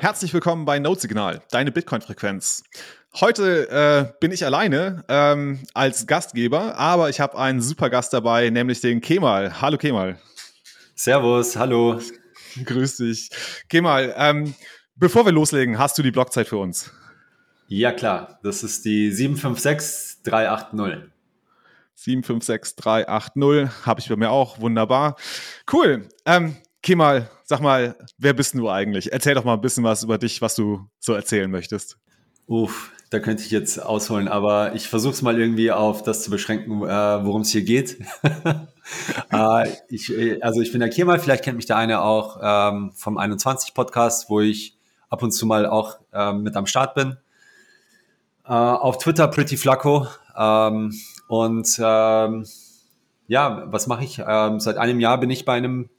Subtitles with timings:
[0.00, 2.62] Herzlich willkommen bei Node deine Bitcoin-Frequenz.
[3.18, 8.48] Heute äh, bin ich alleine ähm, als Gastgeber, aber ich habe einen super Gast dabei,
[8.50, 9.60] nämlich den Kemal.
[9.60, 10.20] Hallo Kemal.
[10.94, 12.00] Servus, hallo.
[12.64, 13.30] Grüß dich.
[13.68, 14.54] Kemal, ähm,
[14.94, 16.92] bevor wir loslegen, hast du die Blockzeit für uns?
[17.66, 21.10] Ja klar, das ist die 756380.
[21.96, 25.16] 756380 habe ich bei mir auch, wunderbar.
[25.72, 26.08] Cool.
[26.24, 26.56] Ähm,
[26.88, 29.12] Kemal, sag mal, wer bist du eigentlich?
[29.12, 31.98] Erzähl doch mal ein bisschen was über dich, was du so erzählen möchtest.
[32.46, 36.30] Uff, da könnte ich jetzt ausholen, aber ich versuche es mal irgendwie auf das zu
[36.30, 36.88] beschränken, äh,
[37.26, 37.98] worum es hier geht.
[39.32, 40.10] äh, ich,
[40.42, 44.30] also ich bin der Kemal, vielleicht kennt mich der eine auch ähm, vom 21 Podcast,
[44.30, 44.78] wo ich
[45.10, 47.18] ab und zu mal auch ähm, mit am Start bin.
[48.46, 50.06] Äh, auf Twitter Pretty Flacco.
[50.34, 50.94] Ähm,
[51.28, 52.46] und ähm,
[53.26, 54.16] ja, was mache ich?
[54.16, 55.90] Seit einem Jahr bin ich bei einem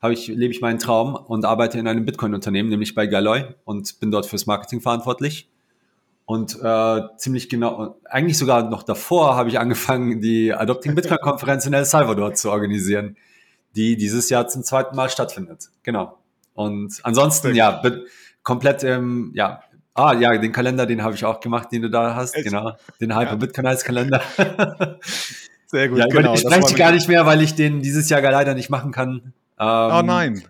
[0.00, 3.98] habe ich, lebe ich meinen Traum und arbeite in einem Bitcoin-Unternehmen, nämlich bei Galoy und
[4.00, 5.48] bin dort fürs Marketing verantwortlich.
[6.24, 11.72] Und äh, ziemlich genau, eigentlich sogar noch davor habe ich angefangen, die Adopting Bitcoin-Konferenz in
[11.72, 13.16] El Salvador zu organisieren,
[13.74, 15.70] die dieses Jahr zum zweiten Mal stattfindet.
[15.82, 16.18] Genau.
[16.54, 17.80] Und ansonsten, ja,
[18.42, 19.62] komplett, ähm, ja,
[19.94, 22.44] ah, ja, den Kalender, den habe ich auch gemacht, den du da hast, Echt?
[22.44, 23.36] genau, den Hyper ja.
[23.36, 24.22] Bitcoinize Kalender.
[25.66, 26.34] Sehr gut, ja, genau.
[26.34, 29.34] Ich spreche gar nicht mehr, weil ich den dieses Jahr leider nicht machen kann.
[29.58, 30.44] Oh nein.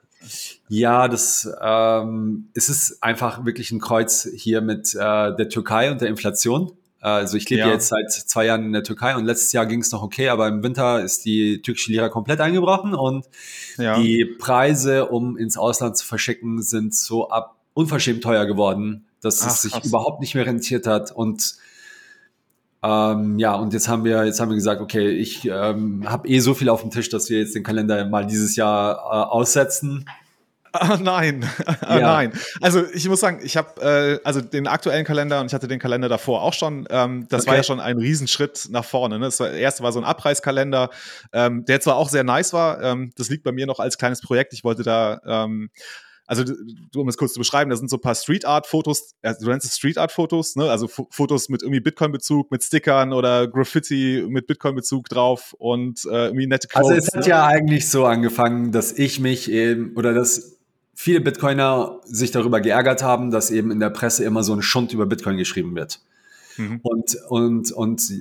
[0.69, 4.99] Ja, das ähm, es ist einfach wirklich ein Kreuz hier mit äh,
[5.37, 6.73] der Türkei und der Inflation.
[7.01, 7.71] Also ich lebe ja.
[7.71, 10.49] jetzt seit zwei Jahren in der Türkei und letztes Jahr ging es noch okay, aber
[10.49, 13.27] im Winter ist die türkische Lira komplett eingebrochen und
[13.77, 14.01] ja.
[14.01, 19.53] die Preise, um ins Ausland zu verschicken, sind so ab unverschämt teuer geworden, dass Ach,
[19.53, 19.87] es sich krass.
[19.87, 21.55] überhaupt nicht mehr rentiert hat und
[22.83, 26.39] ähm, ja, und jetzt haben wir, jetzt haben wir gesagt, okay, ich ähm, habe eh
[26.39, 30.05] so viel auf dem Tisch, dass wir jetzt den Kalender mal dieses Jahr äh, aussetzen.
[30.73, 31.45] Ah, nein,
[31.81, 32.01] ah, ja.
[32.01, 32.33] nein.
[32.61, 35.79] Also ich muss sagen, ich habe äh, also den aktuellen Kalender und ich hatte den
[35.79, 36.87] Kalender davor auch schon.
[36.91, 37.51] Ähm, das okay.
[37.51, 39.19] war ja schon ein Riesenschritt nach vorne.
[39.19, 39.25] Ne?
[39.25, 40.91] Das war, erste war so ein Abpreiskalender,
[41.33, 42.83] ähm, der zwar auch sehr nice war.
[42.83, 44.53] Ähm, das liegt bei mir noch als kleines Projekt.
[44.53, 45.71] Ich wollte da ähm,
[46.29, 46.45] also
[46.95, 49.51] um es kurz zu beschreiben, da sind so ein paar Street Art Fotos, also du
[49.51, 50.71] nennst es Street Art Fotos, ne?
[50.71, 55.55] also F Fotos mit irgendwie Bitcoin Bezug, mit Stickern oder Graffiti mit Bitcoin Bezug drauf
[55.59, 57.31] und äh, irgendwie nette Clothes, Also es hat ne?
[57.31, 60.59] ja eigentlich so angefangen, dass ich mich eben oder dass
[60.95, 64.93] viele Bitcoiner sich darüber geärgert haben, dass eben in der Presse immer so ein Schund
[64.93, 66.01] über Bitcoin geschrieben wird.
[66.59, 66.81] Mhm.
[66.83, 68.13] Und, und, und,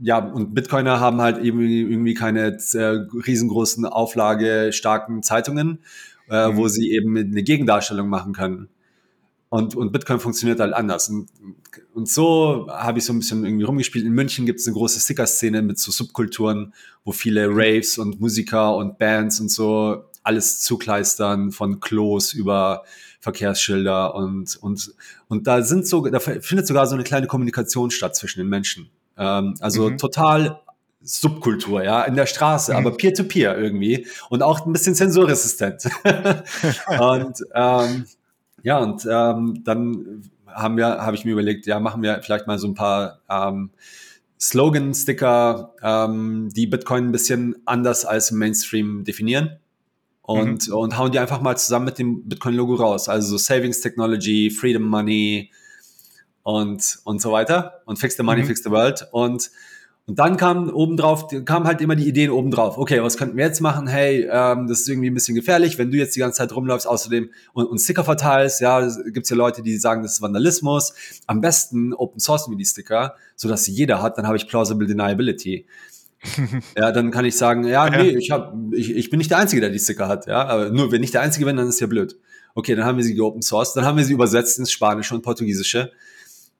[0.00, 2.84] ja, und Bitcoiner haben halt eben irgendwie keine äh,
[3.26, 5.78] riesengroßen Auflage starken Zeitungen
[6.34, 6.56] äh, mhm.
[6.56, 8.68] wo sie eben eine Gegendarstellung machen können.
[9.48, 11.08] Und, und Bitcoin funktioniert halt anders.
[11.08, 11.28] Und,
[11.94, 14.04] und so habe ich so ein bisschen irgendwie rumgespielt.
[14.04, 16.74] In München gibt es eine große Sticker-Szene mit so Subkulturen,
[17.04, 22.82] wo viele Raves und Musiker und Bands und so alles zukleistern, von Klos über
[23.20, 24.94] Verkehrsschilder und, und,
[25.28, 28.90] und da sind so, da findet sogar so eine kleine Kommunikation statt zwischen den Menschen.
[29.16, 29.98] Ähm, also mhm.
[29.98, 30.60] total
[31.04, 32.78] Subkultur, ja, in der Straße, mhm.
[32.78, 35.84] aber peer-to-peer -peer irgendwie und auch ein bisschen zensurresistent.
[36.98, 38.06] und ähm,
[38.62, 42.58] ja, und ähm, dann haben wir, habe ich mir überlegt, ja, machen wir vielleicht mal
[42.58, 43.70] so ein paar ähm,
[44.40, 49.58] Slogan-Sticker, ähm, die Bitcoin ein bisschen anders als Mainstream definieren.
[50.22, 50.74] Und, mhm.
[50.74, 53.10] und hauen die einfach mal zusammen mit dem Bitcoin-Logo raus.
[53.10, 55.50] Also so Savings Technology, Freedom Money
[56.42, 57.82] und, und so weiter.
[57.84, 58.46] Und Fix the Money, mhm.
[58.46, 59.06] Fix the World.
[59.12, 59.50] Und
[60.06, 62.76] und dann kam obendrauf, kam halt immer die Ideen obendrauf.
[62.76, 63.86] Okay, was könnten wir jetzt machen?
[63.86, 66.86] Hey, ähm, das ist irgendwie ein bisschen gefährlich, wenn du jetzt die ganze Zeit rumläufst,
[66.86, 68.60] außerdem und, und Sticker verteilst.
[68.60, 70.92] Ja, gibt's ja Leute, die sagen, das ist Vandalismus.
[71.26, 74.18] Am besten Open Sourcen wir die Sticker, so dass sie jeder hat.
[74.18, 75.64] Dann habe ich plausible deniability.
[76.76, 79.62] ja, dann kann ich sagen, ja, nee, ich, hab, ich, ich bin nicht der Einzige,
[79.62, 80.26] der die Sticker hat.
[80.26, 82.18] Ja, aber nur wenn ich der Einzige bin, dann ist ja blöd.
[82.54, 85.22] Okay, dann haben wir sie geopen source, dann haben wir sie übersetzt ins Spanische und
[85.22, 85.92] Portugiesische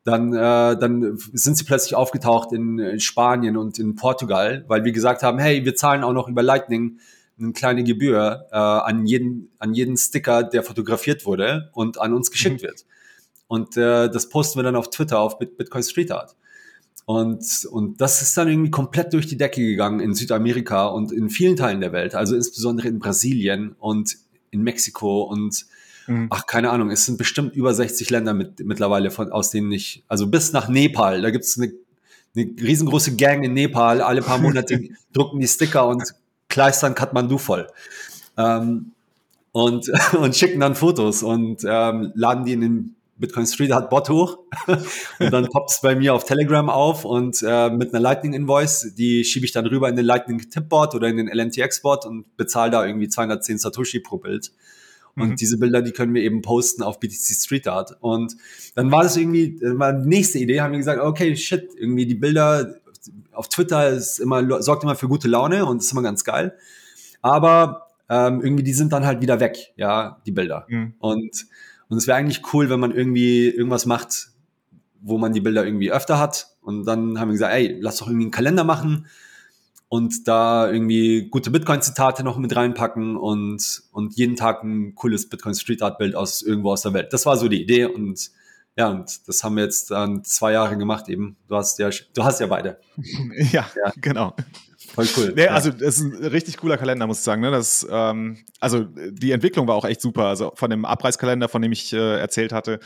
[0.05, 4.93] dann, äh, dann sind sie plötzlich aufgetaucht in, in Spanien und in Portugal, weil wir
[4.93, 6.99] gesagt haben, hey, wir zahlen auch noch über Lightning
[7.39, 12.31] eine kleine Gebühr äh, an, jeden, an jeden Sticker, der fotografiert wurde und an uns
[12.31, 12.67] geschickt mhm.
[12.67, 12.85] wird.
[13.49, 16.37] Und äh, das posten wir dann auf Twitter, auf Bitcoin Street Art.
[17.07, 21.29] Und, und das ist dann irgendwie komplett durch die Decke gegangen in Südamerika und in
[21.29, 24.17] vielen Teilen der Welt, also insbesondere in Brasilien und
[24.51, 25.67] in Mexiko und
[26.07, 26.29] Mhm.
[26.31, 30.05] Ach, keine Ahnung, es sind bestimmt über 60 Länder mit, mittlerweile, von, aus denen ich,
[30.09, 31.73] also bis nach Nepal, da gibt es eine,
[32.37, 36.03] eine riesengroße Gang in Nepal, alle paar Monate drucken die Sticker und
[36.49, 37.69] kleistern Kathmandu voll.
[38.37, 38.93] Ähm,
[39.53, 44.09] und, und schicken dann Fotos und ähm, laden die in den Bitcoin Street hat Bot
[44.11, 48.33] hoch und dann poppt es bei mir auf Telegram auf und äh, mit einer Lightning
[48.33, 52.07] Invoice, die schiebe ich dann rüber in den Lightning Tipbot oder in den LNTX Bot
[52.07, 54.51] und bezahle da irgendwie 210 Satoshi pro Bild.
[55.17, 55.37] Und mhm.
[55.37, 57.97] diese Bilder, die können wir eben posten auf BTC Street Art.
[58.01, 58.37] Und
[58.75, 62.17] dann war das irgendwie, war die nächste Idee, haben wir gesagt, okay, shit, irgendwie die
[62.17, 62.77] Bilder
[63.33, 66.55] auf Twitter ist immer, sorgt immer für gute Laune und ist immer ganz geil.
[67.23, 70.67] Aber ähm, irgendwie, die sind dann halt wieder weg, ja, die Bilder.
[70.69, 70.95] Mhm.
[70.99, 71.47] Und,
[71.89, 74.31] und es wäre eigentlich cool, wenn man irgendwie irgendwas macht,
[75.01, 76.49] wo man die Bilder irgendwie öfter hat.
[76.61, 79.07] Und dann haben wir gesagt, ey, lass doch irgendwie einen Kalender machen
[79.89, 85.55] und da irgendwie gute Bitcoin-Zitate noch mit reinpacken und, und jeden Tag ein cooles Bitcoin
[85.55, 87.13] Street Art Bild aus irgendwo aus der Welt.
[87.13, 88.31] Das war so die Idee und
[88.77, 91.37] ja, und das haben wir jetzt dann zwei Jahre gemacht eben.
[91.47, 92.81] Du hast ja, du hast ja beide.
[93.53, 93.93] ja, ja.
[94.01, 94.35] genau.
[94.95, 95.33] Voll cool.
[95.35, 97.43] Nee, also es ist ein richtig cooler Kalender, muss ich sagen.
[97.43, 97.51] Ne?
[97.51, 100.27] Das, ähm, also die Entwicklung war auch echt super.
[100.27, 102.79] Also von dem Abreißkalender, von dem ich äh, erzählt hatte,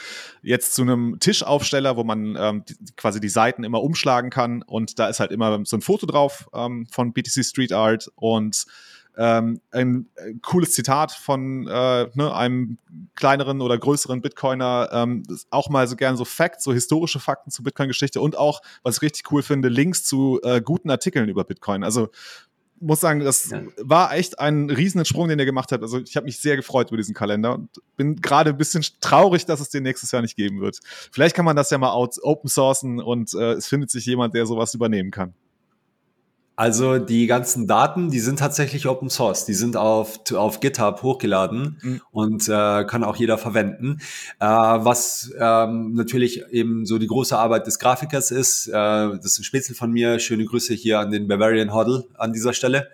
[0.43, 4.99] jetzt zu einem Tischaufsteller, wo man ähm, die, quasi die Seiten immer umschlagen kann und
[4.99, 8.64] da ist halt immer so ein Foto drauf ähm, von BTC Street Art und
[9.19, 12.79] ähm, ein äh, cooles Zitat von äh, ne, einem
[13.17, 17.65] kleineren oder größeren Bitcoiner, ähm, auch mal so gerne so Facts, so historische Fakten zur
[17.65, 21.82] Bitcoin-Geschichte und auch, was ich richtig cool finde, Links zu äh, guten Artikeln über Bitcoin.
[21.82, 22.11] Also
[22.81, 23.62] muss sagen, das ja.
[23.79, 25.82] war echt ein riesen Sprung, den er gemacht hat.
[25.82, 29.47] Also ich habe mich sehr gefreut über diesen Kalender und bin gerade ein bisschen traurig,
[29.47, 30.79] dass es den nächstes Jahr nicht geben wird.
[31.11, 34.47] Vielleicht kann man das ja mal open sourcen und äh, es findet sich jemand, der
[34.47, 35.35] sowas übernehmen kann.
[36.58, 39.44] Also die ganzen Daten, die sind tatsächlich Open Source.
[39.44, 42.00] Die sind auf, auf GitHub hochgeladen mhm.
[42.10, 43.99] und äh, kann auch jeder verwenden.
[44.40, 48.66] Äh, was ähm, natürlich eben so die große Arbeit des Grafikers ist.
[48.66, 50.19] Äh, das ist ein Spätzle von mir.
[50.19, 52.88] Schöne Grüße hier an den Bavarian Hoddle an dieser Stelle.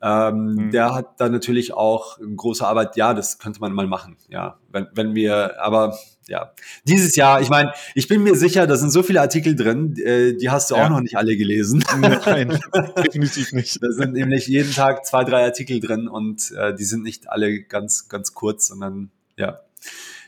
[0.00, 0.70] Ähm, mhm.
[0.70, 2.96] Der hat da natürlich auch eine große Arbeit.
[2.96, 4.16] Ja, das könnte man mal machen.
[4.30, 5.94] Ja, wenn, wenn wir, aber
[6.28, 6.52] ja,
[6.84, 10.34] dieses Jahr, ich meine, ich bin mir sicher, da sind so viele Artikel drin, äh,
[10.34, 10.84] die hast du ja.
[10.84, 11.84] auch noch nicht alle gelesen.
[11.98, 12.58] Nein,
[13.04, 13.82] definitiv nicht.
[13.82, 17.62] Da sind nämlich jeden Tag zwei, drei Artikel drin und äh, die sind nicht alle
[17.62, 19.60] ganz, ganz kurz, sondern ja.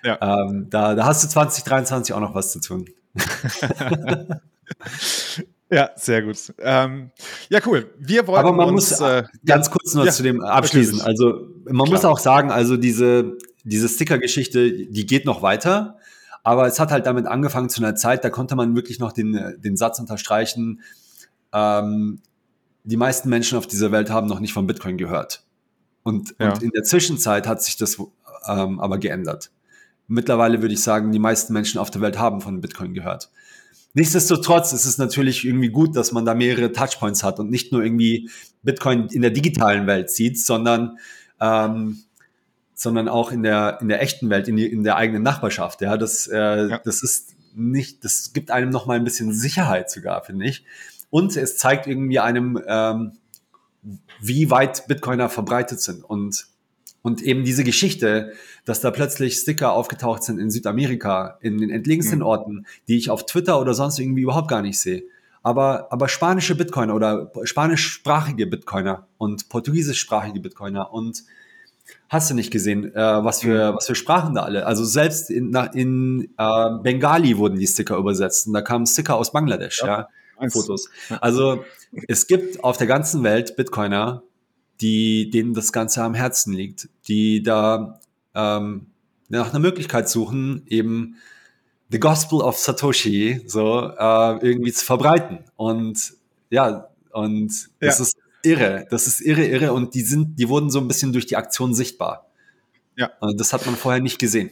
[0.03, 0.19] ja.
[0.21, 2.87] Ähm, da, da hast du 2023 auch noch was zu tun.
[5.69, 6.37] Ja, sehr gut.
[6.61, 7.11] Ähm,
[7.49, 7.91] ja, cool.
[7.99, 11.01] Wir wollen Aber man uns, muss äh, ganz kurz noch ja, zu dem abschließen.
[11.01, 11.89] Also man Klar.
[11.89, 15.99] muss auch sagen, also diese diese Sticker-Geschichte, die geht noch weiter.
[16.43, 19.57] Aber es hat halt damit angefangen zu einer Zeit, da konnte man wirklich noch den,
[19.59, 20.81] den Satz unterstreichen,
[21.53, 22.21] ähm,
[22.85, 25.43] die meisten Menschen auf dieser Welt haben noch nicht von Bitcoin gehört.
[26.05, 26.53] Und, ja.
[26.53, 27.99] und in der Zwischenzeit hat sich das
[28.47, 29.51] ähm, aber geändert.
[30.07, 33.33] Mittlerweile würde ich sagen, die meisten Menschen auf der Welt haben von Bitcoin gehört.
[33.95, 37.83] Nichtsdestotrotz ist es natürlich irgendwie gut, dass man da mehrere Touchpoints hat und nicht nur
[37.83, 38.31] irgendwie
[38.63, 40.99] Bitcoin in der digitalen Welt sieht, sondern
[41.41, 42.05] ähm,
[42.77, 45.81] sondern auch in der, in der echten Welt, in, die, in der eigenen Nachbarschaft.
[45.81, 46.79] Ja, das, äh, ja.
[46.85, 50.65] das ist nicht, das gibt einem noch mal ein bisschen Sicherheit sogar, finde ich.
[51.09, 53.13] Und es zeigt irgendwie einem, ähm,
[54.21, 56.47] wie weit Bitcoiner verbreitet sind und
[57.03, 58.33] und eben diese Geschichte,
[58.65, 62.25] dass da plötzlich Sticker aufgetaucht sind in Südamerika, in den entlegensten mhm.
[62.25, 65.05] Orten, die ich auf Twitter oder sonst irgendwie überhaupt gar nicht sehe.
[65.45, 71.23] Aber, aber spanische Bitcoiner oder spanischsprachige Bitcoiner und portugiesischsprachige Bitcoiner und
[72.09, 73.77] hast du nicht gesehen, äh, was, für, mhm.
[73.77, 74.67] was für Sprachen da alle.
[74.67, 79.33] Also selbst in, in äh, Bengali wurden die Sticker übersetzt und da kamen Sticker aus
[79.33, 80.09] Bangladesch, ja,
[80.41, 80.89] ja Fotos.
[81.21, 81.65] Also
[82.09, 84.23] es gibt auf der ganzen Welt Bitcoiner,
[84.81, 88.01] die denen das Ganze am Herzen liegt, die da
[88.35, 88.87] ähm,
[89.29, 91.17] nach einer Möglichkeit suchen, eben
[91.91, 95.45] the Gospel of Satoshi so äh, irgendwie zu verbreiten.
[95.57, 96.15] Und
[96.51, 97.51] ja, und
[97.81, 97.89] ja.
[97.89, 98.17] das ist
[98.47, 98.87] irre.
[98.91, 99.73] Das ist irre, irre.
[99.73, 102.31] Und die sind, die wurden so ein bisschen durch die Aktion sichtbar.
[102.97, 103.11] Ja.
[103.21, 104.51] Und das hat man vorher nicht gesehen.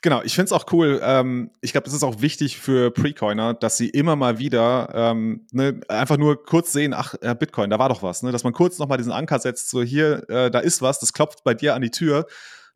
[0.00, 1.00] Genau, ich finde es auch cool.
[1.02, 5.46] Ähm, ich glaube, es ist auch wichtig für Precoiner, dass sie immer mal wieder ähm,
[5.52, 8.32] ne, einfach nur kurz sehen, ach, äh, Bitcoin, da war doch was, ne?
[8.32, 11.44] dass man kurz nochmal diesen Anker setzt, so hier, äh, da ist was, das klopft
[11.44, 12.26] bei dir an die Tür,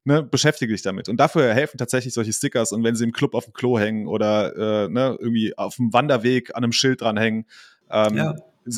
[0.04, 1.09] ne, beschäftige dich damit.
[1.09, 4.06] Und dafür helfen tatsächlich solche Stickers und wenn sie im Club auf dem Klo hängen
[4.06, 7.47] oder äh, ne, irgendwie auf dem Wanderweg an einem Schild dranhängen,
[7.90, 8.37] ähm, ja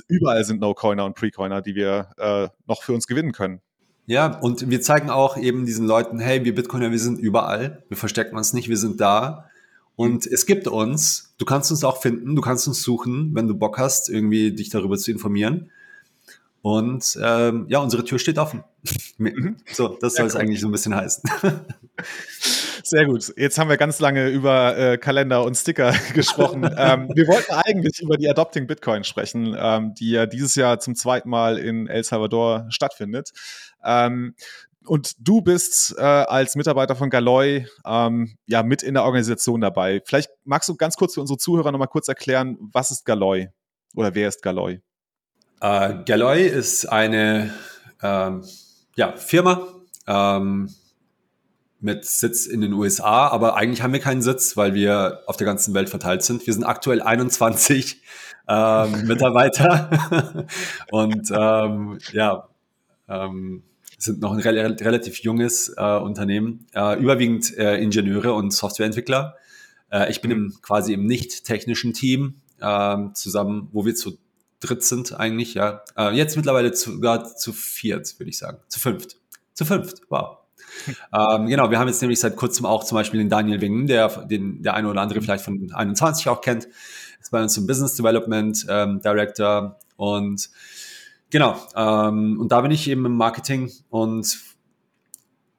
[0.08, 3.60] überall sind No-Coiner und Pre-Coiner, die wir äh, noch für uns gewinnen können.
[4.06, 7.96] Ja, und wir zeigen auch eben diesen Leuten, hey, wir Bitcoiner, wir sind überall, wir
[7.96, 9.50] verstecken uns nicht, wir sind da.
[9.96, 13.54] Und es gibt uns, du kannst uns auch finden, du kannst uns suchen, wenn du
[13.54, 15.70] Bock hast, irgendwie dich darüber zu informieren.
[16.62, 18.64] Und ähm, ja, unsere Tür steht offen.
[19.72, 21.28] So, das soll es eigentlich so ein bisschen heißen.
[22.88, 23.34] Sehr gut.
[23.36, 26.64] Jetzt haben wir ganz lange über äh, Kalender und Sticker gesprochen.
[26.74, 30.94] ähm, wir wollten eigentlich über die Adopting Bitcoin sprechen, ähm, die ja dieses Jahr zum
[30.94, 33.32] zweiten Mal in El Salvador stattfindet.
[33.84, 34.34] Ähm,
[34.86, 40.00] und du bist äh, als Mitarbeiter von Galoy ähm, ja mit in der Organisation dabei.
[40.06, 43.50] Vielleicht magst du ganz kurz für unsere Zuhörer nochmal kurz erklären, was ist Galoy
[43.94, 44.80] oder wer ist Galoy?
[45.60, 47.52] Äh, Galoy ist eine
[48.02, 48.44] ähm,
[48.96, 49.68] ja, Firma,
[50.06, 50.70] ähm,
[51.80, 55.46] mit Sitz in den USA, aber eigentlich haben wir keinen Sitz, weil wir auf der
[55.46, 56.46] ganzen Welt verteilt sind.
[56.46, 58.02] Wir sind aktuell 21
[58.48, 60.46] ähm, Mitarbeiter
[60.90, 62.48] und ähm, ja,
[63.08, 63.62] ähm,
[63.98, 69.36] sind noch ein re relativ junges äh, Unternehmen, äh, überwiegend äh, Ingenieure und Softwareentwickler.
[69.90, 74.18] Äh, ich bin im, quasi im nicht technischen Team ähm, zusammen, wo wir zu
[74.60, 75.82] dritt sind eigentlich, ja.
[75.96, 78.58] Äh, jetzt mittlerweile sogar zu viert, würde ich sagen.
[78.68, 79.16] Zu fünft.
[79.54, 80.38] Zu fünft, wow.
[80.86, 84.08] Ähm, genau, wir haben jetzt nämlich seit kurzem auch zum Beispiel den Daniel Wingen, der
[84.26, 86.68] den der eine oder andere vielleicht von 21 auch kennt,
[87.20, 90.50] ist bei uns im Business Development ähm, Director und
[91.30, 94.38] genau, ähm, und da bin ich eben im Marketing und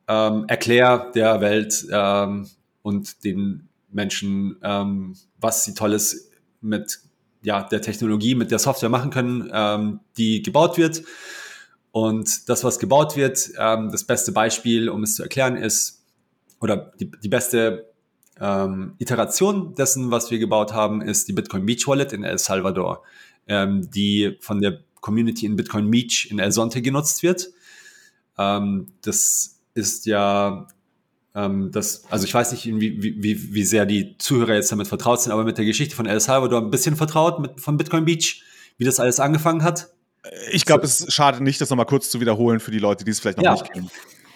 [0.08, 2.50] ähm, erkläre der Welt ähm,
[2.82, 7.00] und den Menschen, ähm, was sie Tolles mit
[7.42, 11.04] ja, der Technologie, mit der Software machen können, ähm, die gebaut wird.
[11.92, 16.06] Und das, was gebaut wird, ähm, das beste Beispiel, um es zu erklären, ist,
[16.62, 17.90] oder die, die beste
[18.40, 23.04] ähm, Iteration dessen, was wir gebaut haben, ist die Bitcoin Beach Wallet in El Salvador,
[23.48, 27.50] ähm, die von der Community in Bitcoin Beach in El Sonte genutzt wird.
[28.38, 30.68] Ähm, das ist ja
[31.36, 35.22] ähm, das, also ich weiß nicht, wie, wie, wie sehr die Zuhörer jetzt damit vertraut
[35.22, 38.44] sind, aber mit der Geschichte von El Salvador ein bisschen vertraut mit, von Bitcoin Beach,
[38.78, 39.90] wie das alles angefangen hat.
[40.52, 41.06] Ich glaube, so.
[41.06, 43.46] es schadet nicht, das nochmal kurz zu wiederholen für die Leute, die es vielleicht noch
[43.46, 43.54] ja.
[43.54, 43.90] nicht kennen.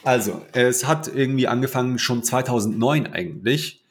[0.03, 3.83] Also, es hat irgendwie angefangen schon 2009 eigentlich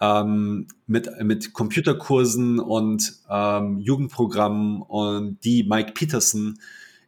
[0.00, 6.58] ähm, mit, mit Computerkursen und ähm, Jugendprogrammen und die Mike Peterson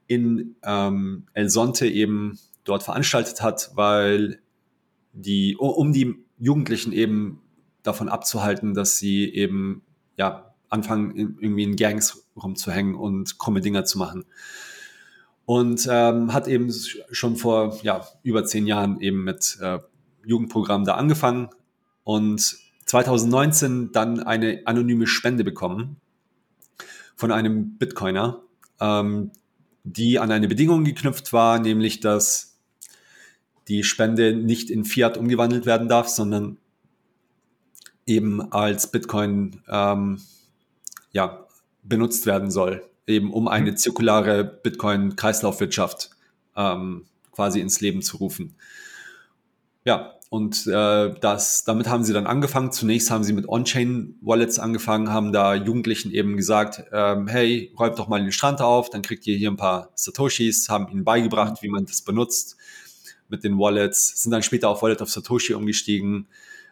[0.07, 4.40] in ähm, El Sonte eben dort veranstaltet hat, weil
[5.12, 7.40] die, um die Jugendlichen eben
[7.83, 9.83] davon abzuhalten, dass sie eben
[10.16, 14.25] ja anfangen, irgendwie in Gangs rumzuhängen und krumme Dinger zu machen.
[15.45, 16.73] Und ähm, hat eben
[17.11, 19.79] schon vor ja, über zehn Jahren eben mit äh,
[20.25, 21.49] Jugendprogrammen da angefangen
[22.05, 25.97] und 2019 dann eine anonyme Spende bekommen
[27.17, 28.43] von einem Bitcoiner,
[28.81, 29.31] ähm,
[29.85, 32.59] die an eine Bedingung geknüpft war, nämlich dass
[33.69, 36.59] die Spende nicht in Fiat umgewandelt werden darf, sondern
[38.07, 40.21] eben als Bitcoin ähm,
[41.12, 41.47] ja,
[41.83, 43.77] benutzt werden soll, eben um eine mhm.
[43.77, 46.11] zirkulare Bitcoin-Kreislaufwirtschaft
[46.57, 48.57] ähm, quasi ins Leben zu rufen.
[49.85, 52.71] Ja, und äh, das, damit haben sie dann angefangen.
[52.71, 58.09] Zunächst haben sie mit On-Chain-Wallets angefangen, haben da Jugendlichen eben gesagt, ähm, hey, räumt doch
[58.09, 61.69] mal den Strand auf, dann kriegt ihr hier ein paar Satoshis, haben ihnen beigebracht, wie
[61.69, 62.59] man das benutzt
[63.29, 66.29] mit den Wallets, sind dann später auf Wallet of Satoshi umgestiegen.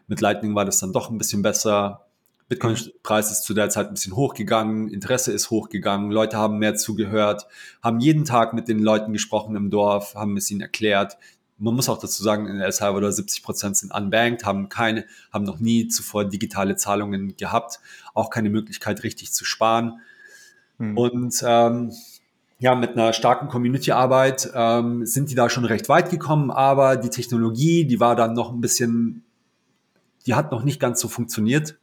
[0.06, 2.05] Mit Lightning war das dann doch ein bisschen besser.
[2.48, 7.46] Bitcoin-Preis ist zu der Zeit ein bisschen hochgegangen, Interesse ist hochgegangen, Leute haben mehr zugehört,
[7.82, 11.18] haben jeden Tag mit den Leuten gesprochen im Dorf, haben es ihnen erklärt.
[11.58, 15.44] Man muss auch dazu sagen, in El Salvador 70 Prozent sind unbanked, haben keine, haben
[15.44, 17.80] noch nie zuvor digitale Zahlungen gehabt,
[18.14, 20.00] auch keine Möglichkeit richtig zu sparen.
[20.78, 20.96] Hm.
[20.96, 21.92] Und ähm,
[22.58, 27.10] ja, mit einer starken Community-Arbeit ähm, sind die da schon recht weit gekommen, aber die
[27.10, 29.24] Technologie, die war dann noch ein bisschen,
[30.26, 31.76] die hat noch nicht ganz so funktioniert.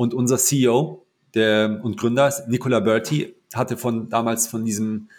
[0.00, 1.04] Und unser CEO
[1.34, 5.10] der, und Gründer, Nicola Berti, hatte von damals von diesem,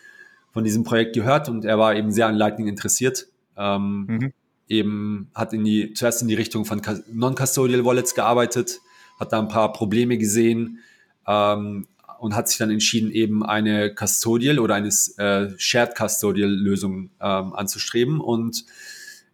[0.52, 3.28] von diesem Projekt gehört und er war eben sehr an Lightning interessiert.
[3.56, 4.34] Ähm, mhm.
[4.68, 6.82] Eben hat in die, zuerst in die Richtung von
[7.14, 8.80] Non-Custodial Wallets gearbeitet,
[9.20, 10.80] hat da ein paar Probleme gesehen,
[11.28, 11.86] ähm,
[12.18, 17.54] und hat sich dann entschieden, eben eine Custodial oder eine äh, Shared Custodial Lösung ähm,
[17.54, 18.66] anzustreben und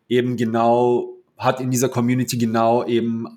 [0.09, 3.27] eben genau hat in dieser Community genau eben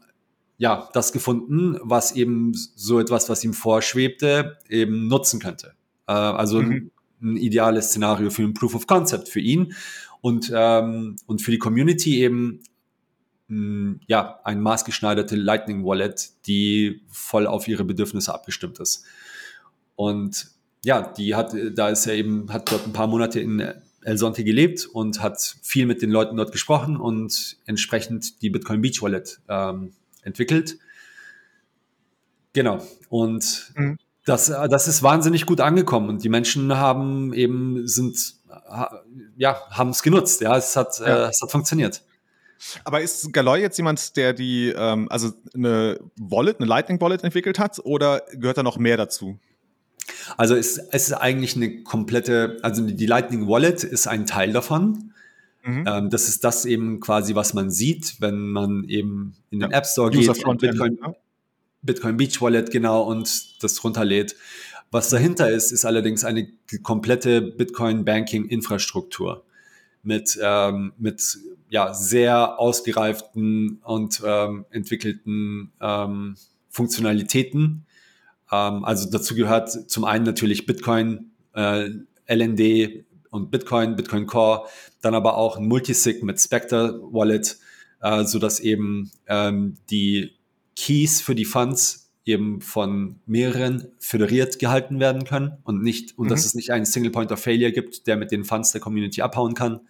[0.61, 5.73] ja das gefunden, was eben so etwas, was ihm vorschwebte, eben nutzen könnte.
[6.07, 6.71] Äh, also mhm.
[6.71, 6.91] ein,
[7.23, 9.73] ein, ideales Szenario für ein Proof of Concept für ihn
[10.21, 12.61] und ähm, und für die Community eben
[14.07, 19.05] ja, ein maßgeschneiderte Lightning Wallet, die voll auf ihre Bedürfnisse abgestimmt ist.
[19.97, 20.53] Und
[20.85, 23.61] ja, die hat, da ist er eben, hat dort ein paar Monate in
[24.03, 28.83] El Sonte gelebt und hat viel mit den Leuten dort gesprochen und entsprechend die Bitcoin
[28.83, 30.79] Beach Wallet ähm, entwickelt.
[32.53, 32.83] Genau.
[33.09, 33.99] Und mhm.
[34.25, 38.37] das, das ist wahnsinnig gut angekommen und die Menschen haben eben, sind,
[39.37, 40.41] ja, haben es genutzt.
[40.41, 41.27] Ja, es hat, ja.
[41.27, 42.03] Äh, es hat funktioniert.
[42.85, 47.59] Aber ist Galoy jetzt jemand, der die, ähm, also eine Wallet, eine Lightning Wallet entwickelt
[47.59, 49.39] hat oder gehört da noch mehr dazu?
[50.37, 55.15] Also es, es ist eigentlich eine komplette, also die Lightning Wallet ist ein Teil davon.
[55.63, 55.85] Mhm.
[55.87, 59.79] Ähm, das ist das eben quasi, was man sieht, wenn man eben in den ja.
[59.79, 61.15] App Store geht, Bitcoin, ja.
[61.83, 64.37] Bitcoin Beach Wallet genau und das runterlädt.
[64.91, 66.49] Was dahinter ist, ist allerdings eine
[66.83, 69.45] komplette Bitcoin Banking Infrastruktur.
[70.03, 71.39] mit, ähm, mit
[71.69, 76.37] ja, sehr ausgereiften und ähm, entwickelten ähm,
[76.69, 77.87] Funktionalitäten.
[78.51, 81.91] Ähm, also dazu gehört zum einen natürlich Bitcoin, äh,
[82.27, 84.67] LND und Bitcoin, Bitcoin Core,
[85.01, 87.59] dann aber auch ein Multisig mit Spectre Wallet,
[88.03, 90.33] äh, so dass eben ähm, die
[90.77, 96.31] Keys für die Funds eben von mehreren föderiert gehalten werden können und nicht, und mhm.
[96.31, 99.23] dass es nicht einen Single Point of Failure gibt, der mit den Funds der Community
[99.23, 99.81] abhauen kann.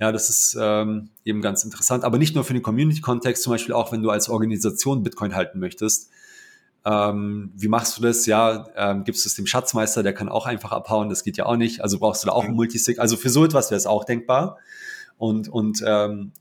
[0.00, 2.04] Ja, das ist ähm, eben ganz interessant.
[2.04, 5.60] Aber nicht nur für den Community-Kontext, zum Beispiel auch, wenn du als Organisation Bitcoin halten
[5.60, 6.10] möchtest.
[6.84, 8.26] Ähm, wie machst du das?
[8.26, 11.46] Ja, ähm, gibst du es dem Schatzmeister, der kann auch einfach abhauen, das geht ja
[11.46, 11.80] auch nicht.
[11.80, 12.50] Also brauchst du da auch mhm.
[12.50, 12.98] ein Multisig.
[12.98, 14.58] Also für so etwas wäre es auch denkbar.
[15.16, 16.32] Und, und ähm,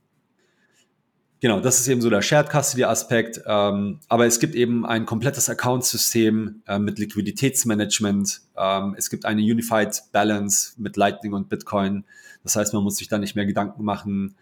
[1.44, 3.42] Genau, das ist eben so der Shared Custody Aspekt.
[3.46, 8.40] Ähm, aber es gibt eben ein komplettes Account-System äh, mit Liquiditätsmanagement.
[8.56, 12.06] Ähm, es gibt eine Unified Balance mit Lightning und Bitcoin.
[12.44, 14.36] Das heißt, man muss sich da nicht mehr Gedanken machen,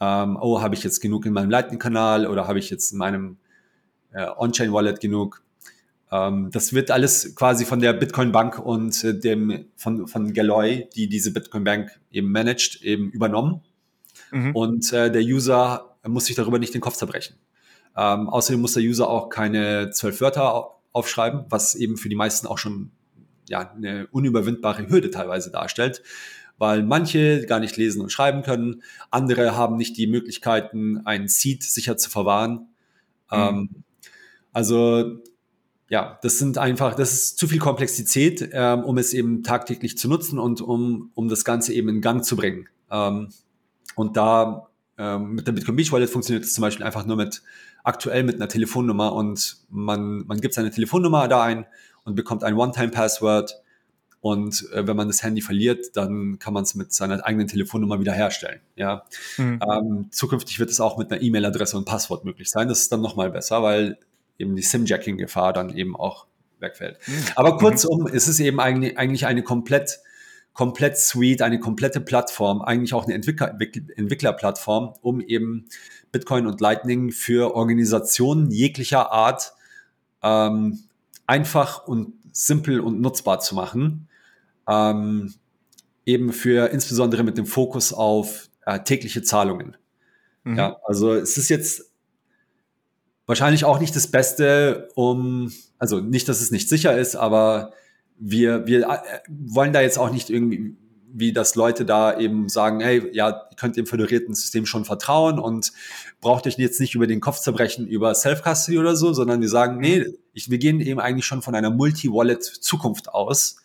[0.00, 3.36] ähm, oh, habe ich jetzt genug in meinem Lightning-Kanal oder habe ich jetzt in meinem
[4.12, 5.42] äh, On-Chain-Wallet genug?
[6.10, 11.08] Ähm, das wird alles quasi von der Bitcoin-Bank und äh, dem von, von Galloy, die
[11.08, 13.62] diese Bitcoin-Bank eben managt, eben übernommen.
[14.30, 14.54] Mhm.
[14.54, 17.36] Und äh, der User muss sich darüber nicht den Kopf zerbrechen.
[17.96, 22.46] Ähm, außerdem muss der User auch keine zwölf Wörter aufschreiben, was eben für die meisten
[22.46, 22.90] auch schon
[23.48, 26.02] ja, eine unüberwindbare Hürde teilweise darstellt,
[26.58, 31.62] weil manche gar nicht lesen und schreiben können, andere haben nicht die Möglichkeiten, einen Seed
[31.62, 32.68] sicher zu verwahren.
[33.30, 33.36] Mhm.
[33.36, 33.70] Ähm,
[34.52, 35.18] also
[35.88, 40.08] ja, das sind einfach, das ist zu viel Komplexität, ähm, um es eben tagtäglich zu
[40.08, 42.68] nutzen und um, um das Ganze eben in Gang zu bringen.
[42.90, 43.28] Ähm,
[43.94, 47.42] und da ähm, mit der Bitcoin Beach Wallet funktioniert es zum Beispiel einfach nur mit
[47.84, 51.66] aktuell mit einer Telefonnummer und man, man gibt seine Telefonnummer da ein
[52.04, 53.62] und bekommt ein One-Time-Password.
[54.20, 58.00] Und äh, wenn man das Handy verliert, dann kann man es mit seiner eigenen Telefonnummer
[58.00, 58.60] wiederherstellen.
[58.74, 59.04] Ja?
[59.36, 59.60] Mhm.
[59.62, 62.66] Ähm, zukünftig wird es auch mit einer E-Mail-Adresse und Passwort möglich sein.
[62.66, 63.98] Das ist dann nochmal besser, weil
[64.38, 66.26] eben die SIM-Jacking-Gefahr dann eben auch
[66.60, 66.98] wegfällt.
[67.06, 67.24] Mhm.
[67.36, 68.06] Aber kurzum, mhm.
[68.08, 70.00] es ist eben eigentlich, eigentlich eine komplett
[70.56, 73.54] komplett Suite, eine komplette Plattform, eigentlich auch eine Entwickler,
[73.96, 75.66] Entwicklerplattform, um eben
[76.12, 79.52] Bitcoin und Lightning für Organisationen jeglicher Art
[80.22, 80.78] ähm,
[81.26, 84.08] einfach und simpel und nutzbar zu machen.
[84.66, 85.34] Ähm,
[86.06, 89.76] eben für insbesondere mit dem Fokus auf äh, tägliche Zahlungen.
[90.44, 90.56] Mhm.
[90.56, 91.92] Ja, also es ist jetzt
[93.26, 97.72] wahrscheinlich auch nicht das Beste, um, also nicht, dass es nicht sicher ist, aber
[98.18, 100.76] wir, wir äh, wollen da jetzt auch nicht irgendwie,
[101.12, 105.38] wie das Leute da eben sagen, hey, ja, ihr könnt dem föderierten System schon vertrauen
[105.38, 105.72] und
[106.20, 109.78] braucht euch jetzt nicht über den Kopf zerbrechen über Self-Custody oder so, sondern wir sagen,
[109.78, 113.56] nee, ich, wir gehen eben eigentlich schon von einer Multi-Wallet-Zukunft aus,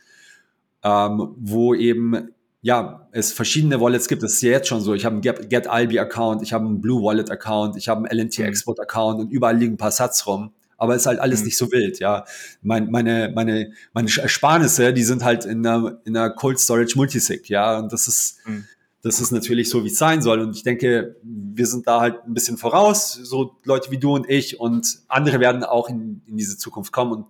[0.84, 2.30] ähm, wo eben
[2.62, 4.22] ja, es verschiedene Wallets gibt.
[4.24, 4.94] Das ist ja jetzt schon so.
[4.94, 8.20] Ich habe einen Get Albi Account, ich habe einen Blue Wallet Account, ich habe einen
[8.20, 8.46] LNT mhm.
[8.46, 11.46] Export Account und überall liegen ein paar Sats rum aber ist halt alles mhm.
[11.46, 12.26] nicht so wild, ja.
[12.64, 17.50] Mein, meine, meine, meine Ersparnisse, die sind halt in einer, in einer Cold Storage Multisig,
[17.50, 17.78] ja.
[17.78, 18.66] Und das ist, mhm.
[19.04, 20.40] das ist natürlich so, wie es sein soll.
[20.40, 24.28] Und ich denke, wir sind da halt ein bisschen voraus, so Leute wie du und
[24.28, 27.26] ich und andere werden auch in, in diese Zukunft kommen und,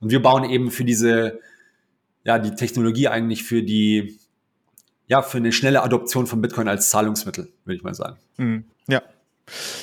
[0.00, 1.40] und wir bauen eben für diese,
[2.22, 4.18] ja, die Technologie eigentlich für die,
[5.06, 8.16] ja, für eine schnelle Adoption von Bitcoin als Zahlungsmittel, würde ich mal sagen.
[8.36, 8.64] Mhm.
[8.88, 9.02] Ja.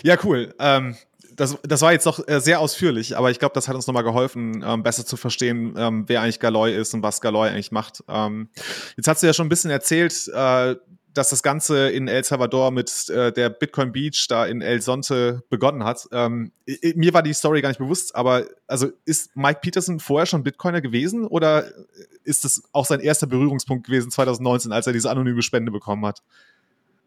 [0.03, 0.53] Ja, cool.
[0.59, 0.95] Ähm,
[1.35, 4.03] das, das war jetzt doch äh, sehr ausführlich, aber ich glaube, das hat uns nochmal
[4.03, 8.03] geholfen, ähm, besser zu verstehen, ähm, wer eigentlich Galoy ist und was Galoy eigentlich macht.
[8.07, 8.49] Ähm,
[8.97, 10.75] jetzt hast du ja schon ein bisschen erzählt, äh,
[11.13, 15.43] dass das Ganze in El Salvador mit äh, der Bitcoin Beach da in El Sonte
[15.49, 16.07] begonnen hat.
[16.11, 16.51] Ähm,
[16.95, 20.81] mir war die Story gar nicht bewusst, aber also ist Mike Peterson vorher schon Bitcoiner
[20.81, 21.71] gewesen oder
[22.23, 26.21] ist das auch sein erster Berührungspunkt gewesen 2019, als er diese anonyme Spende bekommen hat?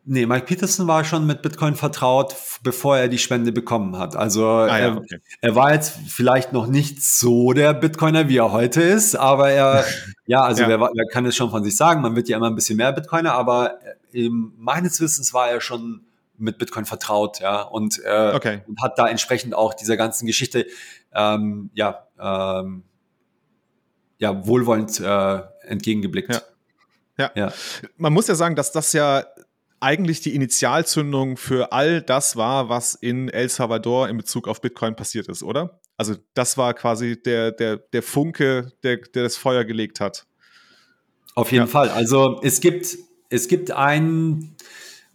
[0.07, 4.17] Nee, Mike Peterson war schon mit Bitcoin vertraut, bevor er die Spende bekommen hat.
[4.17, 5.19] Also ah, ja, er, okay.
[5.41, 9.85] er, war jetzt vielleicht noch nicht so der Bitcoiner, wie er heute ist, aber er,
[10.27, 10.69] ja, also ja.
[10.69, 12.93] Wer, wer, kann es schon von sich sagen, man wird ja immer ein bisschen mehr
[12.93, 13.79] Bitcoiner, aber
[14.13, 16.03] eben, meines Wissens war er schon
[16.37, 18.61] mit Bitcoin vertraut, ja, und, äh, okay.
[18.67, 20.67] und hat da entsprechend auch dieser ganzen Geschichte,
[21.15, 22.83] ähm, ja, ähm,
[24.19, 26.35] ja, wohlwollend äh, entgegengeblickt.
[26.35, 26.43] Ja.
[27.17, 27.31] Ja.
[27.35, 27.53] ja.
[27.97, 29.25] Man muss ja sagen, dass das ja
[29.81, 34.97] eigentlich die Initialzündung für all das war, was in El Salvador in Bezug auf Bitcoin
[34.97, 35.81] passiert ist, oder?
[35.97, 40.27] Also das war quasi der, der, der Funke, der, der das Feuer gelegt hat.
[41.35, 41.71] Auf jeden ja.
[41.71, 41.91] Fall.
[41.91, 42.97] Also es gibt,
[43.29, 44.55] es gibt ein,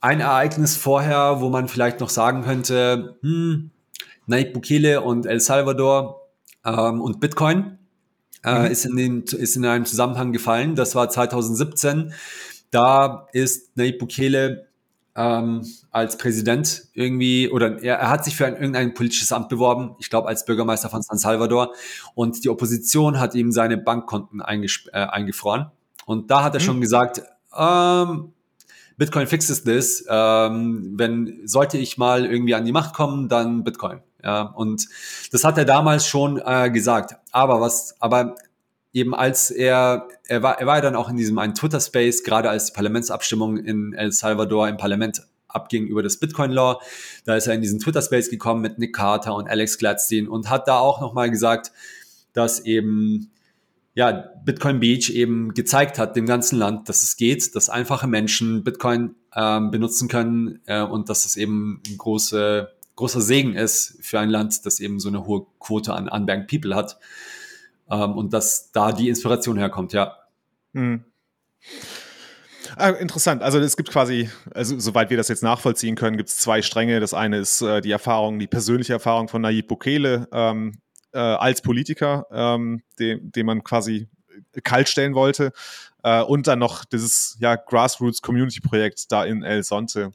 [0.02, 3.72] ein Ereignis vorher, wo man vielleicht noch sagen könnte, hm,
[4.28, 6.30] Nayib Bukele und El Salvador
[6.66, 7.80] ähm, und Bitcoin
[8.44, 8.66] äh, mhm.
[8.66, 10.76] ist, in den, ist in einem Zusammenhang gefallen.
[10.76, 12.14] Das war 2017
[12.72, 14.68] da ist Nayib Bukele
[15.16, 19.96] ähm, als Präsident irgendwie, oder er, er hat sich für ein, irgendein politisches Amt beworben,
[20.00, 21.74] ich glaube als Bürgermeister von San Salvador.
[22.16, 25.72] Und die Opposition hat ihm seine Bankkonten äh, eingefroren.
[26.06, 26.66] Und da hat er mhm.
[26.66, 27.22] schon gesagt,
[27.58, 28.34] ähm,
[28.98, 30.06] Bitcoin fixes this.
[30.10, 34.02] Ähm, wenn sollte ich mal irgendwie an die Macht kommen, dann Bitcoin.
[34.24, 34.88] Ja, und
[35.32, 37.16] das hat er damals schon äh, gesagt.
[37.32, 38.36] Aber was, aber
[38.94, 42.50] eben als er, er war, er war ja dann auch in diesem einen Twitter-Space, gerade
[42.50, 46.80] als die Parlamentsabstimmung in El Salvador im Parlament abging über das Bitcoin-Law.
[47.26, 50.68] Da ist er in diesen Twitter-Space gekommen mit Nick Carter und Alex Gladstein und hat
[50.68, 51.72] da auch nochmal gesagt,
[52.34, 53.32] dass eben
[53.96, 58.64] ja, Bitcoin Beach eben gezeigt hat dem ganzen Land, dass es geht, dass einfache Menschen
[58.64, 64.20] Bitcoin ähm, benutzen können äh, und dass es eben ein große, großer Segen ist für
[64.20, 66.98] ein Land, das eben so eine hohe Quote an Unbanked People hat
[67.90, 70.16] ähm, und dass da die Inspiration herkommt, ja.
[70.74, 71.04] Hm.
[72.76, 73.42] Ah, interessant.
[73.42, 77.00] Also es gibt quasi, also soweit wir das jetzt nachvollziehen können, gibt es zwei Stränge.
[77.00, 80.80] Das eine ist äh, die Erfahrung, die persönliche Erfahrung von Nayib Bukele ähm,
[81.12, 84.08] äh, als Politiker, ähm, den, den man quasi
[84.64, 85.52] kaltstellen wollte.
[86.04, 90.12] Äh, und dann noch dieses ja, Grassroots Community Projekt da in El Sonte.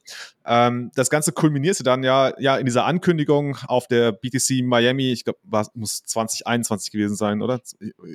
[0.46, 5.24] Ähm, das Ganze kulminierte dann ja, ja in dieser Ankündigung auf der BTC Miami, ich
[5.24, 5.38] glaube,
[5.74, 7.60] muss 2021 gewesen sein, oder?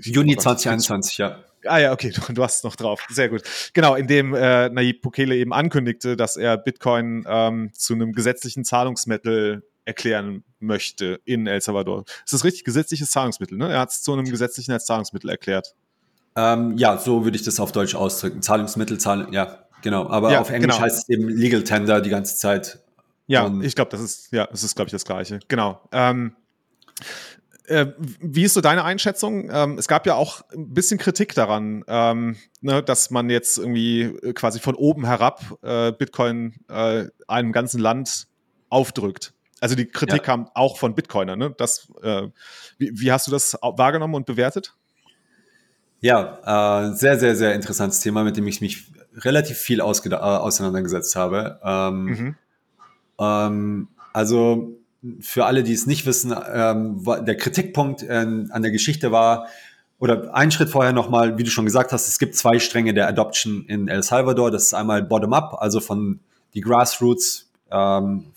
[0.03, 1.43] Juni 2021, ja.
[1.65, 3.05] Ah ja, okay, du, du, hast es noch drauf.
[3.10, 3.43] Sehr gut.
[3.73, 8.63] Genau, in dem äh, Nayib Bukele eben ankündigte, dass er Bitcoin ähm, zu einem gesetzlichen
[8.63, 12.05] Zahlungsmittel erklären möchte in El Salvador.
[12.23, 13.71] Das ist richtig gesetzliches Zahlungsmittel, ne?
[13.71, 15.75] Er hat es zu einem gesetzlichen als Zahlungsmittel erklärt.
[16.39, 18.41] Ähm, ja, so würde ich das auf Deutsch ausdrücken.
[18.41, 20.10] Zahlungsmittel, Zahl ja, genau.
[20.10, 20.86] Aber ja, auf Englisch genau.
[20.86, 22.80] heißt es eben Legal Tender die ganze Zeit.
[23.28, 25.39] Ja, Und ich glaube, das ist, ja, das ist, glaube ich, das Gleiche.
[25.49, 25.82] Genau.
[25.91, 26.34] Ähm,
[27.65, 27.88] äh,
[28.21, 29.49] wie ist so deine Einschätzung?
[29.52, 34.04] Ähm, es gab ja auch ein bisschen Kritik daran, ähm, ne, dass man jetzt irgendwie
[34.04, 38.28] äh, quasi von oben herab äh, Bitcoin äh, einem ganzen Land
[38.69, 39.34] aufdrückt.
[39.60, 40.23] Also die Kritik ja.
[40.23, 41.38] kam auch von Bitcoinern.
[41.38, 41.54] Ne?
[41.58, 42.30] Das, äh,
[42.78, 44.73] wie, wie, hast du das wahrgenommen und bewertet?
[46.01, 51.15] Ja, äh, sehr, sehr, sehr interessantes Thema, mit dem ich mich relativ viel äh, auseinandergesetzt
[51.15, 51.59] habe.
[51.63, 52.35] Ähm, mhm.
[53.19, 54.77] ähm, also
[55.19, 59.47] für alle, die es nicht wissen, ähm, der Kritikpunkt äh, an der Geschichte war,
[59.99, 63.07] oder ein Schritt vorher nochmal, wie du schon gesagt hast, es gibt zwei Stränge der
[63.07, 64.49] Adoption in El Salvador.
[64.49, 66.21] Das ist einmal Bottom-up, also von
[66.53, 68.31] die Grassroots ähm,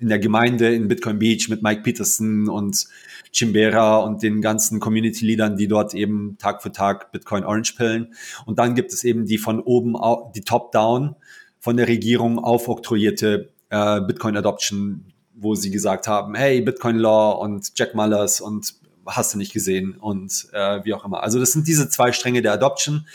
[0.00, 2.86] in der Gemeinde in Bitcoin Beach mit Mike Peterson und
[3.32, 8.14] Chimbera und den ganzen Community-Leadern, die dort eben Tag für Tag Bitcoin Orange pillen.
[8.46, 9.94] Und dann gibt es eben die von oben,
[10.34, 11.14] die Top-Down
[11.58, 17.72] von der Regierung aufoktroyierte äh, Bitcoin Adoption, wo sie gesagt haben, hey, Bitcoin Law und
[17.76, 18.74] Jack Mullers und
[19.06, 21.22] hast du nicht gesehen und äh, wie auch immer.
[21.22, 23.06] Also das sind diese zwei Stränge der Adoption.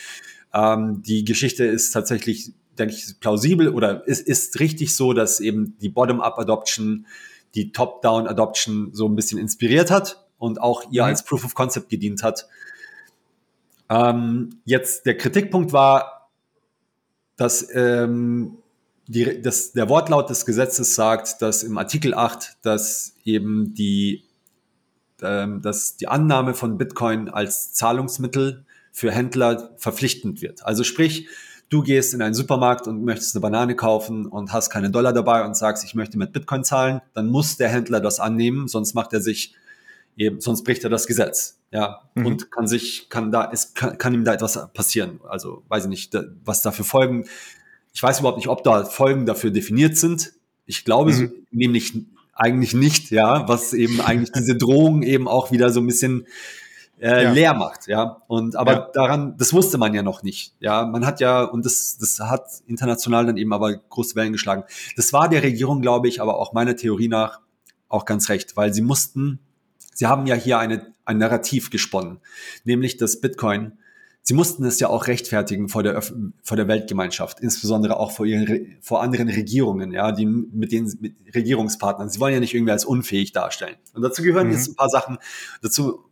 [0.54, 5.78] Ähm, die Geschichte ist tatsächlich denke ich, plausibel oder es ist richtig so, dass eben
[5.80, 7.06] die Bottom-up-Adoption
[7.56, 11.10] die Top-down-Adoption so ein bisschen inspiriert hat und auch ihr mhm.
[11.10, 12.48] als Proof of Concept gedient hat.
[13.90, 16.30] Ähm, jetzt der Kritikpunkt war,
[17.38, 18.58] dass, ähm,
[19.08, 24.24] die, dass der Wortlaut des Gesetzes sagt, dass im Artikel 8, dass eben die,
[25.22, 30.66] ähm, dass die Annahme von Bitcoin als Zahlungsmittel für Händler verpflichtend wird.
[30.66, 31.28] Also sprich,
[31.76, 35.44] Du gehst in einen Supermarkt und möchtest eine Banane kaufen und hast keine Dollar dabei
[35.44, 39.12] und sagst, ich möchte mit Bitcoin zahlen, dann muss der Händler das annehmen, sonst macht
[39.12, 39.54] er sich
[40.16, 41.60] eben, sonst bricht er das Gesetz.
[41.72, 42.28] Ja, mhm.
[42.28, 45.20] und kann sich, kann da, es kann, kann ihm da etwas passieren.
[45.28, 47.26] Also weiß ich nicht, was da für Folgen.
[47.94, 50.32] Ich weiß überhaupt nicht, ob da Folgen dafür definiert sind.
[50.66, 51.34] Ich glaube mhm.
[51.52, 51.92] nämlich
[52.32, 56.26] eigentlich nicht, ja, was eben eigentlich diese Drohung eben auch wieder so ein bisschen
[57.00, 57.32] äh, ja.
[57.32, 58.22] leer macht, ja.
[58.28, 58.90] Und aber ja.
[58.94, 60.56] daran, das wusste man ja noch nicht.
[60.60, 64.64] Ja, man hat ja, und das, das hat international dann eben aber große Wellen geschlagen.
[64.96, 67.42] Das war der Regierung, glaube ich, aber auch meiner Theorie nach
[67.88, 69.40] auch ganz recht, weil sie mussten,
[69.94, 72.20] sie haben ja hier eine, ein Narrativ gesponnen,
[72.64, 73.74] nämlich das Bitcoin.
[74.22, 78.76] Sie mussten es ja auch rechtfertigen vor der, vor der Weltgemeinschaft, insbesondere auch vor, ihren,
[78.82, 82.10] vor anderen Regierungen, ja, die mit den mit Regierungspartnern.
[82.10, 83.76] Sie wollen ja nicht irgendwie als unfähig darstellen.
[83.94, 84.54] Und dazu gehören mhm.
[84.54, 85.20] jetzt ein paar Sachen.
[85.62, 86.05] Dazu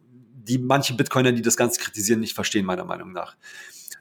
[0.43, 3.35] die manche Bitcoiner, die das Ganze kritisieren, nicht verstehen, meiner Meinung nach.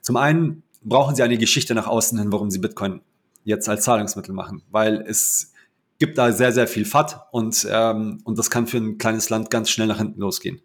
[0.00, 3.00] Zum einen brauchen sie eine Geschichte nach außen hin, warum sie Bitcoin
[3.44, 5.52] jetzt als Zahlungsmittel machen, weil es
[5.98, 9.50] gibt da sehr, sehr viel FAT und, ähm, und das kann für ein kleines Land
[9.50, 10.60] ganz schnell nach hinten losgehen.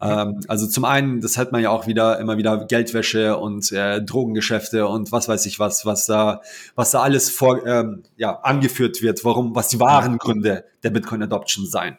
[0.00, 4.02] Ähm, also zum einen, das hat man ja auch wieder immer wieder Geldwäsche und äh,
[4.02, 6.40] Drogengeschäfte und was weiß ich was, was da,
[6.74, 11.22] was da alles vor, ähm, ja, angeführt wird, warum, was die wahren Gründe der Bitcoin
[11.22, 11.98] Adoption sein.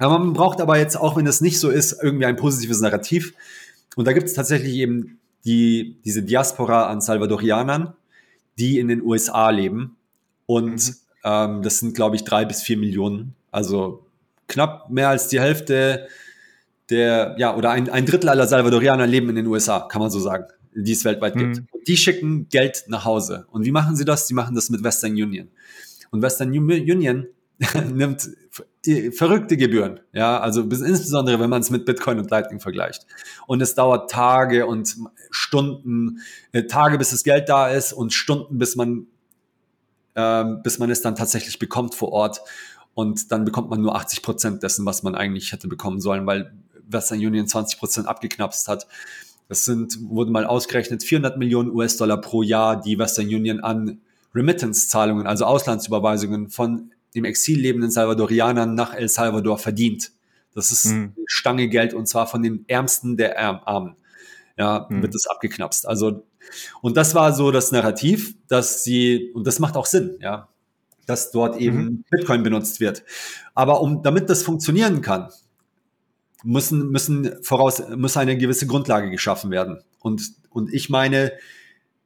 [0.00, 3.34] Ja, man braucht aber jetzt, auch wenn das nicht so ist, irgendwie ein positives Narrativ.
[3.96, 7.94] Und da gibt es tatsächlich eben die, diese Diaspora an Salvadorianern,
[8.58, 9.96] die in den USA leben.
[10.46, 10.94] Und mhm.
[11.24, 13.34] ähm, das sind, glaube ich, drei bis vier Millionen.
[13.50, 14.06] Also
[14.48, 16.06] knapp mehr als die Hälfte
[16.90, 20.20] der, ja, oder ein, ein Drittel aller Salvadorianer leben in den USA, kann man so
[20.20, 21.56] sagen, die es weltweit gibt.
[21.56, 21.66] Mhm.
[21.70, 23.46] Und die schicken Geld nach Hause.
[23.50, 24.26] Und wie machen sie das?
[24.26, 25.48] Die machen das mit Western Union.
[26.10, 27.26] Und Western Union
[27.92, 28.30] nimmt
[29.16, 33.06] verrückte Gebühren, ja, also bis, insbesondere wenn man es mit Bitcoin und Lightning vergleicht.
[33.46, 34.96] Und es dauert Tage und
[35.30, 36.20] Stunden,
[36.52, 39.06] äh, Tage bis das Geld da ist und Stunden bis man,
[40.14, 42.40] äh, bis man es dann tatsächlich bekommt vor Ort.
[42.94, 46.52] Und dann bekommt man nur 80 Prozent dessen, was man eigentlich hätte bekommen sollen, weil
[46.86, 48.86] Western Union 20 Prozent abgeknapst hat.
[49.48, 54.00] Das sind, wurde mal ausgerechnet, 400 Millionen US-Dollar pro Jahr, die Western Union an
[54.34, 60.12] Remittance-Zahlungen, also Auslandsüberweisungen von dem Exil lebenden Salvadorianern nach El Salvador verdient.
[60.54, 61.14] Das ist mhm.
[61.26, 63.96] Stange Geld und zwar von den Ärmsten der Armen.
[64.56, 65.02] Ja, mhm.
[65.02, 65.88] wird das abgeknapst.
[65.88, 66.24] Also,
[66.82, 70.48] und das war so das Narrativ, dass sie, und das macht auch Sinn, ja,
[71.06, 72.04] dass dort eben mhm.
[72.10, 73.02] Bitcoin benutzt wird.
[73.54, 75.30] Aber um, damit das funktionieren kann,
[76.44, 79.82] müssen, müssen voraus, muss eine gewisse Grundlage geschaffen werden.
[80.00, 81.32] Und, und ich meine,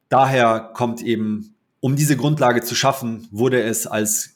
[0.08, 4.35] daher kommt eben, um diese Grundlage zu schaffen, wurde es als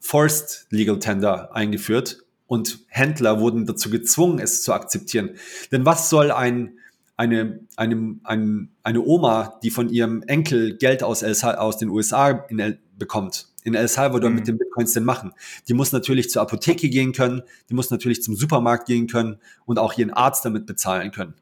[0.00, 5.36] Forced Legal Tender eingeführt und Händler wurden dazu gezwungen, es zu akzeptieren.
[5.70, 6.72] Denn was soll ein,
[7.16, 12.30] eine, eine, eine, eine Oma, die von ihrem Enkel Geld aus, El, aus den USA
[12.30, 14.36] in El, bekommt, in El Salvador mhm.
[14.36, 15.32] mit den Bitcoins denn machen?
[15.68, 19.36] Die muss natürlich zur Apotheke gehen können, die muss natürlich zum Supermarkt gehen können
[19.66, 21.34] und auch ihren Arzt damit bezahlen können.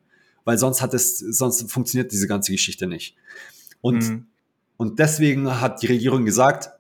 [0.44, 3.14] Weil sonst hat es, sonst funktioniert diese ganze Geschichte nicht.
[3.80, 4.26] Und, mhm.
[4.76, 6.70] und deswegen hat die Regierung gesagt,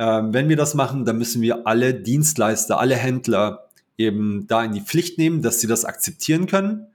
[0.00, 4.72] ähm, wenn wir das machen, dann müssen wir alle Dienstleister, alle Händler eben da in
[4.72, 6.86] die Pflicht nehmen, dass sie das akzeptieren können.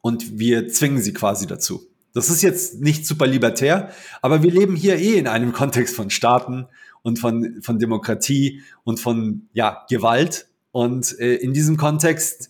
[0.00, 1.86] Und wir zwingen sie quasi dazu.
[2.14, 3.90] Das ist jetzt nicht super libertär,
[4.22, 6.66] aber wir leben hier eh in einem Kontext von Staaten
[7.02, 10.48] und von, von Demokratie und von ja, Gewalt.
[10.72, 12.48] Und äh, in diesem Kontext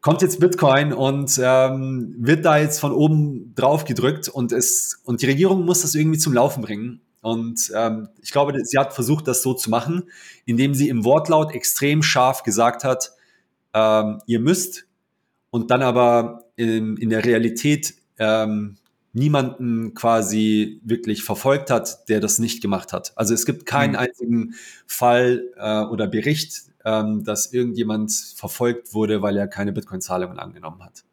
[0.00, 5.22] kommt jetzt Bitcoin und ähm, wird da jetzt von oben drauf gedrückt und es und
[5.22, 7.00] die Regierung muss das irgendwie zum Laufen bringen.
[7.28, 10.04] Und ähm, ich glaube, sie hat versucht, das so zu machen,
[10.46, 13.12] indem sie im Wortlaut extrem scharf gesagt hat,
[13.74, 14.86] ähm, ihr müsst,
[15.50, 18.76] und dann aber in, in der Realität ähm,
[19.12, 23.12] niemanden quasi wirklich verfolgt hat, der das nicht gemacht hat.
[23.16, 23.98] Also es gibt keinen mhm.
[23.98, 24.54] einzigen
[24.86, 31.04] Fall äh, oder Bericht, ähm, dass irgendjemand verfolgt wurde, weil er keine Bitcoin-Zahlungen angenommen hat.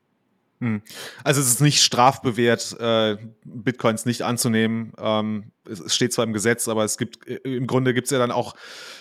[0.62, 0.82] Hm.
[1.24, 4.94] Also es ist nicht strafbewehrt, äh, Bitcoins nicht anzunehmen.
[4.98, 8.20] Ähm, es steht zwar im Gesetz, aber es gibt äh, im Grunde gibt es ja
[8.20, 8.56] dann auch,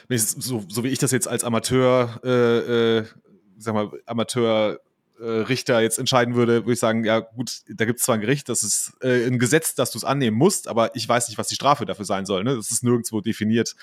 [0.09, 3.05] so, so, wie ich das jetzt als Amateur, äh, äh,
[3.57, 4.81] sag mal, Amateur
[5.21, 8.21] äh, Richter jetzt entscheiden würde, würde ich sagen, ja gut, da gibt es zwar ein
[8.21, 11.39] Gericht, das ist äh, ein Gesetz, dass du es annehmen musst, aber ich weiß nicht,
[11.39, 12.43] was die Strafe dafür sein soll.
[12.43, 12.57] Ne?
[12.57, 13.77] Das ist nirgendwo definiert.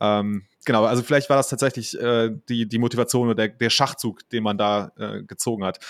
[0.00, 4.28] Ähm, genau, also vielleicht war das tatsächlich äh, die, die Motivation oder der, der Schachzug,
[4.30, 5.80] den man da äh, gezogen hat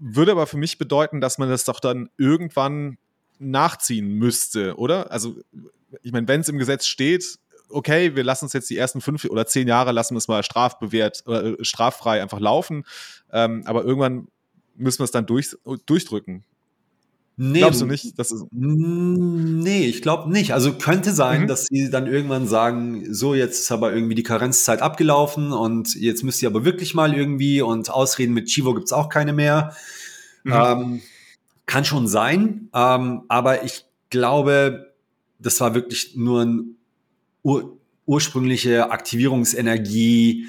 [0.00, 2.98] würde aber für mich bedeuten, dass man das doch dann irgendwann
[3.38, 5.12] nachziehen müsste, oder?
[5.12, 5.36] Also,
[6.02, 9.24] ich meine, wenn es im Gesetz steht, okay, wir lassen es jetzt die ersten fünf
[9.26, 12.84] oder zehn Jahre, lassen wir es mal strafbewehrt oder äh, straffrei einfach laufen,
[13.30, 14.28] ähm, aber irgendwann
[14.74, 16.44] müssen wir es dann durch, durchdrücken.
[17.42, 18.18] Nee, Glaubst du nicht?
[18.18, 20.52] Das ist nee, ich glaube nicht.
[20.52, 21.46] Also könnte sein, mhm.
[21.46, 26.22] dass sie dann irgendwann sagen, so, jetzt ist aber irgendwie die Karenzzeit abgelaufen und jetzt
[26.22, 29.74] müsst ihr aber wirklich mal irgendwie und Ausreden mit Chivo gibt's auch keine mehr.
[30.44, 30.52] Mhm.
[30.52, 31.02] Ähm,
[31.64, 34.92] kann schon sein, ähm, aber ich glaube,
[35.38, 36.64] das war wirklich nur eine
[37.42, 40.46] ur ursprüngliche Aktivierungsenergie,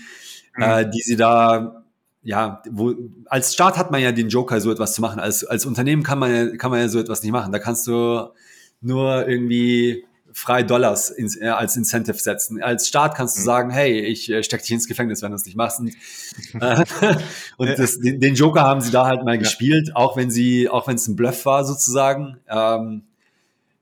[0.58, 0.62] mhm.
[0.62, 1.81] äh, die sie da
[2.24, 2.94] ja, wo,
[3.26, 5.20] als Staat hat man ja den Joker, so etwas zu machen.
[5.20, 7.52] Als, als Unternehmen kann man, ja, kann man ja so etwas nicht machen.
[7.52, 8.30] Da kannst du
[8.82, 12.62] nur irgendwie frei Dollars ins, äh, als Incentive setzen.
[12.62, 13.46] Als Staat kannst du mhm.
[13.46, 15.80] sagen, hey, ich äh, steck dich ins Gefängnis, wenn du es nicht machst.
[15.80, 15.96] Und,
[16.62, 16.86] äh,
[17.58, 19.40] und das, den, den, Joker haben sie da halt mal ja.
[19.40, 22.38] gespielt, auch wenn sie, auch wenn es ein Bluff war sozusagen.
[22.48, 23.04] Ähm,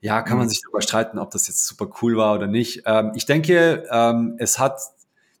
[0.00, 0.50] ja, kann man mhm.
[0.50, 2.82] sich darüber streiten, ob das jetzt super cool war oder nicht.
[2.86, 4.80] Ähm, ich denke, ähm, es hat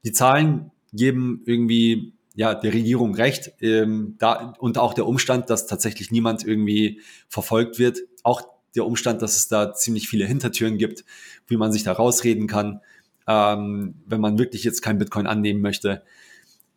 [0.04, 3.52] die Zahlen geben irgendwie ja, der Regierung recht.
[3.60, 7.98] Ähm, da, und auch der Umstand, dass tatsächlich niemand irgendwie verfolgt wird.
[8.22, 8.40] Auch
[8.74, 11.04] der Umstand, dass es da ziemlich viele Hintertüren gibt,
[11.48, 12.80] wie man sich da rausreden kann,
[13.28, 16.02] ähm, wenn man wirklich jetzt kein Bitcoin annehmen möchte.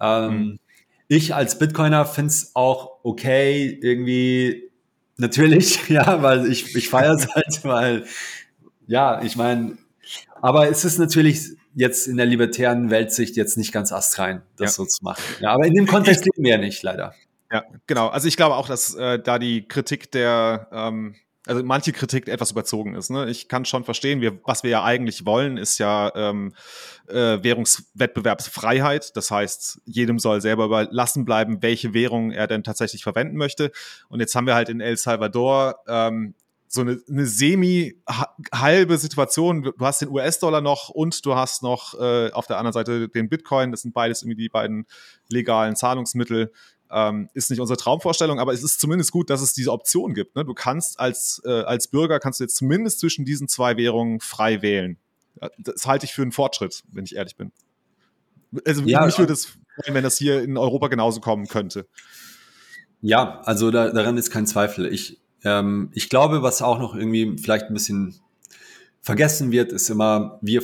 [0.02, 0.60] Ähm, mhm.
[1.08, 4.70] Ich als Bitcoiner finde es auch okay, irgendwie
[5.16, 8.04] natürlich, ja, weil ich, ich feiere es halt, weil,
[8.86, 9.78] ja, ich meine,
[10.42, 14.84] aber es ist natürlich jetzt in der libertären Weltsicht jetzt nicht ganz astrein, das ja.
[14.84, 15.24] so zu machen.
[15.40, 17.14] Ja, aber in dem Kontext leben wir ja nicht, leider.
[17.52, 18.08] Ja, genau.
[18.08, 22.52] Also ich glaube auch, dass äh, da die Kritik der ähm, also manche Kritik etwas
[22.52, 23.10] überzogen ist.
[23.10, 23.30] Ne?
[23.30, 26.54] Ich kann schon verstehen, wir, was wir ja eigentlich wollen, ist ja ähm,
[27.10, 29.16] äh, Währungswettbewerbsfreiheit.
[29.18, 33.72] Das heißt, jedem soll selber überlassen bleiben, welche Währung er denn tatsächlich verwenden möchte.
[34.08, 36.34] Und jetzt haben wir halt in El Salvador ähm,
[36.74, 39.62] so eine, eine semi-halbe Situation.
[39.62, 43.30] Du hast den US-Dollar noch und du hast noch äh, auf der anderen Seite den
[43.30, 43.70] Bitcoin.
[43.70, 44.88] Das sind beides irgendwie die beiden
[45.30, 46.52] legalen Zahlungsmittel.
[46.90, 50.36] Ähm, ist nicht unsere Traumvorstellung, aber es ist zumindest gut, dass es diese Option gibt.
[50.36, 50.46] Ne?
[50.46, 54.64] Du kannst als, äh, als Bürger, kannst du jetzt zumindest zwischen diesen zwei Währungen frei
[54.64, 54.98] wählen.
[55.60, 57.52] Das halte ich für einen Fortschritt, wenn ich ehrlich bin.
[58.66, 61.88] Also ja, mich würde es freuen, wenn das hier in Europa genauso kommen könnte.
[63.02, 64.92] Ja, also da, daran ist kein Zweifel.
[64.92, 68.16] Ich, ähm, ich glaube, was auch noch irgendwie vielleicht ein bisschen
[69.02, 70.62] vergessen wird, ist immer, wir,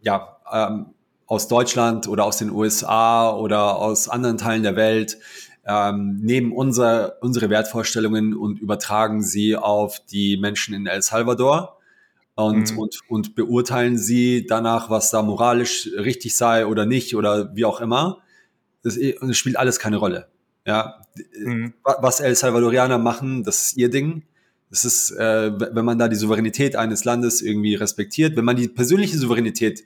[0.00, 0.86] ja, ähm,
[1.26, 5.18] aus Deutschland oder aus den USA oder aus anderen Teilen der Welt
[5.66, 11.78] ähm, nehmen unser, unsere Wertvorstellungen und übertragen sie auf die Menschen in El Salvador
[12.36, 12.78] und, mhm.
[12.78, 17.80] und, und beurteilen sie danach, was da moralisch richtig sei oder nicht oder wie auch
[17.80, 18.18] immer.
[18.82, 20.28] Das, das spielt alles keine Rolle.
[20.64, 21.00] Ja,
[21.38, 21.74] mhm.
[21.82, 24.22] was El Salvadorianer machen, das ist ihr Ding.
[24.70, 28.68] Das ist, äh, wenn man da die Souveränität eines Landes irgendwie respektiert, wenn man die
[28.68, 29.84] persönliche Souveränität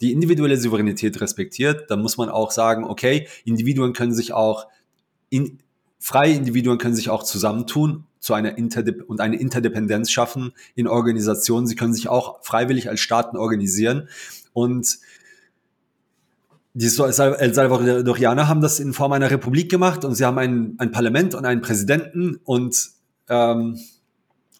[0.00, 4.66] die individuelle Souveränität respektiert, dann muss man auch sagen, okay, Individuen können sich auch,
[5.28, 5.58] in,
[5.98, 11.66] freie Individuen können sich auch zusammentun zu einer Interdep und eine Interdependenz schaffen in Organisationen.
[11.66, 14.08] Sie können sich auch freiwillig als Staaten organisieren
[14.52, 14.98] und
[16.72, 20.92] die El Salvadorianer haben das in Form einer Republik gemacht und sie haben ein, ein
[20.92, 22.90] Parlament und einen Präsidenten und,
[23.28, 23.78] ähm,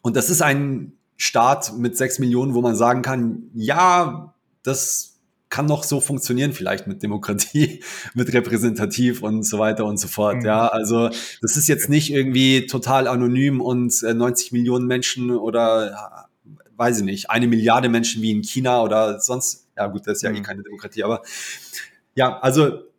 [0.03, 5.11] und das ist ein Staat mit sechs Millionen, wo man sagen kann, ja, das
[5.51, 7.83] kann noch so funktionieren, vielleicht mit Demokratie,
[8.14, 10.37] mit repräsentativ und so weiter und so fort.
[10.37, 10.46] Mhm.
[10.46, 11.11] Ja, also
[11.42, 16.29] das ist jetzt nicht irgendwie total anonym und äh, 90 Millionen Menschen oder
[16.77, 19.66] weiß ich nicht, eine Milliarde Menschen wie in China oder sonst.
[19.77, 20.38] Ja, gut, das ist ja eh mhm.
[20.38, 21.23] eh keine Demokratie, aber
[22.14, 22.90] ja, also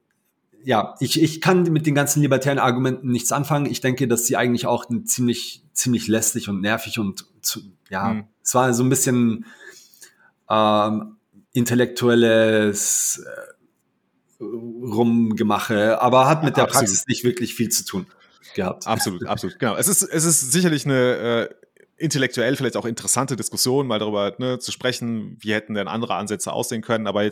[0.64, 3.66] ja, ich, ich kann mit den ganzen libertären Argumenten nichts anfangen.
[3.66, 8.24] Ich denke, dass sie eigentlich auch ziemlich, ziemlich lästig und nervig und zu, ja, mhm.
[8.44, 9.46] es war so ein bisschen
[10.50, 11.18] ähm,
[11.54, 16.88] intellektuelles äh, Rumgemache, aber hat mit der absolut.
[16.88, 18.06] Praxis nicht wirklich viel zu tun
[18.54, 18.88] gehabt.
[18.88, 19.76] Absolut, absolut, genau.
[19.76, 21.50] Es ist, es ist sicherlich eine äh,
[22.02, 26.52] intellektuell vielleicht auch interessante Diskussion, mal darüber ne, zu sprechen, wie hätten denn andere Ansätze
[26.52, 27.08] aussehen können.
[27.08, 27.30] Aber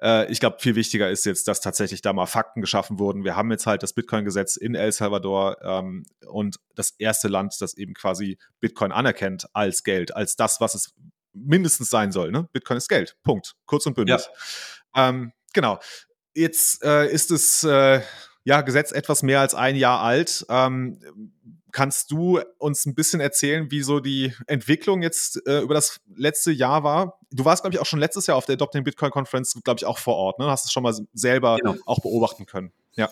[0.00, 3.24] äh, ich glaube, viel wichtiger ist jetzt, dass tatsächlich da mal Fakten geschaffen wurden.
[3.24, 7.74] Wir haben jetzt halt das Bitcoin-Gesetz in El Salvador ähm, und das erste Land, das
[7.76, 10.94] eben quasi Bitcoin anerkennt als Geld, als das, was es
[11.32, 12.30] mindestens sein soll.
[12.30, 12.48] Ne?
[12.52, 13.16] Bitcoin ist Geld.
[13.22, 13.54] Punkt.
[13.66, 14.20] Kurz und bündig.
[14.94, 15.08] Ja.
[15.08, 15.80] Ähm, genau.
[16.34, 18.00] Jetzt äh, ist das äh,
[18.44, 20.46] ja, Gesetz etwas mehr als ein Jahr alt.
[20.48, 20.98] Ähm,
[21.72, 26.52] kannst du uns ein bisschen erzählen, wie so die Entwicklung jetzt äh, über das letzte
[26.52, 27.18] Jahr war?
[27.30, 29.86] Du warst, glaube ich, auch schon letztes Jahr auf der Adopting Bitcoin Conference, glaube ich,
[29.86, 30.38] auch vor Ort.
[30.38, 30.46] Ne?
[30.46, 31.76] Hast es schon mal selber genau.
[31.86, 32.72] auch beobachten können.
[32.94, 33.08] Ja.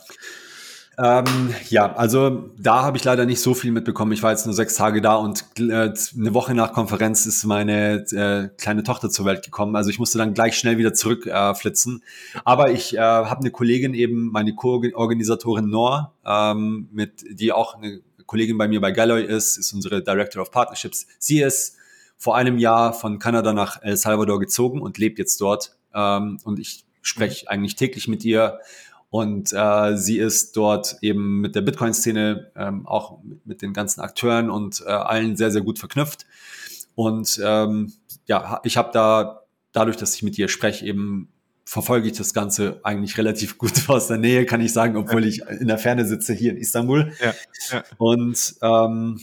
[0.98, 4.12] Ähm, ja, also da habe ich leider nicht so viel mitbekommen.
[4.12, 8.04] Ich war jetzt nur sechs Tage da und äh, eine Woche nach Konferenz ist meine
[8.10, 9.76] äh, kleine Tochter zur Welt gekommen.
[9.76, 12.02] Also ich musste dann gleich schnell wieder zurückflitzen.
[12.34, 17.76] Äh, Aber ich äh, habe eine Kollegin eben, meine Co-Organisatorin Noor, ähm, mit die auch
[17.76, 21.08] eine Kollegin bei mir bei Galloy ist, ist unsere Director of Partnerships.
[21.18, 21.76] Sie ist
[22.16, 25.76] vor einem Jahr von Kanada nach El Salvador gezogen und lebt jetzt dort.
[25.92, 28.60] Ähm, und ich spreche eigentlich täglich mit ihr
[29.08, 34.48] und äh, sie ist dort eben mit der Bitcoin-Szene, ähm, auch mit den ganzen Akteuren
[34.48, 36.24] und äh, allen sehr, sehr gut verknüpft.
[36.94, 37.92] Und ähm,
[38.26, 41.32] ja, ich habe da, dadurch, dass ich mit ihr spreche, eben
[41.70, 45.40] verfolge ich das Ganze eigentlich relativ gut aus der Nähe, kann ich sagen, obwohl ich
[45.60, 47.12] in der Ferne sitze hier in Istanbul.
[47.22, 47.32] Ja,
[47.70, 47.84] ja.
[47.96, 49.20] Und ähm,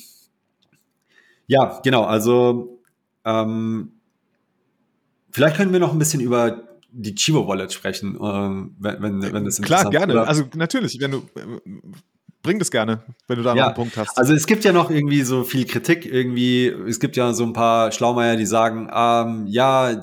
[1.45, 2.79] ja, genau, also
[3.25, 3.91] ähm,
[5.29, 9.43] vielleicht können wir noch ein bisschen über die Chivo Wallet sprechen, äh, wenn, wenn, wenn
[9.43, 10.13] das Klar, gerne.
[10.13, 10.29] Oder?
[10.29, 11.23] Also natürlich, wenn du
[12.43, 13.55] bring das gerne, wenn du da ja.
[13.55, 14.17] noch einen Punkt hast.
[14.17, 16.67] Also es gibt ja noch irgendwie so viel Kritik irgendwie.
[16.67, 19.99] Es gibt ja so ein paar Schlaumeier, die sagen, ähm, ja,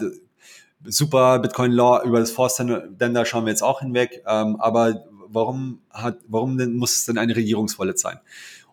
[0.85, 4.22] super Bitcoin Law über das Force Tender schauen wir jetzt auch hinweg.
[4.26, 8.18] Ähm, aber warum hat, warum denn muss es denn eine Regierungswallet sein?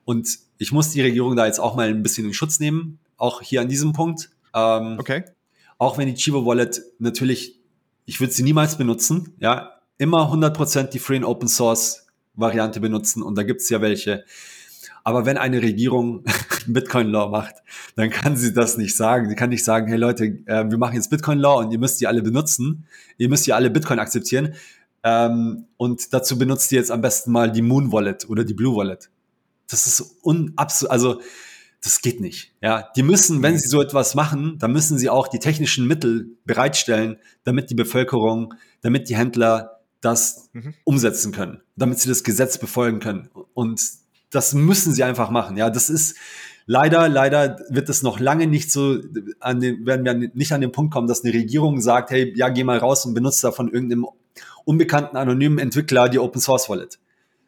[0.06, 3.42] Und ich muss die Regierung da jetzt auch mal ein bisschen in Schutz nehmen, auch
[3.42, 4.30] hier an diesem Punkt.
[4.54, 5.24] Ähm, okay.
[5.78, 7.62] Auch wenn die Chivo Wallet natürlich
[8.06, 9.34] ich würde sie niemals benutzen.
[9.40, 13.82] Ja, immer 100% die Free and Open Source Variante benutzen und da gibt es ja
[13.82, 14.26] welche.
[15.04, 16.24] Aber wenn eine Regierung
[16.68, 17.56] Bitcoin Law macht,
[17.96, 19.30] dann kann sie das nicht sagen.
[19.30, 22.00] Sie kann nicht sagen, hey Leute, äh, wir machen jetzt Bitcoin Law und ihr müsst
[22.02, 22.86] die alle benutzen.
[23.18, 24.54] Ihr müsst ja alle Bitcoin akzeptieren.
[25.04, 28.76] Ähm, und dazu benutzt ihr jetzt am besten mal die Moon Wallet oder die Blue
[28.76, 29.10] Wallet.
[29.68, 31.22] Das ist unabsurd, also
[31.84, 32.54] das geht nicht.
[32.62, 36.38] Ja, die müssen, wenn sie so etwas machen, dann müssen sie auch die technischen Mittel
[36.46, 40.74] bereitstellen, damit die Bevölkerung, damit die Händler das mhm.
[40.84, 43.30] umsetzen können, damit sie das Gesetz befolgen können.
[43.54, 43.82] Und
[44.32, 45.58] das müssen sie einfach machen.
[45.58, 46.16] Ja, das ist
[46.66, 49.00] leider, leider wird es noch lange nicht so
[49.40, 52.50] an den, werden wir nicht an den Punkt kommen, dass eine Regierung sagt, hey, ja,
[52.50, 54.08] geh mal raus und benutze da von irgendeinem
[54.66, 57.00] unbekannten anonymen Entwickler die Open Source Wallet.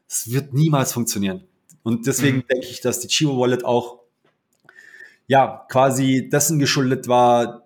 [0.08, 1.44] Das wird niemals funktionieren.
[1.84, 2.48] Und deswegen mhm.
[2.50, 4.00] denke ich, dass die Chivo Wallet auch
[5.28, 7.64] ja quasi dessen geschuldet war,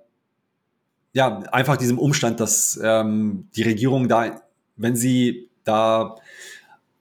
[1.14, 4.42] ja, einfach diesem Umstand, dass ähm, die Regierung da,
[4.76, 6.16] wenn sie da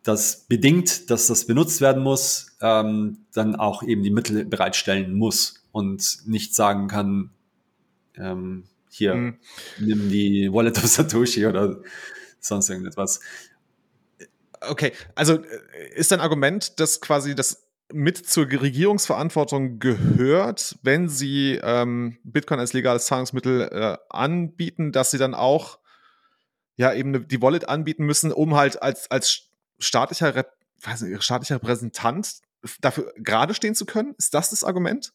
[0.07, 5.65] das bedingt, dass das benutzt werden muss, ähm, dann auch eben die Mittel bereitstellen muss
[5.73, 7.31] und nicht sagen kann,
[8.17, 9.39] ähm, hier, mhm.
[9.79, 11.81] nimm die Wallet of Satoshi oder
[12.39, 13.21] sonst irgendetwas.
[14.61, 21.61] Okay, also äh, ist dein Argument, dass quasi das mit zur Regierungsverantwortung gehört, wenn sie
[21.63, 25.79] ähm, Bitcoin als legales Zahlungsmittel äh, anbieten, dass sie dann auch
[26.77, 29.46] ja eben die Wallet anbieten müssen, um halt als, als
[29.79, 30.53] staatlicher, Rep
[31.01, 32.41] nicht, staatlicher Repräsentant
[32.81, 34.15] dafür gerade stehen zu können?
[34.19, 35.13] Ist das das Argument?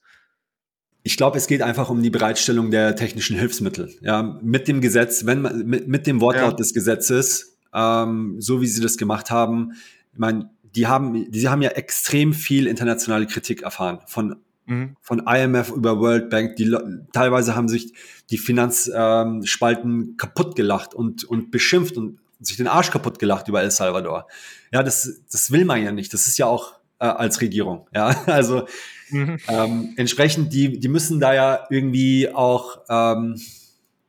[1.04, 3.92] Ich glaube, es geht einfach um die Bereitstellung der technischen Hilfsmittel.
[4.02, 6.58] Ja, mit dem Gesetz, wenn man, mit, mit dem Wortlaut ja.
[6.58, 9.74] des Gesetzes, ähm, so wie sie das gemacht haben,
[10.14, 14.38] ich meine, die haben, die haben ja extrem viel internationale Kritik erfahren von
[14.68, 14.96] mhm.
[15.02, 16.56] von IMF über World Bank.
[16.56, 16.76] Die
[17.14, 17.94] teilweise haben sich
[18.30, 23.62] die Finanzspalten ähm, kaputt gelacht und und beschimpft und sich den Arsch kaputt gelacht über
[23.62, 24.28] El Salvador.
[24.72, 26.14] Ja, das das will man ja nicht.
[26.14, 27.88] Das ist ja auch äh, als Regierung.
[27.94, 28.66] Ja, also
[29.12, 29.38] Mhm.
[29.48, 33.40] Ähm, entsprechend, die, die müssen da ja irgendwie auch ähm,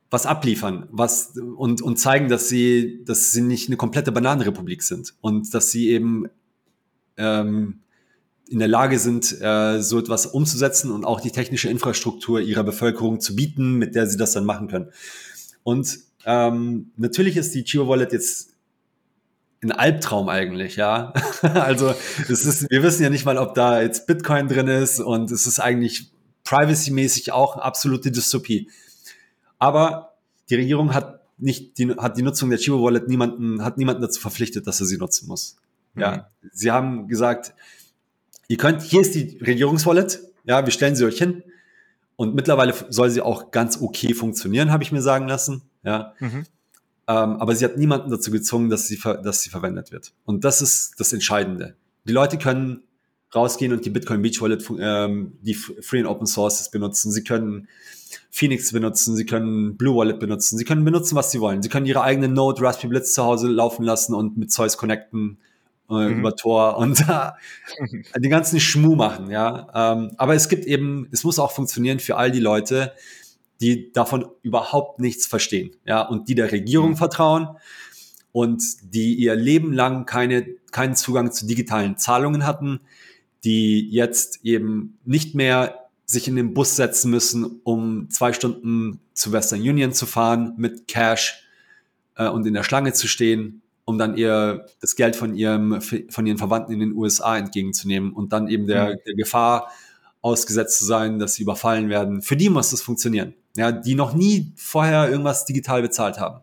[0.09, 5.13] was abliefern, was und, und zeigen, dass sie, dass sie nicht eine komplette Bananenrepublik sind
[5.21, 6.27] und dass sie eben
[7.17, 7.81] ähm,
[8.47, 13.19] in der Lage sind, äh, so etwas umzusetzen und auch die technische Infrastruktur ihrer Bevölkerung
[13.19, 14.91] zu bieten, mit der sie das dann machen können.
[15.63, 18.53] Und ähm, natürlich ist die Chivo Wallet jetzt
[19.61, 21.13] ein Albtraum eigentlich, ja.
[21.41, 21.93] also
[22.29, 25.47] es ist, wir wissen ja nicht mal, ob da jetzt Bitcoin drin ist und es
[25.47, 26.11] ist eigentlich
[26.43, 28.69] privacy-mäßig auch absolute Dystopie.
[29.59, 30.15] Aber
[30.49, 34.19] die Regierung hat nicht die, hat die Nutzung der Chivo Wallet niemanden, hat niemanden dazu
[34.19, 35.57] verpflichtet, dass er sie nutzen muss.
[35.95, 36.29] Ja.
[36.41, 36.49] Mhm.
[36.51, 37.53] Sie haben gesagt,
[38.47, 41.43] ihr könnt, hier ist die Regierungswallet, ja, wir stellen sie euch hin.
[42.15, 45.63] Und mittlerweile soll sie auch ganz okay funktionieren, habe ich mir sagen lassen.
[45.83, 46.13] Ja.
[46.19, 46.45] Mhm.
[47.05, 50.13] Ähm, aber sie hat niemanden dazu gezwungen, dass sie, dass sie verwendet wird.
[50.25, 51.75] Und das ist das Entscheidende.
[52.05, 52.83] Die Leute können
[53.35, 57.11] rausgehen und die Bitcoin Beach Wallet, ähm, die Free and Open Sources benutzen.
[57.11, 57.67] Sie können
[58.29, 61.61] Phoenix benutzen, sie können Blue Wallet benutzen, sie können benutzen, was sie wollen.
[61.61, 65.37] Sie können ihre eigene Node Raspberry Blitz zu Hause laufen lassen und mit Zeus connecten
[65.89, 66.19] äh, mhm.
[66.19, 67.31] über Tor und äh,
[68.19, 69.67] den ganzen Schmu machen, ja.
[69.73, 72.93] Ähm, aber es gibt eben, es muss auch funktionieren für all die Leute,
[73.63, 76.97] die davon überhaupt nichts verstehen, ja, und die der Regierung mhm.
[76.97, 77.47] vertrauen
[78.33, 78.61] und
[78.93, 82.81] die ihr Leben lang keine, keinen Zugang zu digitalen Zahlungen hatten,
[83.45, 89.31] die jetzt eben nicht mehr sich in den Bus setzen müssen, um zwei Stunden zu
[89.31, 91.47] Western Union zu fahren mit Cash
[92.15, 96.25] äh, und in der Schlange zu stehen, um dann ihr das Geld von ihrem von
[96.25, 98.99] ihren Verwandten in den USA entgegenzunehmen und dann eben der, mhm.
[99.05, 99.71] der Gefahr
[100.21, 102.21] ausgesetzt zu sein, dass sie überfallen werden.
[102.21, 106.41] Für die muss das funktionieren ja, die noch nie vorher irgendwas digital bezahlt haben.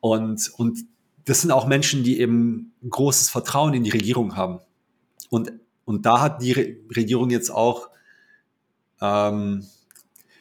[0.00, 0.84] Und, und
[1.24, 4.60] das sind auch Menschen, die eben großes Vertrauen in die Regierung haben.
[5.30, 5.52] Und,
[5.84, 7.90] und da hat die Re Regierung jetzt auch
[9.00, 9.66] ähm,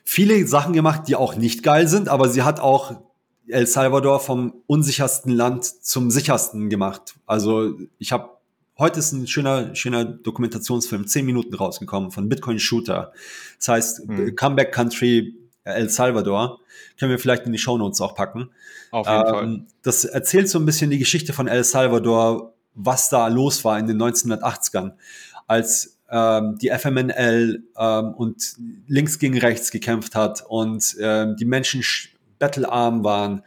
[0.03, 3.01] viele Sachen gemacht, die auch nicht geil sind, aber sie hat auch
[3.47, 7.15] El Salvador vom unsichersten Land zum sichersten gemacht.
[7.25, 8.37] Also ich habe
[8.77, 13.13] heute ist ein schöner schöner Dokumentationsfilm, zehn Minuten rausgekommen von Bitcoin Shooter.
[13.57, 14.35] Das heißt mhm.
[14.35, 15.35] Comeback Country
[15.73, 16.59] El Salvador.
[16.99, 18.49] Können wir vielleicht in die Shownotes auch packen.
[18.91, 19.61] Auf jeden ähm, Fall.
[19.83, 23.87] Das erzählt so ein bisschen die Geschichte von El Salvador, was da los war in
[23.87, 24.93] den 1980ern,
[25.47, 28.55] als ähm, die FMNL ähm, und
[28.87, 31.83] links gegen rechts gekämpft hat und ähm, die Menschen
[32.39, 33.43] bettelarm waren,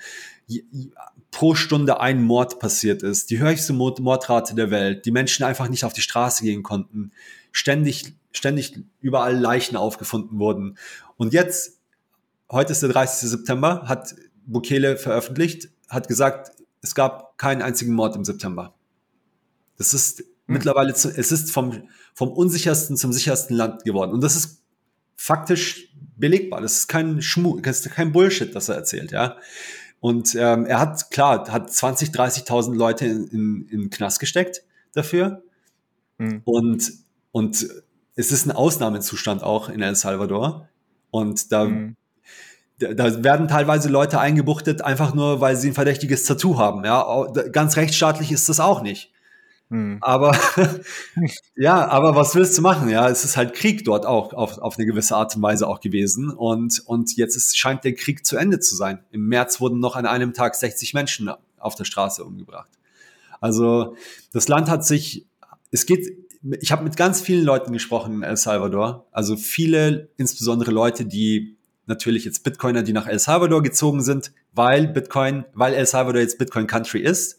[1.31, 5.85] pro Stunde ein Mord passiert ist, die höchste Mordrate der Welt, die Menschen einfach nicht
[5.85, 7.12] auf die Straße gehen konnten,
[7.53, 10.77] ständig, ständig überall Leichen aufgefunden wurden.
[11.16, 11.80] Und jetzt
[12.51, 13.28] heute ist der 30.
[13.28, 14.14] September, hat
[14.46, 18.74] Bukele veröffentlicht, hat gesagt, es gab keinen einzigen Mord im September.
[19.76, 20.26] Das ist hm.
[20.46, 24.12] mittlerweile, es ist vom, vom unsichersten zum sichersten Land geworden.
[24.12, 24.62] Und das ist
[25.16, 26.61] faktisch belegbar.
[26.61, 29.36] Das ist kein Schmu, das ist kein Bullshit, das er erzählt, ja.
[30.01, 34.62] Und ähm, er hat, klar, hat 20, 30.000 Leute in, in, in den Knast gesteckt
[34.94, 35.42] dafür.
[36.16, 36.40] Mhm.
[36.44, 36.92] Und,
[37.32, 37.68] und
[38.14, 40.68] es ist ein Ausnahmezustand auch in El Salvador.
[41.11, 41.96] Und da, mhm.
[42.81, 46.85] Da, werden teilweise Leute eingebuchtet, einfach nur, weil sie ein verdächtiges Tattoo haben.
[46.85, 49.12] Ja, ganz rechtsstaatlich ist das auch nicht.
[49.68, 49.99] Mhm.
[50.01, 50.37] Aber
[51.57, 52.89] ja, aber was willst du machen?
[52.89, 55.81] Ja, es ist halt Krieg dort auch auf, auf eine gewisse Art und Weise auch
[55.81, 56.31] gewesen.
[56.31, 59.05] Und, und jetzt ist, scheint der Krieg zu Ende zu sein.
[59.11, 62.70] Im März wurden noch an einem Tag 60 Menschen auf der Straße umgebracht.
[63.41, 63.95] Also
[64.33, 65.26] das Land hat sich,
[65.70, 69.07] es geht ich habe mit ganz vielen Leuten gesprochen in El Salvador.
[69.12, 71.59] Also viele, insbesondere Leute, die
[71.91, 76.38] natürlich jetzt Bitcoiner, die nach El Salvador gezogen sind, weil Bitcoin, weil El Salvador jetzt
[76.38, 77.38] Bitcoin Country ist,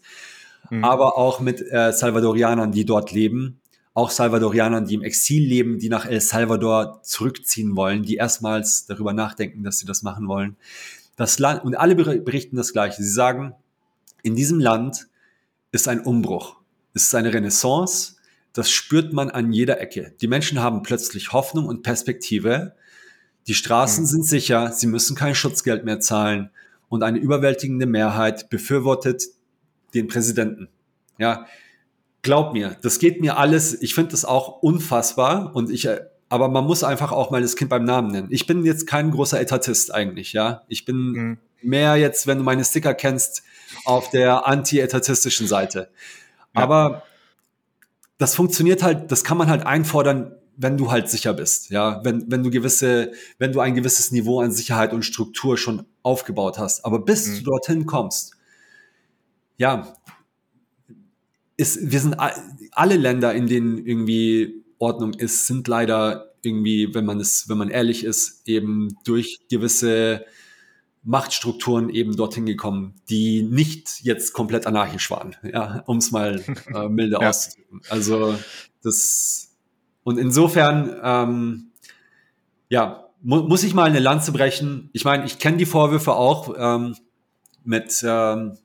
[0.70, 0.84] mhm.
[0.84, 3.60] aber auch mit äh, Salvadorianern, die dort leben,
[3.94, 9.12] auch Salvadorianern, die im Exil leben, die nach El Salvador zurückziehen wollen, die erstmals darüber
[9.12, 10.56] nachdenken, dass sie das machen wollen.
[11.16, 13.02] Das Land, und alle berichten das Gleiche.
[13.02, 13.54] Sie sagen,
[14.22, 15.08] in diesem Land
[15.72, 16.56] ist ein Umbruch.
[16.94, 18.14] Es ist eine Renaissance
[18.52, 20.14] das spürt man an jeder Ecke.
[20.20, 22.74] Die Menschen haben plötzlich Hoffnung und Perspektive.
[23.46, 24.08] Die Straßen mhm.
[24.08, 26.50] sind sicher, sie müssen kein Schutzgeld mehr zahlen
[26.88, 29.24] und eine überwältigende Mehrheit befürwortet
[29.94, 30.68] den Präsidenten.
[31.18, 31.46] Ja,
[32.22, 33.80] glaub mir, das geht mir alles.
[33.82, 35.88] Ich finde das auch unfassbar und ich,
[36.28, 38.28] aber man muss einfach auch mal das Kind beim Namen nennen.
[38.30, 40.62] Ich bin jetzt kein großer Etatist eigentlich, ja.
[40.68, 41.38] Ich bin mhm.
[41.62, 43.42] mehr jetzt, wenn du meine Sticker kennst,
[43.84, 45.90] auf der anti-etatistischen Seite.
[46.54, 46.62] Ja.
[46.62, 47.02] Aber
[48.18, 52.30] das funktioniert halt, das kann man halt einfordern, wenn du halt sicher bist, ja, wenn,
[52.30, 56.84] wenn du gewisse, wenn du ein gewisses Niveau an Sicherheit und Struktur schon aufgebaut hast.
[56.84, 57.36] Aber bis mhm.
[57.38, 58.36] du dorthin kommst,
[59.56, 59.94] ja,
[61.56, 62.16] ist, wir sind
[62.72, 67.68] alle Länder, in denen irgendwie Ordnung ist, sind leider irgendwie, wenn man es, wenn man
[67.68, 70.24] ehrlich ist, eben durch gewisse
[71.04, 76.44] Machtstrukturen eben dorthin gekommen, die nicht jetzt komplett anarchisch waren, ja, um es mal
[76.74, 77.28] äh, milde ja.
[77.28, 77.80] auszudrücken.
[77.88, 78.36] Also
[78.82, 79.51] das
[80.04, 81.70] und insofern, ähm,
[82.68, 84.90] ja, mu muss ich mal eine Lanze brechen.
[84.92, 86.96] Ich meine, ich kenne die Vorwürfe auch ähm,
[87.64, 88.58] mit ähm,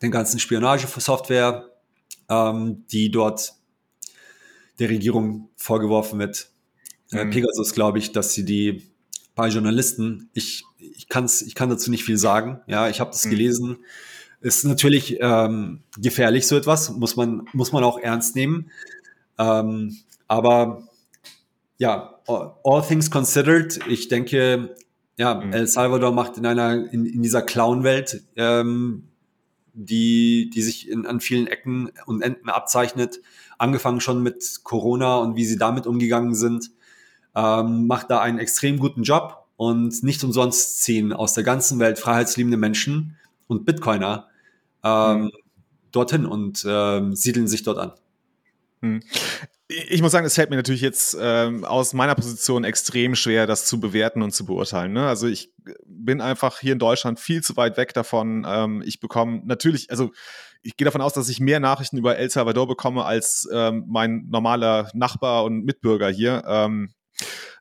[0.00, 1.70] den ganzen Spionagesoftware,
[2.28, 3.54] ähm, die dort
[4.78, 6.50] der Regierung vorgeworfen wird.
[7.12, 7.30] Äh, mhm.
[7.30, 8.90] Pegasus, glaube ich, dass sie die
[9.34, 12.60] bei Journalisten, ich ich, kann's, ich kann dazu nicht viel sagen.
[12.66, 13.30] Ja, ich habe das mhm.
[13.30, 13.76] gelesen.
[14.40, 18.70] Ist natürlich ähm, gefährlich, so etwas, muss man, muss man auch ernst nehmen.
[19.38, 19.96] Ähm,
[20.28, 20.88] aber
[21.78, 24.76] ja, all things considered, ich denke,
[25.16, 25.52] ja, mhm.
[25.52, 29.08] El Salvador macht in einer, in, in dieser Clown-Welt, ähm,
[29.72, 33.20] die, die sich in, an vielen Ecken und Enden abzeichnet,
[33.58, 36.70] angefangen schon mit Corona und wie sie damit umgegangen sind,
[37.34, 41.98] ähm, macht da einen extrem guten Job und nicht umsonst ziehen aus der ganzen Welt
[41.98, 43.16] freiheitsliebende Menschen
[43.46, 44.28] und Bitcoiner
[44.84, 45.30] ähm, mhm.
[45.92, 47.92] dorthin und ähm, siedeln sich dort an.
[48.80, 49.02] Mhm.
[49.68, 53.66] Ich muss sagen, es fällt mir natürlich jetzt ähm, aus meiner Position extrem schwer, das
[53.66, 54.94] zu bewerten und zu beurteilen.
[54.94, 55.06] Ne?
[55.06, 55.52] Also ich
[55.84, 58.46] bin einfach hier in Deutschland viel zu weit weg davon.
[58.48, 60.10] Ähm, ich bekomme natürlich, also
[60.62, 64.26] ich gehe davon aus, dass ich mehr Nachrichten über El Salvador bekomme als ähm, mein
[64.28, 66.44] normaler Nachbar und Mitbürger hier.
[66.46, 66.90] Ähm,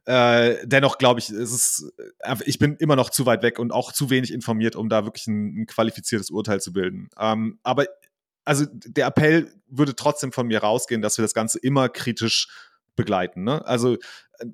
[0.06, 3.74] äh, dennoch glaube ich, es ist, äh, ich bin immer noch zu weit weg und
[3.74, 7.10] auch zu wenig informiert, um da wirklich ein, ein qualifiziertes Urteil zu bilden.
[7.20, 7.88] Ähm, aber
[8.48, 12.48] also der Appell würde trotzdem von mir rausgehen, dass wir das Ganze immer kritisch
[12.96, 13.44] begleiten.
[13.44, 13.64] Ne?
[13.66, 13.98] Also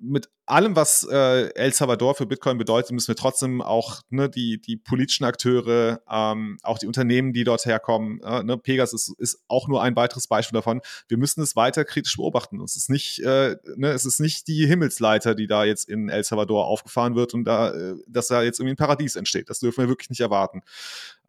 [0.01, 4.59] mit allem, was äh, El Salvador für Bitcoin bedeutet, müssen wir trotzdem auch ne, die,
[4.59, 9.43] die politischen Akteure, ähm, auch die Unternehmen, die dort herkommen, äh, ne, Pegasus ist, ist
[9.47, 10.81] auch nur ein weiteres Beispiel davon.
[11.07, 12.61] Wir müssen es weiter kritisch beobachten.
[12.61, 16.23] Es ist nicht, äh, ne, es ist nicht die Himmelsleiter, die da jetzt in El
[16.23, 19.49] Salvador aufgefahren wird und da, äh, dass da jetzt irgendwie ein Paradies entsteht.
[19.49, 20.61] Das dürfen wir wirklich nicht erwarten.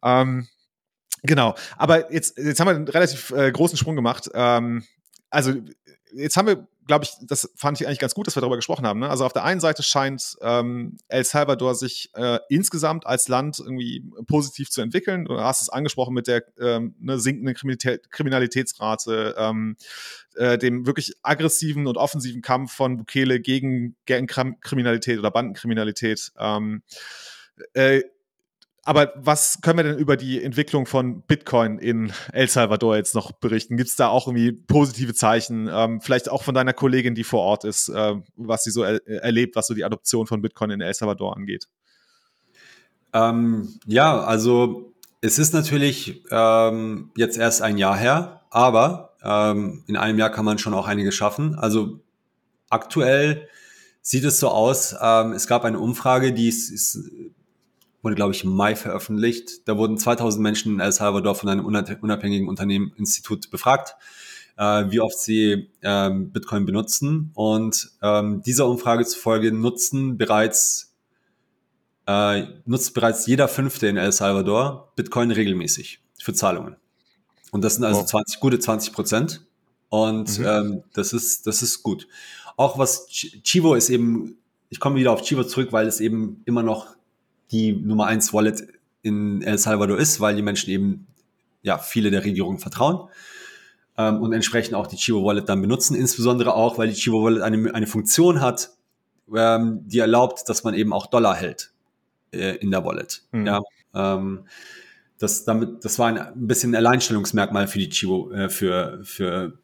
[0.03, 0.47] Ähm,
[1.23, 4.29] Genau, aber jetzt, jetzt haben wir einen relativ äh, großen Sprung gemacht.
[4.33, 4.83] Ähm,
[5.29, 5.53] also
[6.13, 8.85] jetzt haben wir, glaube ich, das fand ich eigentlich ganz gut, dass wir darüber gesprochen
[8.85, 8.99] haben.
[8.99, 9.09] Ne?
[9.09, 14.03] Also auf der einen Seite scheint ähm, El Salvador sich äh, insgesamt als Land irgendwie
[14.27, 15.25] positiv zu entwickeln.
[15.25, 19.77] Du hast es angesprochen mit der ähm, ne, sinkenden Kriminalität, Kriminalitätsrate, ähm,
[20.35, 26.31] äh, dem wirklich aggressiven und offensiven Kampf von Bukele gegen Gangkriminalität oder Bandenkriminalität.
[26.37, 26.83] Ähm,
[27.73, 28.01] äh,
[28.85, 33.31] aber was können wir denn über die Entwicklung von Bitcoin in El Salvador jetzt noch
[33.31, 33.77] berichten?
[33.77, 35.67] Gibt es da auch irgendwie positive Zeichen?
[35.71, 39.05] Ähm, vielleicht auch von deiner Kollegin, die vor Ort ist, äh, was sie so er
[39.07, 41.67] erlebt, was so die Adoption von Bitcoin in El Salvador angeht?
[43.11, 49.97] Ähm, ja, also es ist natürlich ähm, jetzt erst ein Jahr her, aber ähm, in
[49.97, 51.55] einem Jahr kann man schon auch einiges schaffen.
[51.55, 52.01] Also
[52.69, 53.49] aktuell
[54.03, 57.09] sieht es so aus, ähm, es gab eine Umfrage, die ist, ist
[58.05, 59.67] wurde, glaube ich, im Mai veröffentlicht.
[59.67, 63.95] Da wurden 2000 Menschen in El Salvador von einem unabhängigen Unternehmen, Institut befragt,
[64.57, 67.31] äh, wie oft sie ähm, Bitcoin benutzen.
[67.33, 70.93] Und ähm, dieser Umfrage zufolge nutzen bereits
[72.07, 76.75] äh, nutzt bereits jeder Fünfte in El Salvador Bitcoin regelmäßig für Zahlungen.
[77.51, 78.05] Und das sind also oh.
[78.05, 79.45] 20, gute 20 Prozent.
[79.89, 80.45] Und mhm.
[80.45, 82.07] ähm, das ist das ist gut.
[82.55, 84.37] Auch was Chivo ist eben,
[84.69, 86.95] ich komme wieder auf Chivo zurück, weil es eben immer noch
[87.51, 88.67] die Nummer eins Wallet
[89.01, 91.07] in El Salvador ist, weil die Menschen eben
[91.61, 93.09] ja viele der Regierung vertrauen
[93.97, 97.41] ähm, und entsprechend auch die Chivo Wallet dann benutzen, insbesondere auch, weil die Chivo Wallet
[97.41, 98.71] eine, eine Funktion hat,
[99.33, 101.71] ähm, die erlaubt, dass man eben auch Dollar hält
[102.31, 103.23] äh, in der Wallet.
[103.31, 103.45] Mhm.
[103.45, 103.61] Ja,
[103.93, 104.45] ähm,
[105.17, 109.57] das, damit, das war ein, ein bisschen ein Alleinstellungsmerkmal für die Chivo, äh, für, für,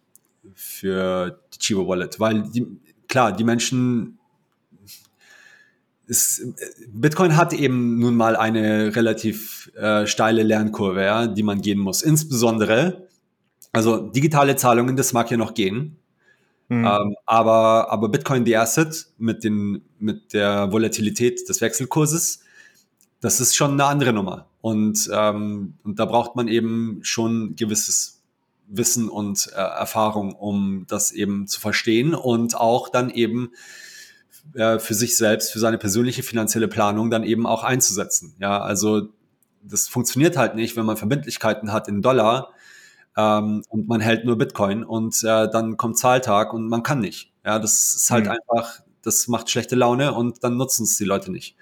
[0.53, 2.67] für die Chivo Wallet, weil die,
[3.07, 4.17] klar, die Menschen
[6.11, 6.41] ist,
[6.91, 12.01] Bitcoin hat eben nun mal eine relativ äh, steile Lernkurve, ja, die man gehen muss.
[12.01, 13.07] Insbesondere,
[13.71, 15.95] also digitale Zahlungen, das mag ja noch gehen.
[16.67, 16.85] Mhm.
[16.85, 22.41] Ähm, aber, aber Bitcoin, die Asset mit, den, mit der Volatilität des Wechselkurses,
[23.21, 24.47] das ist schon eine andere Nummer.
[24.59, 28.21] Und, ähm, und da braucht man eben schon gewisses
[28.67, 33.51] Wissen und äh, Erfahrung, um das eben zu verstehen und auch dann eben
[34.53, 38.35] äh, für sich selbst, für seine persönliche finanzielle Planung dann eben auch einzusetzen.
[38.39, 39.09] Ja, also
[39.63, 42.53] das funktioniert halt nicht, wenn man Verbindlichkeiten hat in Dollar
[43.17, 47.31] ähm, und man hält nur Bitcoin und äh, dann kommt Zahltag und man kann nicht.
[47.45, 48.31] Ja, das ist halt mhm.
[48.31, 51.55] einfach, das macht schlechte Laune und dann nutzen es die Leute nicht.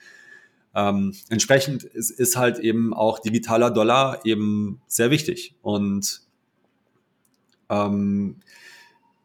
[0.75, 6.21] Ähm, entsprechend ist, ist halt eben auch digitaler Dollar eben sehr wichtig und
[7.69, 8.37] ähm,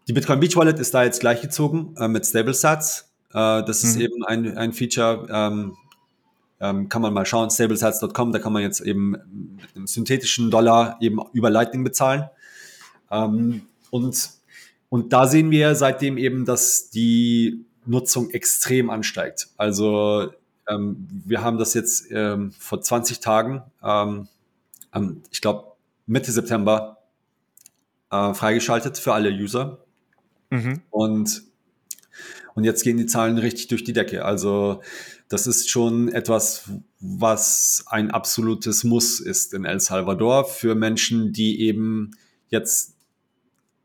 [0.09, 3.00] die Bitcoin Beach Wallet ist da jetzt gleichgezogen äh, mit StableSats.
[3.00, 3.89] Äh, das mhm.
[3.89, 5.76] ist eben ein, ein Feature, ähm,
[6.61, 10.97] ähm, kann man mal schauen, stablesites.com, da kann man jetzt eben mit einem synthetischen Dollar
[11.01, 12.30] eben über Lightning bezahlen.
[13.11, 14.30] Ähm, und,
[14.89, 19.49] und da sehen wir seitdem eben, dass die Nutzung extrem ansteigt.
[19.57, 20.32] Also
[20.68, 24.28] ähm, wir haben das jetzt ähm, vor 20 Tagen, ähm,
[25.30, 25.72] ich glaube
[26.07, 26.99] Mitte September,
[28.11, 29.78] äh, freigeschaltet für alle User.
[30.51, 30.82] Mhm.
[30.91, 31.43] Und
[32.55, 34.24] und jetzt gehen die Zahlen richtig durch die Decke.
[34.24, 34.80] Also
[35.28, 41.61] das ist schon etwas, was ein absolutes Muss ist in El Salvador für Menschen, die
[41.61, 42.12] eben
[42.48, 42.94] jetzt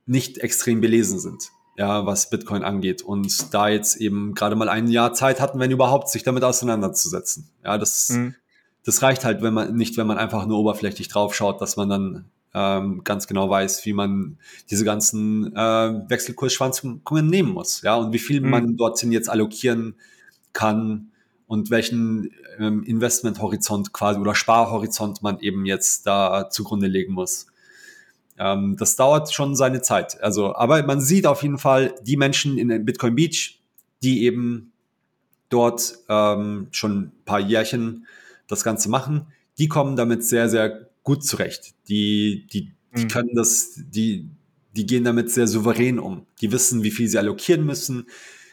[0.06, 4.88] nicht extrem belesen sind, ja, was Bitcoin angeht und da jetzt eben gerade mal ein
[4.88, 7.50] Jahr Zeit hatten, wenn überhaupt, sich damit auseinanderzusetzen.
[7.64, 8.36] Ja, das, mhm.
[8.84, 11.90] das reicht halt, wenn man nicht, wenn man einfach nur oberflächlich drauf schaut, dass man
[11.90, 14.38] dann ähm, ganz genau weiß, wie man
[14.70, 15.60] diese ganzen äh,
[16.10, 18.50] Wechselkursschwankungen nehmen muss, ja, und wie viel mhm.
[18.50, 19.96] man dorthin jetzt allokieren
[20.54, 21.12] kann
[21.48, 27.48] und welchen ähm, Investmenthorizont quasi oder Sparhorizont man eben jetzt da zugrunde legen muss.
[28.38, 30.22] Ähm, das dauert schon seine Zeit.
[30.22, 33.60] Also, aber man sieht auf jeden Fall die Menschen in Bitcoin Beach,
[34.02, 34.72] die eben
[35.50, 38.06] dort ähm, schon ein paar Jährchen
[38.48, 39.28] das Ganze machen,
[39.58, 41.74] die kommen damit sehr, sehr gut zurecht.
[41.88, 43.08] Die, die, die mhm.
[43.08, 44.30] können das, die,
[44.76, 46.26] die gehen damit sehr souverän um.
[46.42, 48.08] Die wissen, wie viel sie allokieren müssen.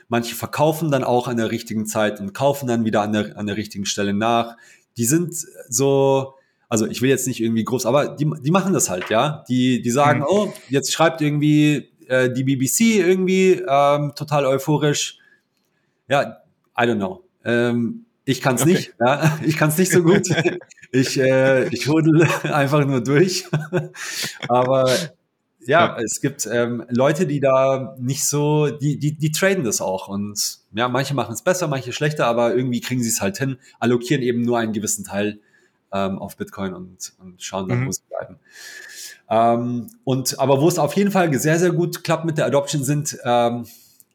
[0.09, 3.47] Manche verkaufen dann auch an der richtigen Zeit und kaufen dann wieder an der, an
[3.47, 4.57] der richtigen Stelle nach.
[4.97, 5.35] Die sind
[5.69, 6.35] so,
[6.69, 9.45] also ich will jetzt nicht irgendwie groß, aber die, die machen das halt, ja.
[9.49, 10.27] Die, die sagen, mhm.
[10.29, 15.19] oh, jetzt schreibt irgendwie äh, die BBC irgendwie ähm, total euphorisch.
[16.09, 16.43] Ja,
[16.79, 17.25] I don't know.
[17.45, 18.73] Ähm, ich kann es okay.
[18.73, 19.39] nicht, ja.
[19.45, 20.29] Ich kann es nicht so gut.
[20.93, 23.47] ich, äh, ich hudel einfach nur durch.
[24.49, 24.91] Aber
[25.61, 29.81] ja, ja, es gibt ähm, Leute, die da nicht so, die, die, die traden das
[29.81, 30.09] auch.
[30.09, 33.59] Und ja, manche machen es besser, manche schlechter, aber irgendwie kriegen sie es halt hin,
[33.79, 35.39] allokieren eben nur einen gewissen Teil
[35.93, 37.87] ähm, auf Bitcoin und, und schauen dann, mhm.
[37.87, 38.37] wo sie bleiben.
[39.31, 42.83] Ähm, und aber wo es auf jeden Fall sehr, sehr gut klappt mit der Adoption
[42.83, 43.67] sind ähm,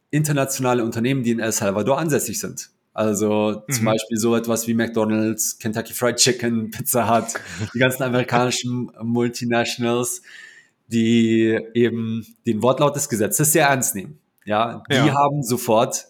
[0.09, 2.72] internationale Unternehmen, die in El Salvador ansässig sind.
[2.93, 3.73] Also mhm.
[3.73, 7.33] zum Beispiel so etwas wie McDonald's, Kentucky Fried Chicken, Pizza Hut,
[7.73, 10.21] die ganzen amerikanischen Multinationals,
[10.87, 14.19] die eben den Wortlaut des Gesetzes sehr ernst nehmen.
[14.45, 15.13] Ja, die ja.
[15.13, 16.07] haben sofort,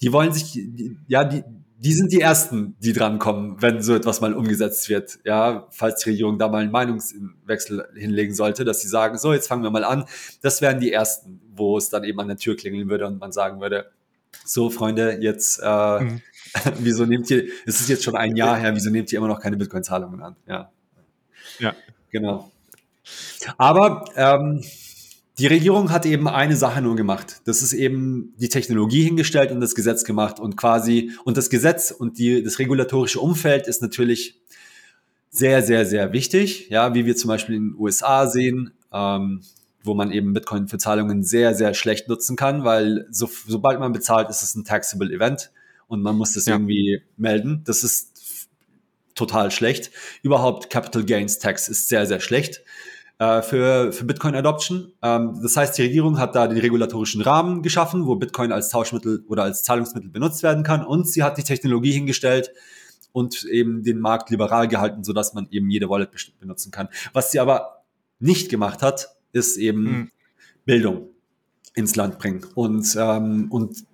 [0.00, 0.58] die wollen sich,
[1.06, 1.42] ja, die,
[1.78, 5.18] die sind die ersten, die drankommen, wenn so etwas mal umgesetzt wird.
[5.24, 9.48] Ja, falls die Regierung da mal einen Meinungswechsel hinlegen sollte, dass sie sagen, so, jetzt
[9.48, 10.04] fangen wir mal an.
[10.42, 13.32] Das wären die ersten, wo es dann eben an der Tür klingeln würde und man
[13.32, 13.90] sagen würde,
[14.44, 16.20] so Freunde, jetzt, äh, mhm.
[16.78, 19.40] wieso nehmt ihr, es ist jetzt schon ein Jahr her, wieso nehmt ihr immer noch
[19.40, 20.36] keine Bitcoin-Zahlungen an?
[20.46, 20.70] Ja.
[21.58, 21.74] Ja.
[22.10, 22.50] Genau.
[23.56, 24.62] Aber ähm,
[25.38, 27.40] die Regierung hat eben eine Sache nur gemacht.
[27.44, 31.90] Das ist eben die Technologie hingestellt und das Gesetz gemacht und quasi, und das Gesetz
[31.90, 34.40] und die, das regulatorische Umfeld ist natürlich
[35.30, 36.68] sehr, sehr, sehr wichtig.
[36.68, 39.40] Ja, wie wir zum Beispiel in den USA sehen, ähm,
[39.84, 43.92] wo man eben Bitcoin für Zahlungen sehr, sehr schlecht nutzen kann, weil so, sobald man
[43.92, 45.50] bezahlt, ist es ein taxable Event
[45.88, 46.54] und man muss das ja.
[46.54, 47.62] irgendwie melden.
[47.64, 48.48] Das ist
[49.14, 49.90] total schlecht.
[50.22, 52.62] Überhaupt Capital Gains Tax ist sehr, sehr schlecht
[53.18, 54.92] äh, für, für Bitcoin Adoption.
[55.02, 59.24] Ähm, das heißt, die Regierung hat da den regulatorischen Rahmen geschaffen, wo Bitcoin als Tauschmittel
[59.28, 62.52] oder als Zahlungsmittel benutzt werden kann und sie hat die Technologie hingestellt,
[63.12, 66.10] und eben den Markt liberal gehalten, sodass man eben jede Wallet
[66.40, 66.88] benutzen kann.
[67.12, 67.84] Was sie aber
[68.18, 70.10] nicht gemacht hat, ist eben mhm.
[70.64, 71.08] Bildung
[71.74, 72.46] ins Land bringen.
[72.54, 73.84] Und, ähm, und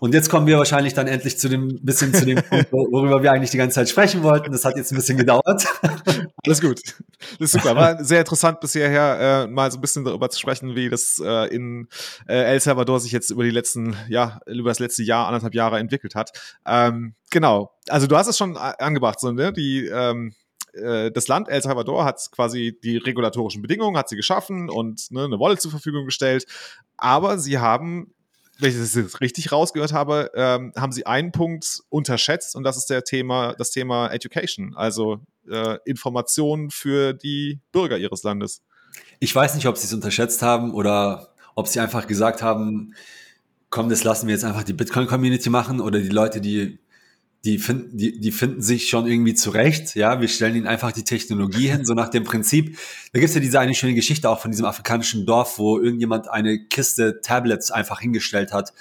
[0.00, 3.32] und jetzt kommen wir wahrscheinlich dann endlich zu dem bisschen zu dem Punkt, worüber wir
[3.32, 4.50] eigentlich die ganze Zeit sprechen wollten.
[4.50, 5.66] Das hat jetzt ein bisschen gedauert.
[6.46, 6.80] Alles gut.
[7.38, 7.76] Das ist super.
[7.76, 11.20] War sehr interessant bis hierher äh, mal so ein bisschen darüber zu sprechen, wie das
[11.22, 11.86] äh, in
[12.26, 15.78] äh, El Salvador sich jetzt über die letzten, ja, über das letzte Jahr, anderthalb Jahre
[15.78, 16.30] entwickelt hat.
[16.66, 17.70] Ähm, genau.
[17.88, 19.52] Also du hast es schon angebracht, so, ne?
[19.52, 20.32] Die ähm,
[20.74, 25.24] äh, das Land El Salvador hat quasi die regulatorischen Bedingungen, hat sie geschaffen und ne,
[25.24, 26.46] eine Wallet zur Verfügung gestellt.
[26.96, 28.14] Aber sie haben
[28.60, 32.76] wenn ich das jetzt richtig rausgehört habe, ähm, haben Sie einen Punkt unterschätzt und das
[32.76, 38.62] ist der Thema, das Thema Education, also äh, Informationen für die Bürger Ihres Landes.
[39.18, 42.94] Ich weiß nicht, ob Sie es unterschätzt haben oder ob Sie einfach gesagt haben,
[43.70, 46.80] komm, das lassen wir jetzt einfach die Bitcoin-Community machen oder die Leute, die
[47.44, 49.94] die finden, die, die finden sich schon irgendwie zurecht.
[49.94, 52.76] Ja, wir stellen ihnen einfach die Technologie hin, so nach dem Prinzip.
[53.12, 56.66] Da gibt's ja diese eine schöne Geschichte auch von diesem afrikanischen Dorf, wo irgendjemand eine
[56.66, 58.74] Kiste Tablets einfach hingestellt hat.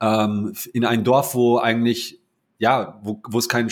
[0.00, 2.20] Ähm, in ein Dorf, wo eigentlich,
[2.58, 3.70] ja, wo, wo es keinen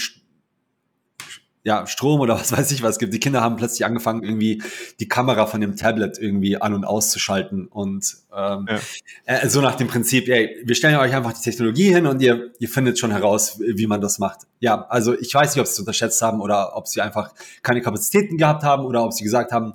[1.66, 3.12] ja, Strom oder was weiß ich was gibt.
[3.12, 4.62] Die Kinder haben plötzlich angefangen, irgendwie
[5.00, 7.66] die Kamera von dem Tablet irgendwie an- und auszuschalten.
[7.66, 8.78] Und ähm, ja.
[9.24, 12.52] äh, so nach dem Prinzip, ey, wir stellen euch einfach die Technologie hin und ihr,
[12.60, 14.42] ihr findet schon heraus, wie man das macht.
[14.60, 17.80] Ja, also ich weiß nicht, ob sie es unterschätzt haben oder ob sie einfach keine
[17.82, 19.74] Kapazitäten gehabt haben oder ob sie gesagt haben,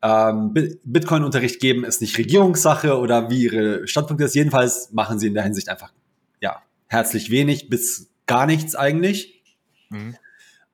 [0.00, 0.54] ähm,
[0.84, 4.34] Bitcoin-Unterricht geben ist nicht Regierungssache oder wie ihre Standpunkt ist.
[4.34, 5.92] Jedenfalls machen sie in der Hinsicht einfach,
[6.40, 9.42] ja, herzlich wenig bis gar nichts eigentlich.
[9.90, 10.16] Mhm.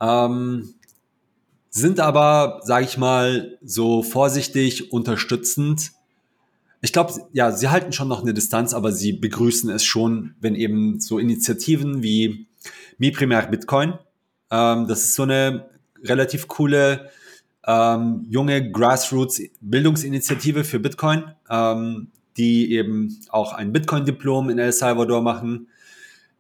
[0.05, 0.74] Ähm,
[1.70, 5.92] sind aber, sage ich mal, so vorsichtig unterstützend.
[6.82, 10.55] Ich glaube, ja, sie halten schon noch eine Distanz, aber sie begrüßen es schon, wenn
[10.55, 12.46] eben so Initiativen wie
[12.98, 13.94] Mi Primär Bitcoin,
[14.50, 15.70] ähm, das ist so eine
[16.02, 17.11] relativ coole
[17.66, 25.68] ähm, junge Grassroots-Bildungsinitiative für Bitcoin, ähm, die eben auch ein Bitcoin-Diplom in El Salvador machen,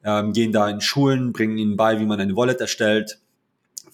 [0.04, 3.18] ähm, gehen da in Schulen, bringen ihnen bei, wie man eine Wallet erstellt,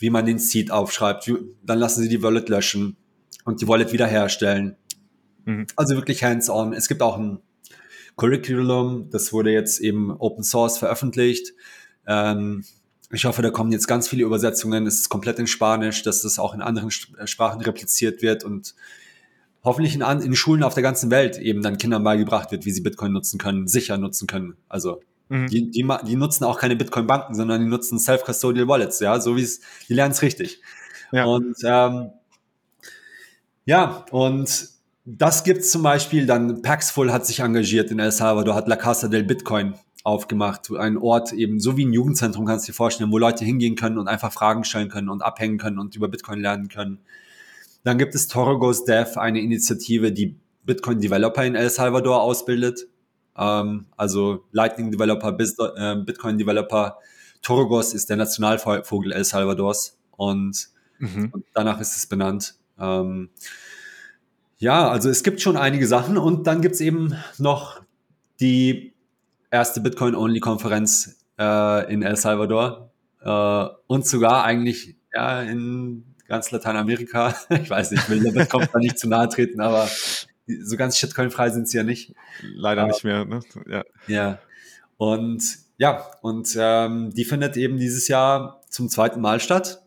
[0.01, 1.31] wie man den Seed aufschreibt.
[1.63, 2.97] Dann lassen sie die Wallet löschen
[3.45, 4.77] und die Wallet wiederherstellen.
[5.45, 5.67] Mhm.
[5.77, 6.73] Also wirklich hands-on.
[6.73, 7.39] Es gibt auch ein
[8.17, 11.55] Curriculum, das wurde jetzt eben Open Source veröffentlicht.
[12.07, 12.65] Ähm,
[13.13, 14.87] ich hoffe, da kommen jetzt ganz viele Übersetzungen.
[14.87, 18.75] Es ist komplett in Spanisch, dass das auch in anderen äh, Sprachen repliziert wird und
[19.63, 22.81] hoffentlich in, in Schulen auf der ganzen Welt eben dann Kindern beigebracht wird, wie sie
[22.81, 24.57] Bitcoin nutzen können, sicher nutzen können.
[24.69, 25.01] Also
[25.31, 25.47] Mhm.
[25.47, 29.43] Die, die, die, nutzen auch keine Bitcoin-Banken, sondern die nutzen Self-Custodial Wallets, ja, so wie
[29.43, 30.61] es, die lernen es richtig.
[31.13, 31.25] Ja.
[31.25, 32.11] Und ähm,
[33.65, 34.69] ja, und
[35.05, 39.07] das gibt's zum Beispiel, dann Paxful hat sich engagiert in El Salvador, hat La Casa
[39.07, 43.19] del Bitcoin aufgemacht, ein Ort eben, so wie ein Jugendzentrum kannst du dir vorstellen, wo
[43.19, 46.69] Leute hingehen können und einfach Fragen stellen können und abhängen können und über Bitcoin lernen
[46.69, 46.99] können.
[47.85, 52.89] Dann gibt es Torgos Dev, eine Initiative, die Bitcoin Developer in El Salvador ausbildet.
[53.41, 55.37] Ähm, also Lightning Developer,
[55.77, 56.99] äh, Bitcoin Developer.
[57.43, 60.69] Torogos ist der Nationalvogel El Salvadors und,
[60.99, 61.31] mhm.
[61.33, 62.55] und danach ist es benannt.
[62.79, 63.31] Ähm,
[64.59, 67.81] ja, also es gibt schon einige Sachen und dann gibt es eben noch
[68.41, 68.93] die
[69.51, 72.91] erste Bitcoin-Only-Konferenz äh, in El Salvador
[73.23, 77.35] äh, und sogar eigentlich ja, in ganz Lateinamerika.
[77.51, 79.89] Ich weiß nicht, will der kommt da nicht zu nahe treten, aber
[80.63, 82.15] so ganz shitcoin-frei sind sie ja nicht.
[82.43, 83.41] Leider Aber, nicht mehr, ne?
[83.69, 83.85] Ja.
[84.07, 84.39] Ja.
[84.97, 85.43] Und
[85.79, 89.83] ja, und ähm, die findet eben dieses Jahr zum zweiten Mal statt.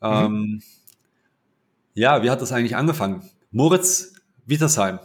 [0.00, 0.08] Mhm.
[0.08, 0.62] Ähm,
[1.94, 3.28] ja, wie hat das eigentlich angefangen?
[3.50, 4.14] Moritz
[4.46, 4.98] Wietersheim,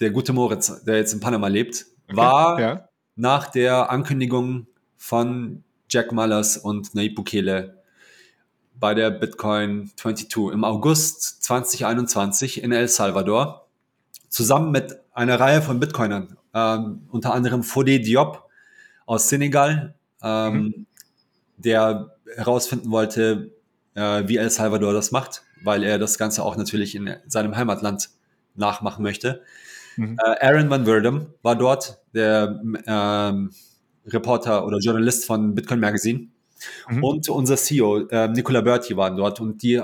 [0.00, 2.16] der gute Moritz, der jetzt in Panama lebt, okay.
[2.16, 2.88] war ja.
[3.16, 7.82] nach der Ankündigung von Jack Mullers und Nayib Bukele
[8.74, 13.66] bei der Bitcoin 22 im August 2021 in El Salvador
[14.30, 18.48] zusammen mit einer Reihe von Bitcoinern, ähm, unter anderem Fode Diop
[19.04, 20.86] aus Senegal, ähm, mhm.
[21.58, 23.50] der herausfinden wollte,
[23.94, 28.08] äh, wie El Salvador das macht, weil er das Ganze auch natürlich in seinem Heimatland
[28.54, 29.42] nachmachen möchte.
[29.96, 30.16] Mhm.
[30.24, 33.50] Äh, Aaron Van Werdum war dort, der ähm,
[34.06, 36.28] Reporter oder Journalist von Bitcoin Magazine.
[36.88, 37.04] Mhm.
[37.04, 39.82] Und unser CEO, äh, Nicola Berti, waren dort und die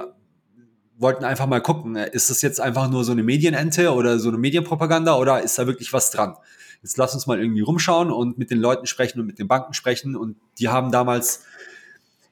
[0.98, 4.38] wollten einfach mal gucken, ist das jetzt einfach nur so eine Medienente oder so eine
[4.38, 6.36] Medienpropaganda oder ist da wirklich was dran?
[6.82, 9.74] Jetzt lass uns mal irgendwie rumschauen und mit den Leuten sprechen und mit den Banken
[9.74, 10.16] sprechen.
[10.16, 11.44] Und die haben damals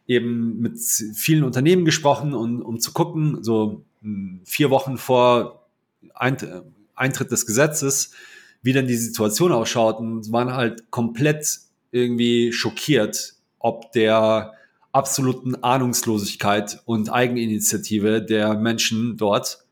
[0.07, 5.67] eben mit vielen Unternehmen gesprochen, und, um zu gucken, so hm, vier Wochen vor
[6.15, 8.13] Eintritt des Gesetzes,
[8.63, 11.59] wie denn die Situation ausschaut und waren halt komplett
[11.91, 14.53] irgendwie schockiert, ob der
[14.95, 19.65] absoluten Ahnungslosigkeit und Eigeninitiative der Menschen dort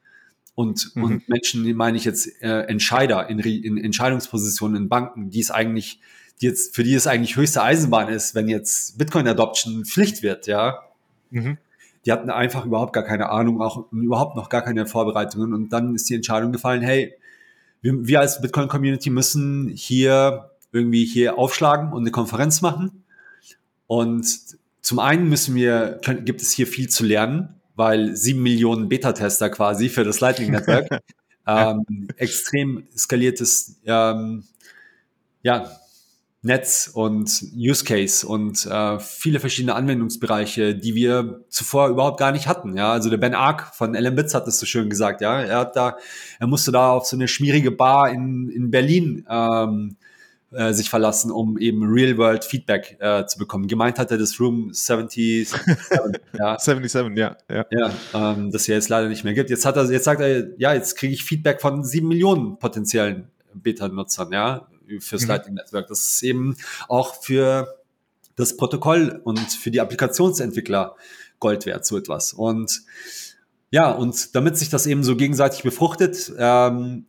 [0.57, 1.05] und, mhm.
[1.05, 5.53] und Menschen, die meine ich jetzt äh, Entscheider in, in Entscheidungspositionen in Banken, die es
[5.53, 6.01] eigentlich,
[6.41, 10.49] die jetzt, für die es eigentlich höchste Eisenbahn ist, wenn jetzt Bitcoin Adoption Pflicht wird,
[10.49, 10.81] ja.
[11.31, 11.57] Mhm.
[12.05, 15.55] Die hatten einfach überhaupt gar keine Ahnung, auch überhaupt noch gar keine Vorbereitungen.
[15.55, 17.15] Und dann ist die Entscheidung gefallen, hey,
[17.81, 23.05] wir, wir als Bitcoin Community müssen hier irgendwie hier aufschlagen und eine Konferenz machen.
[23.87, 24.27] Und
[24.83, 29.49] zum einen müssen wir, können, gibt es hier viel zu lernen, weil sieben Millionen Beta-Tester
[29.49, 30.89] quasi für das Lightning Network,
[31.47, 34.45] ähm, extrem skaliertes, ähm,
[35.43, 35.71] ja,
[36.45, 42.49] Netz und Use Case und äh, viele verschiedene Anwendungsbereiche, die wir zuvor überhaupt gar nicht
[42.49, 42.77] hatten.
[42.77, 45.21] Ja, also der Ben Ark von LM Bits hat das so schön gesagt.
[45.21, 45.97] Ja, er hat da,
[46.41, 49.97] er musste da auf so eine schmierige Bar in in Berlin ähm,
[50.53, 53.67] äh, sich verlassen, um eben Real-World-Feedback äh, zu bekommen.
[53.67, 55.59] Gemeint hat er das Room 77,
[56.39, 56.59] ja.
[56.59, 57.37] 77, ja.
[57.51, 59.51] Ja, ja ähm, das ja jetzt leider nicht mehr gibt.
[59.51, 63.29] Jetzt hat er, jetzt sagt er, ja, jetzt kriege ich Feedback von sieben Millionen potenziellen
[63.55, 65.29] Beta-Nutzern, ja, fürs mhm.
[65.29, 65.89] Lightning Network.
[65.89, 66.57] Das ist eben
[66.89, 67.79] auch für
[68.37, 70.97] das Protokoll und für die Applikationsentwickler
[71.39, 72.33] Gold wert, so etwas.
[72.33, 72.83] Und
[73.71, 77.07] ja, und damit sich das eben so gegenseitig befruchtet, ähm,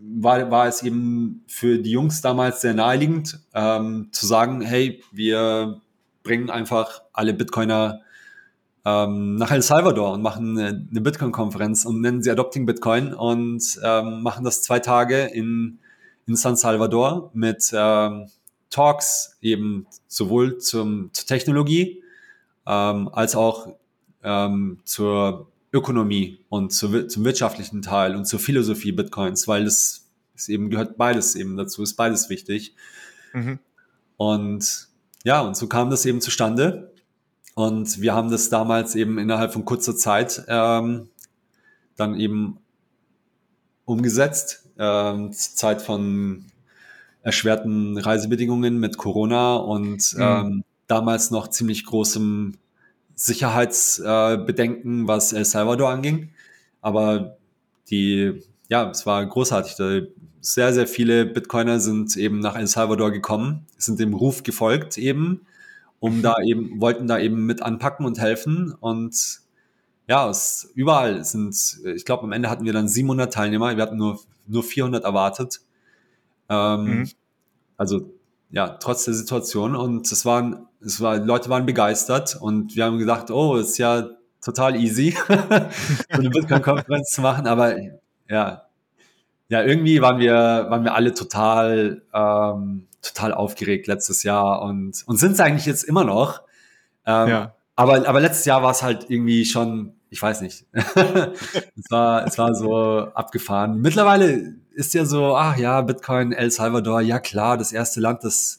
[0.00, 5.80] war, war es eben für die Jungs damals sehr naheliegend, ähm, zu sagen, hey, wir
[6.22, 8.00] bringen einfach alle Bitcoiner
[8.84, 14.22] ähm, nach El Salvador und machen eine, Bitcoin-Konferenz und nennen sie Adopting Bitcoin und ähm,
[14.22, 15.78] machen das zwei Tage in,
[16.26, 18.28] in San Salvador mit ähm,
[18.70, 22.02] Talks eben sowohl zum, zur Technologie
[22.66, 23.68] ähm, als auch
[24.22, 30.48] ähm, zur Ökonomie und zu, zum wirtschaftlichen Teil und zur Philosophie Bitcoins, weil das ist
[30.48, 32.74] eben gehört beides eben dazu, ist beides wichtig.
[33.32, 33.58] Mhm.
[34.16, 34.88] Und
[35.24, 36.92] ja, und so kam das eben zustande.
[37.54, 41.08] Und wir haben das damals eben innerhalb von kurzer Zeit ähm,
[41.96, 42.58] dann eben
[43.84, 44.68] umgesetzt.
[44.78, 46.46] Ähm, Zeit von
[47.22, 50.22] erschwerten Reisebedingungen mit Corona und mhm.
[50.22, 52.56] ähm, damals noch ziemlich großem
[53.20, 56.30] Sicherheitsbedenken, äh, was El Salvador anging.
[56.80, 57.36] Aber
[57.90, 59.74] die, ja, es war großartig.
[60.40, 65.42] Sehr, sehr viele Bitcoiner sind eben nach El Salvador gekommen, sind dem Ruf gefolgt eben,
[65.98, 68.72] um da eben, wollten da eben mit anpacken und helfen.
[68.80, 69.42] Und
[70.08, 73.76] ja, es, überall sind, ich glaube, am Ende hatten wir dann 700 Teilnehmer.
[73.76, 75.60] Wir hatten nur, nur 400 erwartet.
[76.48, 77.10] Ähm, mhm.
[77.76, 78.10] Also
[78.50, 79.76] ja, trotz der Situation.
[79.76, 84.08] Und es waren, es war, Leute waren begeistert und wir haben gedacht, oh, ist ja
[84.42, 85.34] total easy, so
[86.10, 87.46] eine Bitcoin-Konferenz zu machen.
[87.46, 87.76] Aber
[88.28, 88.62] ja,
[89.48, 95.16] ja, irgendwie waren wir, waren wir alle total, ähm, total aufgeregt letztes Jahr und, und
[95.16, 96.42] sind es eigentlich jetzt immer noch.
[97.06, 97.54] Ähm, ja.
[97.76, 100.66] aber, aber letztes Jahr war es halt irgendwie schon, ich weiß nicht.
[100.72, 103.80] es, war, es war so abgefahren.
[103.80, 108.58] Mittlerweile ist ja so, ach ja, Bitcoin, El Salvador, ja klar, das erste Land, das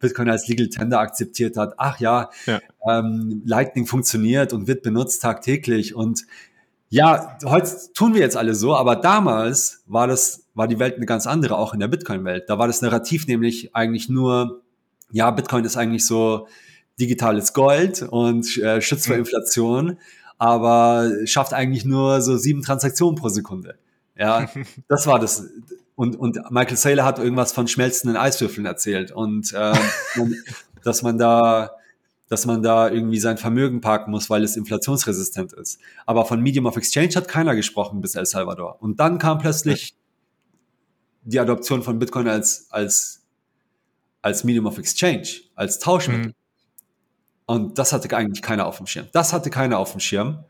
[0.00, 1.74] Bitcoin als Legal Tender akzeptiert hat.
[1.76, 2.60] Ach ja, ja.
[2.86, 5.94] Ähm, Lightning funktioniert und wird benutzt tagtäglich.
[5.94, 6.26] Und
[6.88, 11.06] ja, heute tun wir jetzt alle so, aber damals war das, war die Welt eine
[11.06, 12.44] ganz andere, auch in der Bitcoin-Welt.
[12.48, 14.62] Da war das Narrativ nämlich eigentlich nur,
[15.10, 16.48] ja, Bitcoin ist eigentlich so
[16.98, 19.20] digitales Gold und äh, schützt vor mhm.
[19.20, 19.98] Inflation,
[20.38, 23.76] aber schafft eigentlich nur so sieben Transaktionen pro Sekunde.
[24.16, 24.48] Ja,
[24.88, 25.44] das war das.
[25.94, 29.74] Und, und Michael Saylor hat irgendwas von schmelzenden Eiswürfeln erzählt und äh,
[30.84, 31.72] dass man da
[32.28, 35.80] dass man da irgendwie sein Vermögen parken muss, weil es inflationsresistent ist.
[36.04, 38.80] Aber von Medium of Exchange hat keiner gesprochen bis El Salvador.
[38.82, 39.96] Und dann kam plötzlich
[41.22, 43.26] die Adoption von Bitcoin als, als,
[44.20, 46.28] als Medium of Exchange, als Tauschmittel.
[46.28, 46.34] Mhm.
[47.48, 49.06] Und das hatte eigentlich keiner auf dem Schirm.
[49.12, 50.44] Das hatte keiner auf dem Schirm.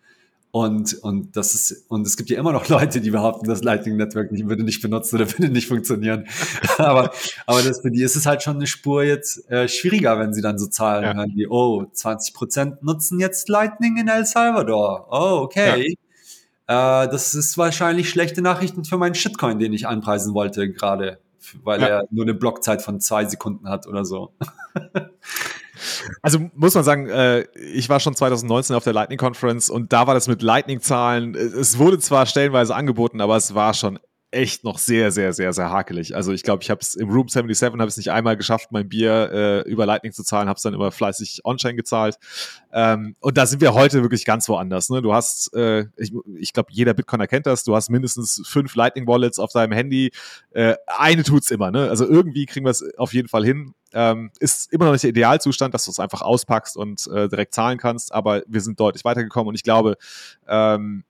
[0.51, 3.97] Und, und das ist, und es gibt ja immer noch Leute, die behaupten, das Lightning
[3.97, 6.27] Network nicht, würde nicht benutzen oder würde nicht funktionieren.
[6.79, 7.13] aber,
[7.47, 10.43] aber das, für die ist es halt schon eine Spur jetzt äh, schwieriger, wenn sie
[10.43, 11.15] dann so Zahlen ja.
[11.15, 15.07] hören wie, oh, 20 Prozent nutzen jetzt Lightning in El Salvador.
[15.09, 15.93] Oh, okay.
[15.93, 15.95] Äh,
[16.67, 21.21] das ist wahrscheinlich schlechte Nachrichten für meinen Shitcoin, den ich anpreisen wollte gerade,
[21.63, 21.87] weil ja.
[21.87, 24.33] er nur eine Blockzeit von zwei Sekunden hat oder so.
[26.23, 30.07] Also muss man sagen, äh, ich war schon 2019 auf der Lightning Conference und da
[30.07, 31.35] war das mit Lightning-Zahlen.
[31.35, 33.99] Es wurde zwar stellenweise angeboten, aber es war schon
[34.31, 36.15] echt noch sehr, sehr, sehr, sehr hakelig.
[36.15, 38.89] Also ich glaube, ich habe es im Room 77 habe es nicht einmal geschafft, mein
[38.89, 42.19] Bier äh, über Lightning zu zahlen, habe es dann immer fleißig on-chain gezahlt.
[42.73, 44.91] Ähm, und da sind wir heute wirklich ganz woanders.
[44.91, 45.01] Ne?
[45.01, 49.39] Du hast, äh, ich, ich glaube, jeder Bitcoiner kennt das, du hast mindestens fünf Lightning-Wallets
[49.39, 50.11] auf deinem Handy.
[50.51, 51.89] Äh, eine tut's immer, ne?
[51.89, 53.75] Also irgendwie kriegen wir es auf jeden Fall hin.
[53.95, 57.55] Ähm, ist immer noch nicht der Idealzustand, dass du es einfach auspackst und äh, direkt
[57.55, 59.97] zahlen kannst, aber wir sind deutlich weitergekommen und ich glaube,
[60.47, 61.05] ähm,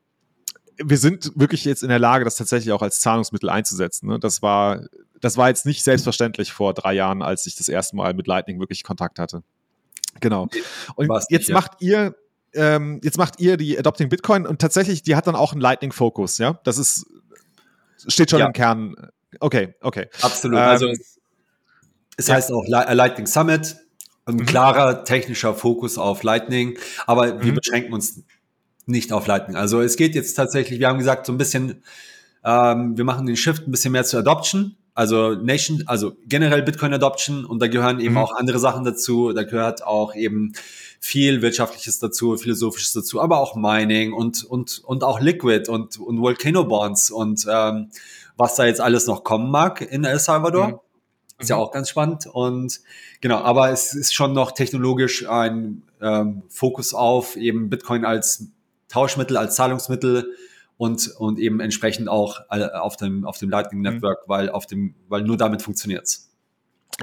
[0.83, 4.09] wir sind wirklich jetzt in der Lage, das tatsächlich auch als Zahlungsmittel einzusetzen.
[4.09, 4.19] Ne?
[4.19, 4.85] Das war,
[5.21, 8.61] das war jetzt nicht selbstverständlich vor drei Jahren, als ich das erste Mal mit Lightning
[8.61, 9.43] wirklich Kontakt hatte.
[10.21, 10.49] Genau.
[10.95, 11.55] Und jetzt nicht, ja.
[11.55, 12.15] macht ihr,
[12.55, 16.39] ähm, jetzt macht ihr die Adopting Bitcoin und tatsächlich, die hat dann auch einen Lightning-Fokus,
[16.39, 16.61] ja?
[16.65, 17.07] Das ist,
[18.07, 18.47] steht schon ja.
[18.47, 18.95] im Kern.
[19.41, 20.09] Okay, okay.
[20.23, 20.59] Absolut.
[20.59, 21.03] Also ähm, also
[22.17, 23.77] es, heißt auch Lightning Summit,
[24.27, 24.47] ein mhm.
[24.47, 27.43] klarer technischer Fokus auf Lightning, aber mhm.
[27.43, 28.23] wir beschränken uns
[28.89, 29.57] nicht auf Lightning.
[29.57, 31.83] Also es geht jetzt tatsächlich, wir haben gesagt, so ein bisschen,
[32.45, 36.93] ähm, wir machen den Shift ein bisschen mehr zur Adoption, also Nation, also generell Bitcoin
[36.93, 38.19] Adoption und da gehören eben mhm.
[38.19, 39.33] auch andere Sachen dazu.
[39.33, 40.55] Da gehört auch eben
[41.01, 46.21] viel Wirtschaftliches dazu, Philosophisches dazu, aber auch Mining und, und, und auch Liquid und, und
[46.21, 47.91] Volcano Bonds und ähm,
[48.37, 50.69] was da jetzt alles noch kommen mag in El Salvador.
[50.69, 50.79] Mhm.
[51.39, 51.63] Ist ja mhm.
[51.63, 52.27] auch ganz spannend.
[52.27, 52.81] Und
[53.21, 58.49] genau, aber es ist schon noch technologisch ein ähm, Fokus auf eben Bitcoin als
[58.89, 60.35] Tauschmittel, als Zahlungsmittel
[60.77, 63.95] und, und eben entsprechend auch äh, auf dem, auf dem Lightning mhm.
[63.95, 64.31] Network, mhm.
[64.31, 66.27] weil, auf dem, weil nur damit funktioniert's.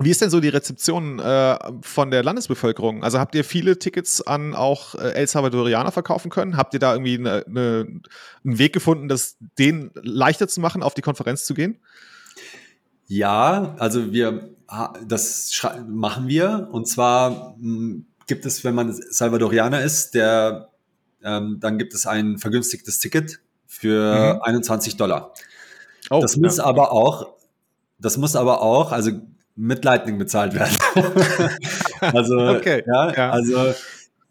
[0.02, 3.04] Wie ist denn so die Rezeption äh, von der Landesbevölkerung?
[3.04, 6.58] Also habt ihr viele Tickets an auch äh, El Salvadorianer verkaufen können?
[6.58, 8.02] Habt ihr da irgendwie eine, eine,
[8.44, 11.80] einen Weg gefunden, das denen leichter zu machen, auf die Konferenz zu gehen?
[13.08, 14.56] Ja, also wir
[15.08, 16.70] das machen wir.
[16.72, 20.70] Und zwar hm, gibt es, wenn man Salvadorianer ist, der
[21.26, 24.42] ähm, dann gibt es ein vergünstigtes Ticket für mhm.
[24.44, 25.34] 21 Dollar.
[26.10, 26.66] Oh, das muss ja.
[26.66, 27.34] aber auch,
[28.00, 29.12] das muss aber auch, also
[29.56, 30.78] mit Lightning bezahlt werden.
[32.00, 32.84] also, okay.
[32.86, 33.30] ja, ja.
[33.32, 33.74] also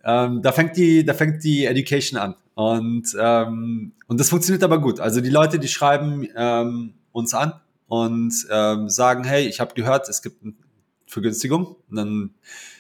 [0.05, 2.35] ähm, da fängt die, da fängt die Education an.
[2.55, 5.01] Und, ähm, und das funktioniert aber gut.
[5.01, 7.55] Also die Leute, die schreiben ähm, uns an
[7.89, 10.55] und ähm, sagen, hey, ich habe gehört, es gibt eine
[11.07, 11.77] Vergünstigung.
[11.91, 12.35] Und dann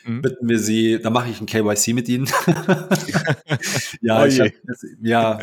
[0.04, 0.22] mhm.
[0.22, 2.26] bitten wir sie, da mache ich ein KYC mit ihnen.
[4.00, 4.52] ja, oh hab,
[5.02, 5.38] ja,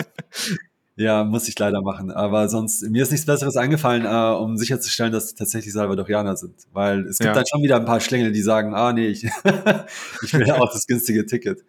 [1.01, 2.11] ja, muss ich leider machen.
[2.11, 6.55] Aber sonst, mir ist nichts Besseres eingefallen, äh, um sicherzustellen, dass die tatsächlich Salvadorianer sind.
[6.73, 7.33] Weil es gibt ja.
[7.33, 9.23] dann schon wieder ein paar Schlängel, die sagen, ah nee, ich,
[10.23, 11.63] ich will ja auch das günstige Ticket.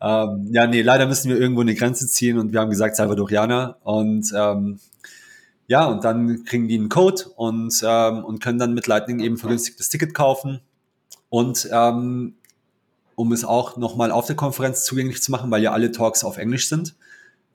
[0.00, 3.78] Ähm, ja, nee, leider müssen wir irgendwo eine Grenze ziehen und wir haben gesagt Salvadorianer.
[3.82, 4.78] Und ähm,
[5.66, 9.38] ja, und dann kriegen die einen Code und, ähm, und können dann mit Lightning eben
[9.38, 10.60] vergünstigtes Ticket kaufen.
[11.28, 12.34] Und ähm,
[13.14, 16.38] um es auch nochmal auf der Konferenz zugänglich zu machen, weil ja alle Talks auf
[16.38, 16.94] Englisch sind,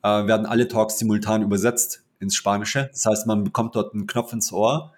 [0.03, 2.89] äh, werden alle Talks simultan übersetzt ins Spanische.
[2.91, 4.93] Das heißt, man bekommt dort einen Knopf ins Ohr.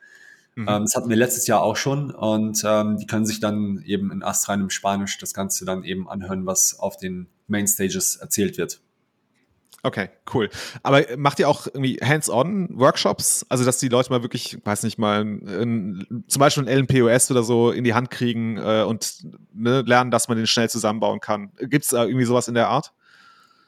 [0.56, 0.68] Mhm.
[0.68, 4.12] Ähm, das hatten wir letztes Jahr auch schon und ähm, die können sich dann eben
[4.12, 8.82] in astreinem Spanisch das Ganze dann eben anhören, was auf den Mainstages erzählt wird.
[9.86, 10.50] Okay, cool.
[10.82, 13.46] Aber macht ihr auch irgendwie Hands-on-Workshops?
[13.50, 17.44] Also, dass die Leute mal wirklich, weiß nicht mal, ein, zum Beispiel ein LNPOS oder
[17.44, 21.52] so in die Hand kriegen äh, und ne, lernen, dass man den schnell zusammenbauen kann.
[21.60, 22.94] Gibt es da irgendwie sowas in der Art?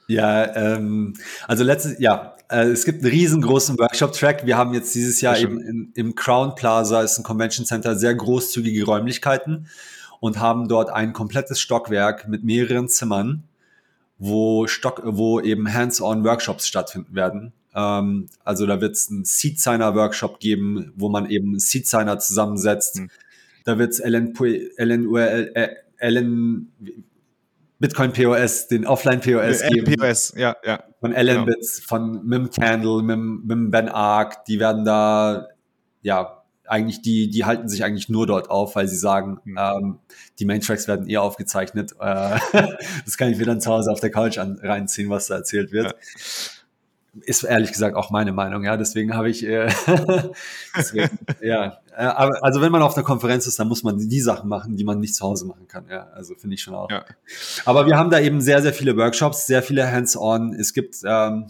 [0.08, 1.14] Ja, ähm,
[1.48, 4.48] also letztes, ja, äh, es gibt einen riesengroßen Workshop-Track.
[4.48, 8.16] Wir haben jetzt dieses Jahr eben in, im Crown Plaza, ist ein Convention Center, sehr
[8.16, 9.68] großzügige Räumlichkeiten
[10.20, 13.44] und haben dort ein komplettes Stockwerk mit mehreren Zimmern,
[14.20, 17.54] wo Stock, wo eben Hands-on-Workshops stattfinden werden.
[17.76, 22.98] Ähm, also da wird es einen Seed-Signer-Workshop geben, wo man eben Seed-Signer zusammensetzt.
[22.98, 23.10] Hm.
[23.66, 24.34] Da wird es LN,
[24.78, 26.72] LN, äh, LN,
[27.80, 29.96] Bitcoin POS, den Offline POS äh, geben.
[29.98, 30.84] POS, ja, ja.
[31.00, 31.46] Von Alan genau.
[31.46, 35.48] Bits, von Mim Candle, Mim, Mim Ben Ark, die werden da,
[36.02, 36.37] ja,
[36.68, 39.58] eigentlich, die, die halten sich eigentlich nur dort auf, weil sie sagen, mhm.
[39.60, 40.00] ähm,
[40.40, 41.94] die Main Tracks werden eher aufgezeichnet.
[42.00, 42.40] Äh,
[43.06, 45.72] das kann ich mir dann zu Hause auf der Couch an, reinziehen, was da erzählt
[45.72, 45.88] wird.
[45.88, 45.94] Ja
[47.26, 48.78] ist ehrlich gesagt auch meine Meinung, ja.
[48.78, 49.72] Deswegen habe ich, äh,
[50.76, 51.78] deswegen, ja.
[51.96, 54.76] Äh, aber, also wenn man auf einer Konferenz ist, dann muss man die Sachen machen,
[54.76, 56.08] die man nicht zu Hause machen kann, ja.
[56.14, 56.90] Also finde ich schon auch.
[56.90, 57.06] Ja.
[57.66, 60.54] Aber wir haben da eben sehr, sehr viele Workshops, sehr viele Hands-on.
[60.54, 61.48] Es gibt ähm,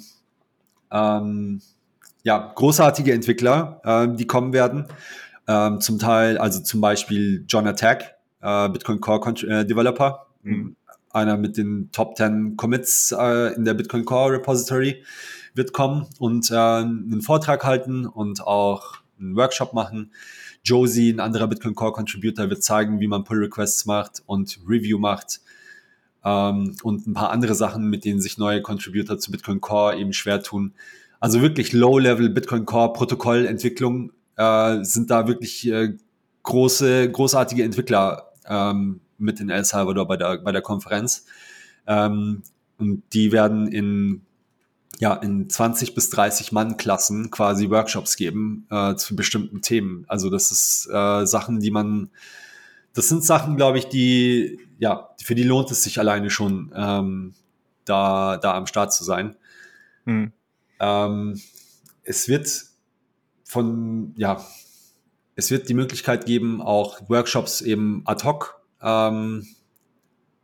[0.92, 1.62] ähm,
[2.28, 4.86] ja großartige Entwickler, ähm, die kommen werden.
[5.48, 10.76] Ähm, zum Teil, also zum Beispiel John Attack, äh, Bitcoin Core äh, Developer, mhm.
[11.12, 15.06] einer mit den Top 10 Commits äh, in der Bitcoin Core Repository
[15.54, 20.12] wird kommen und äh, einen Vortrag halten und auch einen Workshop machen.
[20.66, 25.00] Josie, ein anderer Bitcoin Core Contributor, wird zeigen, wie man Pull Requests macht und Review
[25.00, 25.40] macht.
[26.26, 30.12] Ähm, und ein paar andere Sachen, mit denen sich neue Contributor zu Bitcoin Core eben
[30.12, 30.74] schwer tun.
[31.20, 35.98] Also wirklich Low-Level Bitcoin Core Protokollentwicklung äh, sind da wirklich äh,
[36.44, 41.26] große, großartige Entwickler ähm, mit in El Salvador bei der, bei der Konferenz.
[41.88, 42.44] Ähm,
[42.78, 44.22] und die werden in,
[45.00, 50.06] ja, in 20 bis 30 Mann-Klassen quasi Workshops geben äh, zu bestimmten Themen.
[50.08, 52.10] Also das ist äh, Sachen, die man,
[52.94, 57.34] das sind Sachen, glaube ich, die, ja, für die lohnt es sich alleine schon, ähm,
[57.86, 59.36] da, da am Start zu sein.
[60.06, 60.32] Hm.
[60.80, 61.40] Ähm,
[62.04, 62.66] es wird
[63.44, 64.46] von, ja,
[65.36, 69.46] es wird die Möglichkeit geben, auch Workshops eben ad hoc ähm,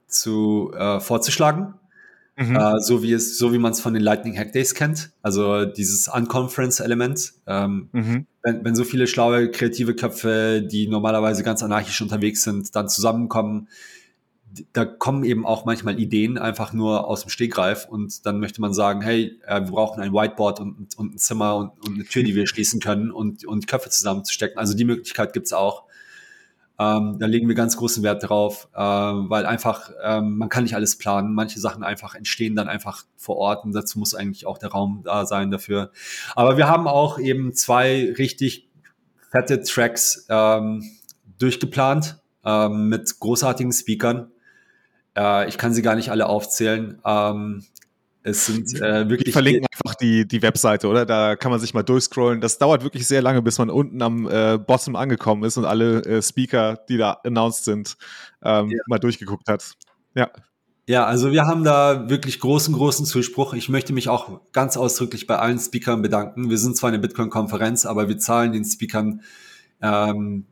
[0.07, 1.73] zu, äh, vorzuschlagen.
[2.36, 2.55] Mhm.
[2.55, 5.11] Äh, so wie es, so wie man es von den Lightning Hack Days kennt.
[5.21, 7.34] Also dieses Unconference-Element.
[7.45, 8.27] Ähm, mhm.
[8.41, 13.67] wenn, wenn so viele schlaue, kreative Köpfe, die normalerweise ganz anarchisch unterwegs sind, dann zusammenkommen,
[14.73, 18.73] da kommen eben auch manchmal Ideen einfach nur aus dem Stegreif und dann möchte man
[18.73, 22.23] sagen, hey, äh, wir brauchen ein Whiteboard und, und ein Zimmer und, und, eine Tür,
[22.23, 24.57] die wir schließen können und, und Köpfe zusammenzustecken.
[24.57, 25.83] Also die Möglichkeit gibt's auch.
[26.79, 30.75] Ähm, da legen wir ganz großen Wert drauf, äh, weil einfach, ähm, man kann nicht
[30.75, 31.33] alles planen.
[31.33, 35.01] Manche Sachen einfach entstehen dann einfach vor Ort und dazu muss eigentlich auch der Raum
[35.03, 35.91] da sein dafür.
[36.35, 38.69] Aber wir haben auch eben zwei richtig
[39.31, 40.83] fette Tracks ähm,
[41.37, 44.32] durchgeplant ähm, mit großartigen Speakern
[45.18, 46.99] äh, ich kann sie gar nicht alle aufzählen.
[47.05, 47.64] Ähm,
[48.24, 49.28] es sind äh, wirklich.
[49.28, 51.05] Wir verlinken einfach die, die Webseite, oder?
[51.05, 52.39] Da kann man sich mal durchscrollen.
[52.39, 56.03] Das dauert wirklich sehr lange, bis man unten am äh, Bottom angekommen ist und alle
[56.05, 57.97] äh, Speaker, die da announced sind,
[58.41, 58.78] ähm, ja.
[58.88, 59.74] mal durchgeguckt hat.
[60.16, 60.32] Ja.
[60.86, 63.53] Ja, also wir haben da wirklich großen, großen Zuspruch.
[63.53, 66.49] Ich möchte mich auch ganz ausdrücklich bei allen Speakern bedanken.
[66.49, 69.22] Wir sind zwar eine Bitcoin-Konferenz, aber wir zahlen den Speakern
[69.82, 70.45] ähm,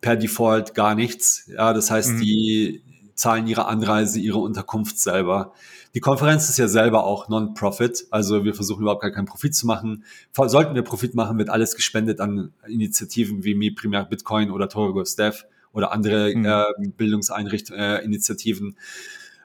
[0.00, 1.50] per Default gar nichts.
[1.54, 2.20] Ja, das heißt, mhm.
[2.20, 2.82] die
[3.14, 5.52] zahlen ihre Anreise, ihre Unterkunft selber.
[5.94, 9.66] Die Konferenz ist ja selber auch Non-Profit, also wir versuchen überhaupt gar keinen Profit zu
[9.66, 10.04] machen.
[10.32, 15.02] Sollten wir Profit machen, wird alles gespendet an Initiativen wie Mi Primär Bitcoin oder Torgo
[15.02, 16.44] Dev oder andere mhm.
[16.44, 18.76] äh, Bildungseinrichtungsinitiativen.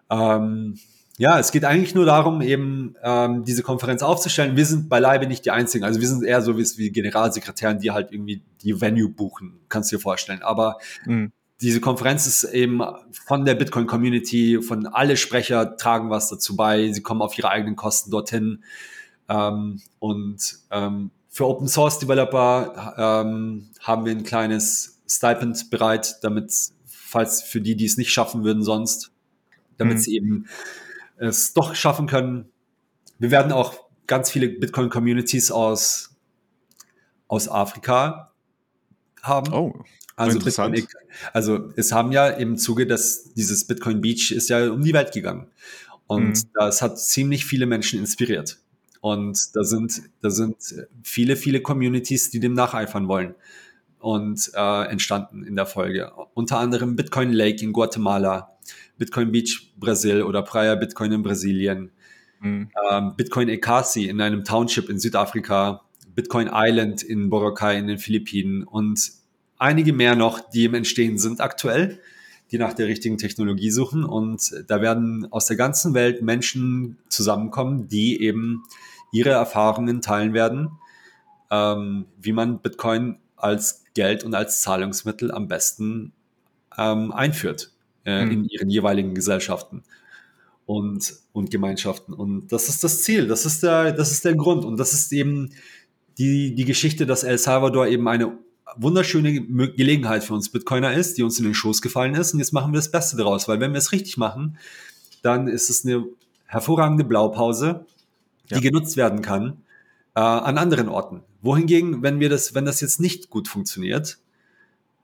[0.09, 0.79] Äh, ähm,
[1.19, 4.55] ja, es geht eigentlich nur darum, eben ähm, diese Konferenz aufzustellen.
[4.55, 5.83] Wir sind beileibe nicht die Einzigen.
[5.83, 9.91] Also wir sind eher so wie, wie Generalsekretären, die halt irgendwie die Venue buchen, kannst
[9.91, 10.41] du dir vorstellen.
[10.41, 12.81] Aber mhm diese Konferenz ist eben
[13.11, 17.75] von der Bitcoin-Community, von alle Sprecher tragen was dazu bei, sie kommen auf ihre eigenen
[17.75, 18.63] Kosten dorthin.
[19.27, 26.53] Ähm, und ähm, für Open Source Developer ähm, haben wir ein kleines Stipend bereit, damit,
[26.85, 29.11] falls für die, die es nicht schaffen würden sonst,
[29.77, 30.01] damit mhm.
[30.01, 30.47] sie eben
[31.17, 32.49] es doch schaffen können.
[33.17, 36.15] Wir werden auch ganz viele Bitcoin-Communities aus,
[37.27, 38.31] aus Afrika
[39.21, 39.53] haben.
[39.53, 39.73] Oh.
[40.19, 40.87] Also, Bitcoin,
[41.31, 45.13] also es haben ja im Zuge dass dieses Bitcoin Beach ist ja um die Welt
[45.13, 45.47] gegangen.
[46.07, 46.49] Und mhm.
[46.55, 48.59] das hat ziemlich viele Menschen inspiriert.
[49.01, 50.57] Und da sind, da sind
[51.03, 53.35] viele, viele Communities, die dem nacheifern wollen
[53.99, 56.11] und äh, entstanden in der Folge.
[56.33, 58.57] Unter anderem Bitcoin Lake in Guatemala,
[58.97, 61.91] Bitcoin Beach Brasil oder Praia Bitcoin in Brasilien,
[62.41, 62.71] mhm.
[62.89, 65.81] ähm, Bitcoin Ekasi in einem Township in Südafrika,
[66.13, 69.18] Bitcoin Island in Boracay in den Philippinen und
[69.59, 71.99] einige mehr noch, die im Entstehen sind aktuell,
[72.51, 74.03] die nach der richtigen Technologie suchen.
[74.03, 78.63] Und da werden aus der ganzen Welt Menschen zusammenkommen, die eben
[79.11, 80.71] ihre Erfahrungen teilen werden,
[81.51, 86.13] ähm, wie man Bitcoin als Geld und als Zahlungsmittel am besten
[86.77, 87.71] ähm, einführt
[88.05, 88.31] äh, mhm.
[88.31, 89.83] in ihren jeweiligen Gesellschaften
[90.65, 92.13] und, und Gemeinschaften.
[92.13, 94.65] Und das ist das Ziel, das ist der, das ist der Grund.
[94.65, 95.51] Und das ist eben
[96.17, 98.37] die, die Geschichte, dass El Salvador eben eine
[98.77, 99.41] wunderschöne
[99.71, 102.33] Gelegenheit für uns Bitcoiner ist, die uns in den Schoß gefallen ist.
[102.33, 104.57] Und jetzt machen wir das Beste daraus, weil wenn wir es richtig machen,
[105.21, 106.05] dann ist es eine
[106.45, 107.85] hervorragende Blaupause,
[108.49, 108.61] die ja.
[108.61, 109.61] genutzt werden kann
[110.15, 111.21] äh, an anderen Orten.
[111.41, 114.19] Wohingegen, wenn wir das, wenn das jetzt nicht gut funktioniert,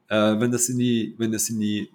[0.10, 1.90] äh, wenn das in die, wenn das in die,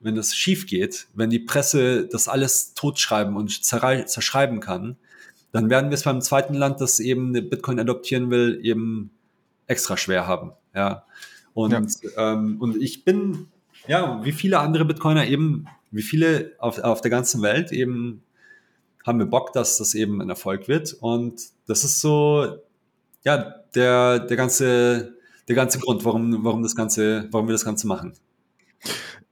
[0.00, 4.96] wenn das schief geht, wenn die Presse das alles totschreiben und zerschreiben kann,
[5.52, 9.10] dann werden wir es beim zweiten Land, das eben Bitcoin adoptieren will, eben
[9.66, 10.52] extra schwer haben.
[10.76, 11.04] Ja.
[11.54, 12.32] Und, ja.
[12.34, 13.48] Ähm, und ich bin,
[13.88, 18.22] ja, wie viele andere Bitcoiner eben, wie viele auf, auf der ganzen Welt eben
[19.04, 20.92] haben wir Bock, dass das eben ein Erfolg wird.
[20.92, 22.58] Und das ist so,
[23.24, 25.14] ja, der, der ganze,
[25.48, 28.12] der ganze Grund, warum, warum das Ganze, warum wir das Ganze machen.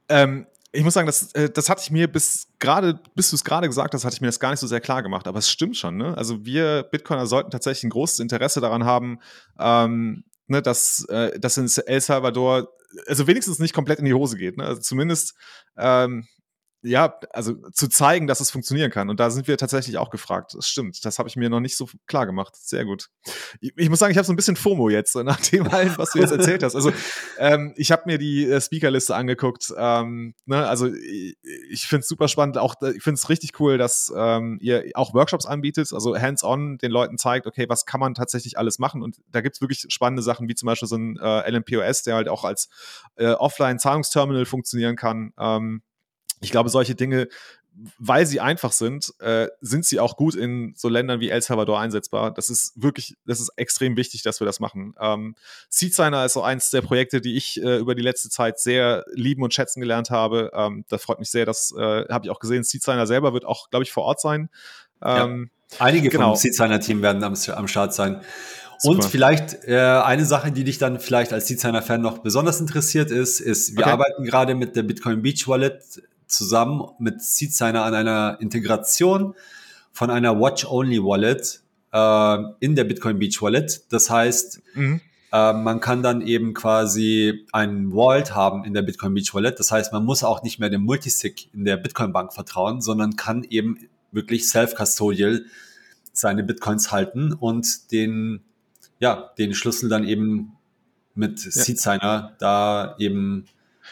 [0.09, 3.45] Ähm, Ich muss sagen, das, äh, das hatte ich mir bis gerade, bis du es
[3.45, 5.29] gerade gesagt hast, hatte ich mir das gar nicht so sehr klar gemacht.
[5.29, 5.97] Aber es stimmt schon.
[5.97, 6.16] Ne?
[6.16, 9.19] Also wir Bitcoiner sollten tatsächlich ein großes Interesse daran haben,
[9.59, 12.69] ähm, ne, dass, äh, dass in El Salvador
[13.07, 14.57] also wenigstens nicht komplett in die Hose geht.
[14.57, 14.65] Ne?
[14.65, 15.35] Also zumindest
[15.77, 16.27] ähm,
[16.85, 19.09] ja, also zu zeigen, dass es funktionieren kann.
[19.09, 20.52] Und da sind wir tatsächlich auch gefragt.
[20.55, 21.02] Das stimmt.
[21.05, 22.55] Das habe ich mir noch nicht so klar gemacht.
[22.56, 23.09] Sehr gut.
[23.61, 26.12] Ich, ich muss sagen, ich habe so ein bisschen FOMO jetzt, nach dem allen, was
[26.12, 26.74] du jetzt erzählt hast.
[26.74, 26.93] Also
[27.39, 29.73] ähm, ich habe mir die äh, Speakerliste angeguckt.
[29.77, 31.39] Ähm, ne, also ich,
[31.70, 32.59] ich finde es super spannend.
[32.59, 36.90] Auch ich finde es richtig cool, dass ähm, ihr auch Workshops anbietet, also hands-on den
[36.90, 39.02] Leuten zeigt, okay, was kann man tatsächlich alles machen.
[39.02, 42.16] Und da gibt es wirklich spannende Sachen, wie zum Beispiel so ein äh, LMPOS, der
[42.16, 42.69] halt auch als
[43.16, 45.32] äh, Offline-Zahlungsterminal funktionieren kann.
[45.39, 45.82] Ähm,
[46.45, 47.29] ich glaube, solche Dinge,
[47.99, 51.81] weil sie einfach sind, äh, sind sie auch gut in so Ländern wie El Salvador
[51.81, 52.33] einsetzbar.
[52.33, 54.95] Das ist wirklich, das ist extrem wichtig, dass wir das machen.
[55.01, 55.35] Ähm,
[55.69, 59.43] Seedsigner ist so eins der Projekte, die ich äh, über die letzte Zeit sehr lieben
[59.43, 60.53] und schätzen gelernt habe.
[60.55, 61.47] Ähm, das freut mich sehr.
[61.47, 62.62] Das äh, habe ich auch gesehen.
[62.62, 64.51] Seedsigner selber wird auch, glaube ich, vor Ort sein.
[65.03, 65.85] Ähm, ja.
[65.85, 66.29] Einige genau.
[66.31, 68.21] vom Seedsigner-Team werden am, am Start sein.
[68.79, 68.97] Super.
[68.97, 73.41] Und vielleicht äh, eine Sache, die dich dann vielleicht als Seedsigner-Fan noch besonders interessiert ist,
[73.41, 73.91] ist, wir okay.
[73.91, 79.34] arbeiten gerade mit der Bitcoin Beach Wallet zusammen mit SeedSigner an einer Integration
[79.92, 83.82] von einer Watch-Only-Wallet äh, in der Bitcoin Beach Wallet.
[83.90, 85.01] Das heißt, mhm.
[85.32, 89.59] äh, man kann dann eben quasi ein Wallet haben in der Bitcoin Beach Wallet.
[89.59, 93.16] Das heißt, man muss auch nicht mehr dem Multisig in der Bitcoin Bank vertrauen, sondern
[93.16, 93.78] kann eben
[94.10, 95.44] wirklich self-custodial
[96.12, 98.40] seine Bitcoins halten und den,
[98.98, 100.52] ja, den Schlüssel dann eben
[101.14, 101.51] mit ja.
[101.51, 103.46] SeedSigner da eben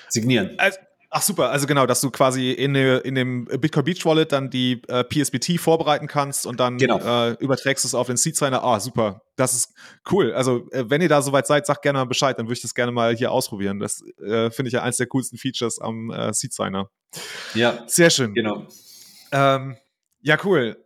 [0.09, 0.55] signieren.
[0.59, 0.79] Also
[1.15, 4.81] Ach super, also genau, dass du quasi in, in dem Bitcoin Beach Wallet dann die
[4.89, 7.01] äh, PSBT vorbereiten kannst und dann genau.
[7.01, 8.65] äh, überträgst es auf den Seed Signer.
[8.65, 9.75] Ah, super, das ist
[10.11, 10.33] cool.
[10.33, 12.75] Also äh, wenn ihr da soweit seid, sagt gerne mal Bescheid, dann würde ich das
[12.75, 13.79] gerne mal hier ausprobieren.
[13.79, 16.89] Das äh, finde ich ja eines der coolsten Features am äh, Seed Signer.
[17.53, 18.33] Ja, sehr schön.
[18.33, 18.67] Genau.
[19.33, 19.77] Ähm,
[20.23, 20.83] ja, cool.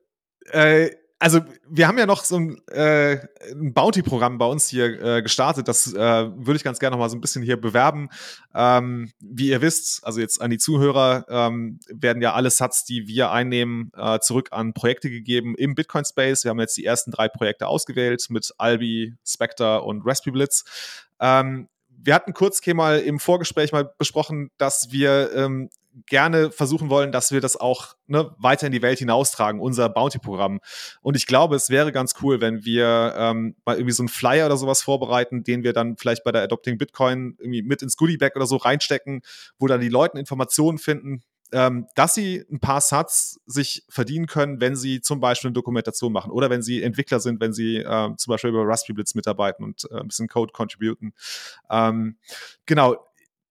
[0.50, 3.18] Äh, also wir haben ja noch so ein, äh,
[3.50, 5.66] ein Bounty-Programm bei uns hier äh, gestartet.
[5.66, 8.10] Das äh, würde ich ganz gerne noch mal so ein bisschen hier bewerben.
[8.54, 13.06] Ähm, wie ihr wisst, also jetzt an die Zuhörer, ähm, werden ja alle Sats, die
[13.08, 16.44] wir einnehmen, äh, zurück an Projekte gegeben im Bitcoin-Space.
[16.44, 20.64] Wir haben jetzt die ersten drei Projekte ausgewählt mit Albi, Spectre und Raspberry Blitz.
[21.18, 25.70] Ähm, wir hatten kurz mal im Vorgespräch mal besprochen, dass wir ähm,
[26.06, 30.60] gerne versuchen wollen, dass wir das auch ne, weiter in die Welt hinaustragen, unser Bounty-Programm.
[31.00, 34.46] Und ich glaube, es wäre ganz cool, wenn wir ähm, mal irgendwie so einen Flyer
[34.46, 38.36] oder sowas vorbereiten, den wir dann vielleicht bei der Adopting Bitcoin irgendwie mit ins Goodie-Bag
[38.36, 39.22] oder so reinstecken,
[39.58, 44.60] wo dann die Leute Informationen finden, ähm, dass sie ein paar Sats sich verdienen können,
[44.60, 48.16] wenn sie zum Beispiel eine Dokumentation machen oder wenn sie Entwickler sind, wenn sie äh,
[48.16, 51.14] zum Beispiel über Raspberry Blitz mitarbeiten und äh, ein bisschen Code contributen.
[51.70, 52.16] Ähm,
[52.66, 52.96] genau,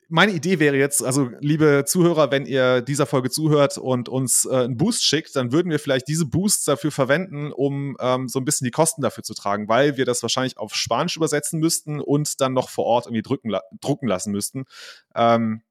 [0.07, 4.55] meine Idee wäre jetzt, also liebe Zuhörer, wenn ihr dieser Folge zuhört und uns äh,
[4.55, 8.45] einen Boost schickt, dann würden wir vielleicht diese Boosts dafür verwenden, um ähm, so ein
[8.45, 12.39] bisschen die Kosten dafür zu tragen, weil wir das wahrscheinlich auf Spanisch übersetzen müssten und
[12.41, 13.51] dann noch vor Ort irgendwie drücken,
[13.81, 14.65] drucken lassen müssten.
[15.15, 15.63] Ähm,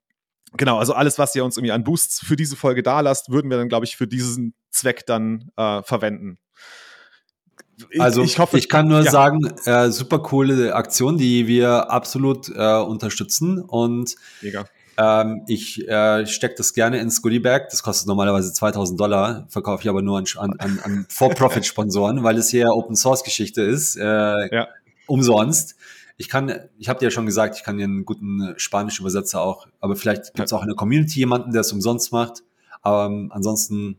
[0.56, 3.50] genau, also alles, was ihr uns irgendwie an Boosts für diese Folge da lasst, würden
[3.50, 6.38] wir dann, glaube ich, für diesen Zweck dann äh, verwenden.
[7.98, 9.10] Also ich, hoffe, ich kann nur ja.
[9.10, 14.64] sagen, äh, super coole Aktion, die wir absolut äh, unterstützen und Mega.
[14.96, 17.68] Ähm, ich äh, stecke das gerne ins Goodie Bag.
[17.70, 22.48] Das kostet normalerweise 2000 Dollar, verkaufe ich aber nur an, an, an For-Profit-Sponsoren, weil es
[22.48, 23.96] hier Open-Source-Geschichte ist.
[23.96, 24.68] Äh, ja.
[25.06, 25.76] Umsonst.
[26.16, 29.40] Ich kann, ich habe dir ja schon gesagt, ich kann dir einen guten spanischen Übersetzer
[29.40, 32.44] auch, aber vielleicht gibt es auch in der Community jemanden, der es umsonst macht.
[32.82, 33.98] Aber ähm, ansonsten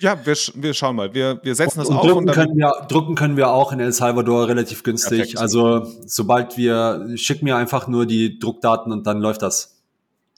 [0.00, 1.14] ja, wir, wir schauen mal.
[1.14, 2.06] Wir, wir setzen das und auf.
[2.06, 5.18] Drucken, und dann können wir, drucken können wir auch in El Salvador relativ günstig.
[5.18, 5.38] Perfekt.
[5.38, 9.76] Also sobald wir, schick mir einfach nur die Druckdaten und dann läuft das.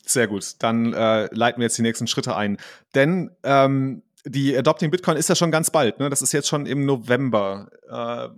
[0.04, 0.56] Sehr gut.
[0.58, 2.58] Dann äh, leiten wir jetzt die nächsten Schritte ein.
[2.94, 6.00] Denn ähm, die Adopting Bitcoin ist ja schon ganz bald.
[6.00, 6.10] Ne?
[6.10, 7.70] Das ist jetzt schon im November.
[7.88, 8.36] Äh,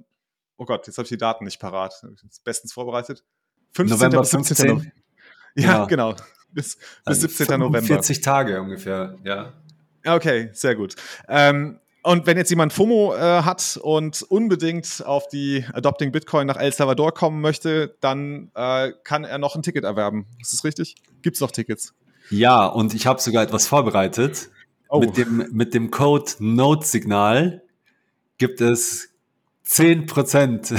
[0.58, 1.94] oh Gott, jetzt habe ich die Daten nicht parat.
[2.44, 3.24] Bestens vorbereitet.
[3.72, 3.96] 15.
[3.96, 4.56] November bis 17.
[4.56, 4.92] 15.
[5.56, 6.14] Ja, ja, genau.
[6.52, 7.58] Bis, bis also 17.
[7.58, 7.82] November.
[7.82, 9.52] 40 Tage ungefähr, ja.
[10.06, 10.94] Okay, sehr gut.
[11.28, 16.58] Ähm, und wenn jetzt jemand FOMO äh, hat und unbedingt auf die Adopting Bitcoin nach
[16.58, 20.26] El Salvador kommen möchte, dann äh, kann er noch ein Ticket erwerben.
[20.38, 20.96] Ist das richtig?
[21.22, 21.94] Gibt es noch Tickets?
[22.28, 24.50] Ja, und ich habe sogar etwas vorbereitet.
[24.90, 25.00] Oh.
[25.00, 27.62] Mit, dem, mit dem Code Note-Signal
[28.36, 29.13] gibt es
[29.64, 30.74] 10 Prozent.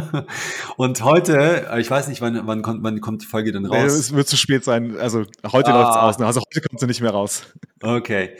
[0.76, 3.76] und heute, ich weiß nicht, wann, wann, kommt, wann kommt die Folge denn raus?
[3.76, 4.96] Nee, es wird zu spät sein.
[4.96, 5.80] Also heute ah.
[5.80, 6.18] läuft es aus.
[6.18, 6.26] Ne?
[6.26, 7.42] Also heute kommt sie nicht mehr raus.
[7.82, 8.36] Okay.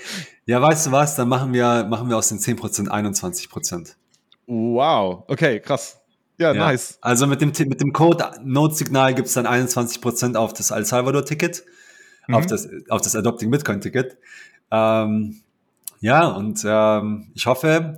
[0.46, 1.16] Ja, weißt du was?
[1.16, 3.96] Dann machen wir, machen wir aus den 10 Prozent 21 Prozent.
[4.46, 5.24] Wow.
[5.26, 6.00] Okay, krass.
[6.38, 6.98] Ja, ja, nice.
[7.00, 10.84] Also mit dem, mit dem Code Notsignal gibt es dann 21 Prozent auf das El
[10.84, 11.64] Salvador-Ticket.
[12.28, 12.34] mhm.
[12.34, 14.18] auf, das, auf das Adopting Bitcoin Ticket.
[14.70, 15.40] Ähm,
[16.00, 17.96] ja, und ähm, ich hoffe,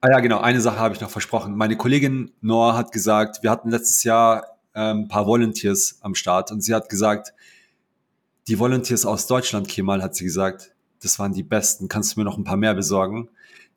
[0.00, 1.56] ah ja, genau, eine Sache habe ich noch versprochen.
[1.56, 6.50] Meine Kollegin Noah hat gesagt, wir hatten letztes Jahr ähm, ein paar Volunteers am Start
[6.52, 7.32] und sie hat gesagt,
[8.48, 11.88] die Volunteers aus Deutschland, Kemal, hat sie gesagt, das waren die besten.
[11.88, 13.28] Kannst du mir noch ein paar mehr besorgen?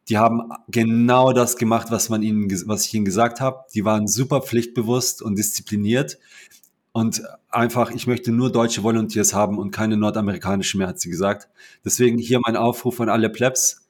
[0.08, 3.66] Die haben genau das gemacht, was man ihnen, was ich ihnen gesagt habe.
[3.74, 6.18] Die waren super pflichtbewusst und diszipliniert.
[6.92, 11.48] Und einfach, ich möchte nur deutsche Volunteers haben und keine nordamerikanischen mehr, hat sie gesagt.
[11.86, 13.88] Deswegen hier mein Aufruf an alle Plebs.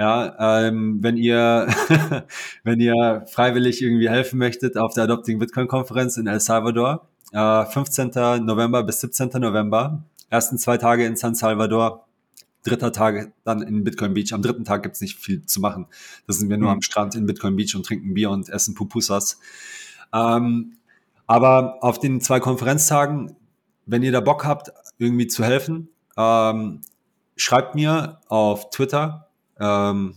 [0.00, 1.68] Ja, ähm, wenn ihr,
[2.64, 7.66] wenn ihr freiwillig irgendwie helfen möchtet auf der Adopting Bitcoin Konferenz in El Salvador, äh,
[7.66, 8.08] 15.
[8.46, 9.28] November bis 17.
[9.38, 12.06] November, ersten zwei Tage in San Salvador,
[12.64, 14.32] dritter Tag dann in Bitcoin Beach.
[14.32, 15.86] Am dritten Tag gibt's nicht viel zu machen.
[16.26, 16.76] Da sind wir nur mhm.
[16.76, 19.38] am Strand in Bitcoin Beach und trinken Bier und essen Pupusas.
[20.14, 20.78] Ähm,
[21.26, 23.36] aber auf den zwei Konferenztagen,
[23.84, 26.80] wenn ihr da Bock habt, irgendwie zu helfen, ähm,
[27.36, 29.26] schreibt mir auf Twitter.
[29.60, 30.14] Ähm,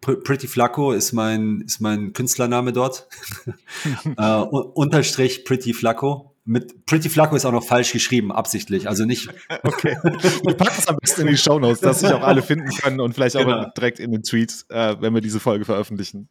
[0.00, 3.06] Pretty Flacco ist mein, ist mein Künstlername dort.
[4.16, 8.88] äh, unterstrich Pretty Flacco mit Pretty Flacco ist auch noch falsch geschrieben, absichtlich.
[8.88, 9.28] Also nicht.
[9.64, 9.96] Okay.
[10.02, 13.00] Wir packen es am besten in die Show Notes, dass sich auch alle finden können
[13.00, 13.70] und vielleicht auch genau.
[13.76, 16.28] direkt in den Tweet, äh, wenn wir diese Folge veröffentlichen.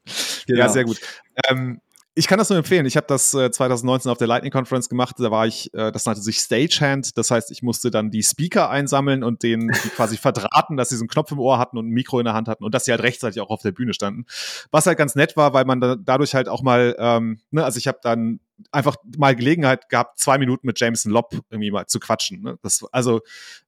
[0.48, 0.60] Genau.
[0.60, 1.00] Ja, sehr gut.
[1.48, 1.80] Ähm,
[2.14, 2.86] ich kann das nur empfehlen.
[2.86, 5.16] Ich habe das äh, 2019 auf der Lightning Conference gemacht.
[5.18, 7.18] Da war ich, äh, das nannte sich Stagehand.
[7.18, 11.04] Das heißt, ich musste dann die Speaker einsammeln und denen quasi verdrahten, dass sie so
[11.04, 12.92] einen Knopf im Ohr hatten und ein Mikro in der Hand hatten und dass sie
[12.92, 14.26] halt rechtzeitig auch auf der Bühne standen.
[14.72, 17.78] Was halt ganz nett war, weil man da, dadurch halt auch mal, ähm, ne, also
[17.78, 22.00] ich habe dann einfach mal Gelegenheit gehabt, zwei Minuten mit Jameson Lobb irgendwie mal zu
[22.00, 22.42] quatschen.
[22.42, 22.60] Ne?
[22.62, 23.22] Das, also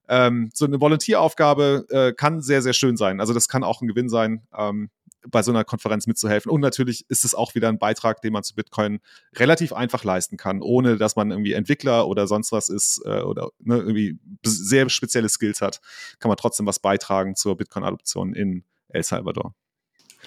[0.06, 3.20] ähm, so eine Volontieraufgabe äh, kann sehr, sehr schön sein.
[3.20, 4.42] Also das kann auch ein Gewinn sein.
[4.56, 4.90] Ähm,
[5.28, 6.50] bei so einer Konferenz mitzuhelfen.
[6.50, 9.00] Und natürlich ist es auch wieder ein Beitrag, den man zu Bitcoin
[9.36, 13.50] relativ einfach leisten kann, ohne dass man irgendwie Entwickler oder sonst was ist äh, oder
[13.58, 15.80] ne, irgendwie sehr spezielle Skills hat,
[16.18, 19.54] kann man trotzdem was beitragen zur Bitcoin-Adoption in El Salvador.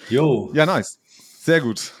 [0.08, 0.50] Jo.
[0.54, 1.00] Ja, nice.
[1.40, 1.92] Sehr gut.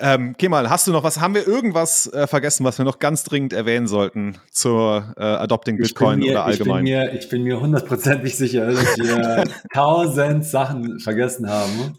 [0.00, 1.18] Ähm, Kemal, hast du noch was?
[1.18, 5.76] Haben wir irgendwas äh, vergessen, was wir noch ganz dringend erwähnen sollten zur äh, Adopting
[5.76, 6.86] Bitcoin mir, oder allgemein?
[6.86, 9.44] Ich bin, mir, ich bin mir hundertprozentig sicher, dass wir
[9.74, 11.98] tausend Sachen vergessen haben.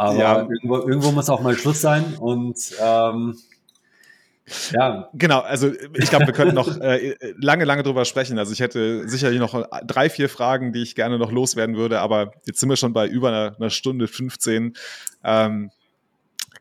[0.00, 0.38] Aber ja.
[0.40, 3.36] irgendwo, irgendwo muss auch mal Schluss sein und ähm,
[4.72, 5.10] ja.
[5.12, 8.38] Genau, also ich glaube, wir könnten noch äh, lange, lange drüber sprechen.
[8.38, 12.32] Also ich hätte sicherlich noch drei, vier Fragen, die ich gerne noch loswerden würde, aber
[12.46, 14.74] jetzt sind wir schon bei über einer, einer Stunde 15.
[15.22, 15.70] Ähm,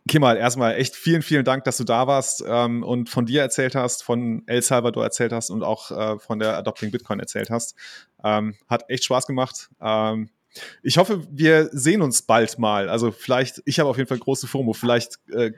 [0.09, 3.73] Kimal, erstmal echt vielen, vielen Dank, dass du da warst ähm, und von dir erzählt
[3.73, 7.73] hast, von El Salvador erzählt hast und auch äh, von der Adopting Bitcoin erzählt hast.
[8.21, 9.69] Ähm, hat echt Spaß gemacht.
[9.81, 10.29] Ähm,
[10.81, 12.89] ich hoffe, wir sehen uns bald mal.
[12.89, 14.73] Also vielleicht, ich habe auf jeden Fall große FOMO.
[14.73, 15.51] Vielleicht, äh,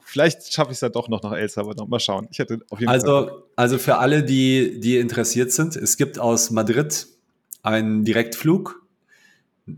[0.00, 1.88] vielleicht schaffe ich es ja doch noch nach El Salvador.
[1.88, 2.28] Mal schauen.
[2.30, 3.42] Ich hätte auf jeden also, Fall.
[3.56, 7.06] Also für alle, die, die interessiert sind, es gibt aus Madrid
[7.62, 8.82] einen Direktflug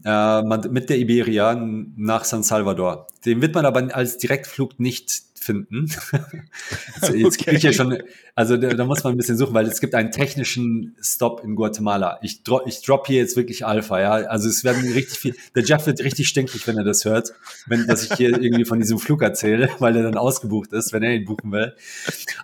[0.05, 3.07] äh, mit der Iberia nach San Salvador.
[3.25, 5.87] Den wird man aber als Direktflug nicht finden.
[7.01, 7.57] jetzt, jetzt okay.
[7.57, 7.97] ich ja schon,
[8.35, 11.55] also da, da, muss man ein bisschen suchen, weil es gibt einen technischen Stop in
[11.55, 12.19] Guatemala.
[12.23, 14.11] Ich, dro ich drop hier jetzt wirklich Alpha, ja.
[14.11, 17.33] Also es werden richtig viel, der Jeff wird richtig stinkig, wenn er das hört,
[17.67, 21.03] wenn, dass ich hier irgendwie von diesem Flug erzähle, weil er dann ausgebucht ist, wenn
[21.03, 21.75] er ihn buchen will.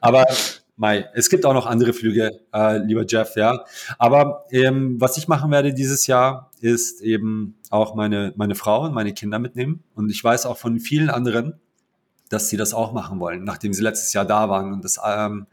[0.00, 0.24] Aber
[0.76, 3.64] Mai, es gibt auch noch andere Flüge, äh, lieber Jeff, ja.
[3.98, 8.94] Aber ähm, was ich machen werde dieses Jahr, ist eben auch meine, meine Frau und
[8.94, 9.84] meine Kinder mitnehmen.
[9.94, 11.60] Und ich weiß auch von vielen anderen,
[12.32, 15.46] dass sie das auch machen wollen, nachdem sie letztes Jahr da waren und das ähm,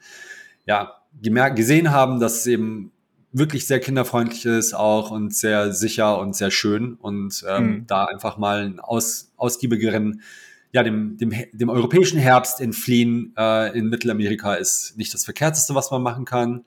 [0.65, 2.91] ja gemerkt, gesehen haben, dass es eben
[3.31, 7.88] wirklich sehr kinderfreundlich ist auch und sehr sicher und sehr schön und ähm, mhm.
[7.88, 10.22] da einfach mal einen aus, ausgiebigeren
[10.72, 15.89] ja, dem, dem, dem europäischen Herbst entfliehen äh, in Mittelamerika ist nicht das Verkehrteste, was
[15.89, 16.64] man machen kann.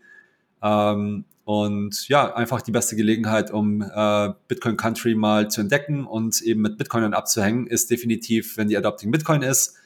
[0.60, 6.40] Ähm, und ja, einfach die beste Gelegenheit, um äh, Bitcoin Country mal zu entdecken und
[6.40, 9.76] eben mit Bitcoinern abzuhängen, ist definitiv, wenn die Adopting Bitcoin ist.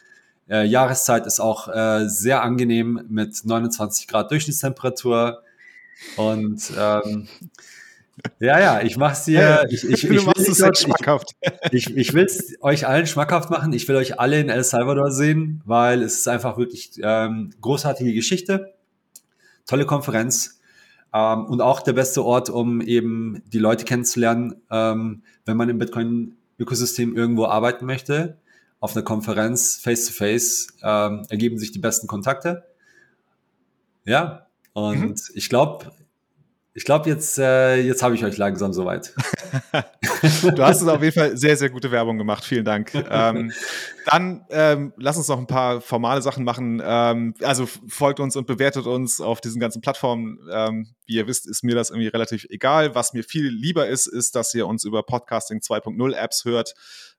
[0.48, 5.42] Äh, Jahreszeit ist auch äh, sehr angenehm mit 29 Grad Durchschnittstemperatur.
[6.16, 7.28] Und ähm,
[8.40, 9.40] ja, ja, ich mach's dir.
[9.40, 11.32] Ja, ich, ich, ich, du machst es halt schmackhaft.
[11.70, 13.72] Ich, ich, ich will es euch allen schmackhaft machen.
[13.72, 18.14] Ich will euch alle in El Salvador sehen, weil es ist einfach wirklich ähm, großartige
[18.14, 18.74] Geschichte,
[19.66, 20.60] tolle Konferenz
[21.12, 25.78] ähm, und auch der beste Ort, um eben die Leute kennenzulernen, ähm, wenn man im
[25.78, 28.38] Bitcoin-Ökosystem irgendwo arbeiten möchte.
[28.80, 32.64] Auf einer Konferenz face to face ähm, ergeben sich die besten Kontakte.
[34.04, 35.14] Ja, und mhm.
[35.34, 35.90] ich glaube,
[36.76, 39.14] ich glaube, jetzt, äh, jetzt habe ich euch langsam soweit.
[40.42, 42.44] du hast es auf jeden Fall sehr, sehr gute Werbung gemacht.
[42.44, 42.92] Vielen Dank.
[42.94, 43.50] Ähm,
[44.04, 46.82] dann ähm, lass uns noch ein paar formale Sachen machen.
[46.84, 50.38] Ähm, also folgt uns und bewertet uns auf diesen ganzen Plattformen.
[50.52, 52.94] Ähm, wie ihr wisst, ist mir das irgendwie relativ egal.
[52.94, 56.74] Was mir viel lieber ist, ist, dass ihr uns über Podcasting 2.0 Apps hört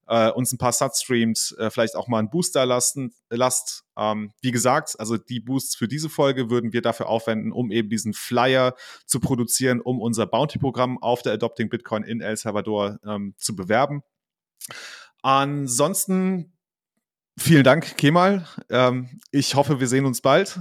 [0.08, 3.84] äh, uns ein paar Sats streamt, äh, vielleicht auch mal einen Booster lassen, lasst.
[3.98, 7.90] Ähm, wie gesagt, also die Boosts für diese Folge würden wir dafür aufwenden, um eben
[7.90, 8.76] diesen Flyer
[9.06, 14.04] zu produzieren, um unser Bounty-Programm auf der Adopting Bitcoin in El Salvador ähm, zu bewerben.
[15.22, 16.54] Ansonsten
[17.38, 18.48] vielen Dank, Kemal.
[18.70, 20.60] Ähm, ich hoffe, wir sehen uns bald.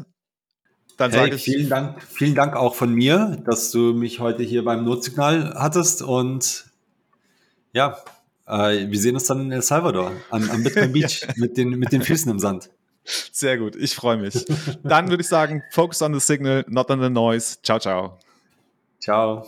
[0.97, 4.43] Dann hey, sage ich vielen Dank, vielen Dank auch von mir, dass du mich heute
[4.43, 6.71] hier beim Notsignal hattest und
[7.75, 7.99] ja,
[8.47, 11.93] äh, wir sehen uns dann in El Salvador am, am Bitcoin Beach mit, den, mit
[11.93, 12.71] den Füßen im Sand.
[13.05, 14.47] Sehr gut, ich freue mich.
[14.83, 17.59] Dann würde ich sagen, focus on the signal, not on the noise.
[17.63, 18.19] Ciao, ciao.
[19.01, 19.47] Ciao.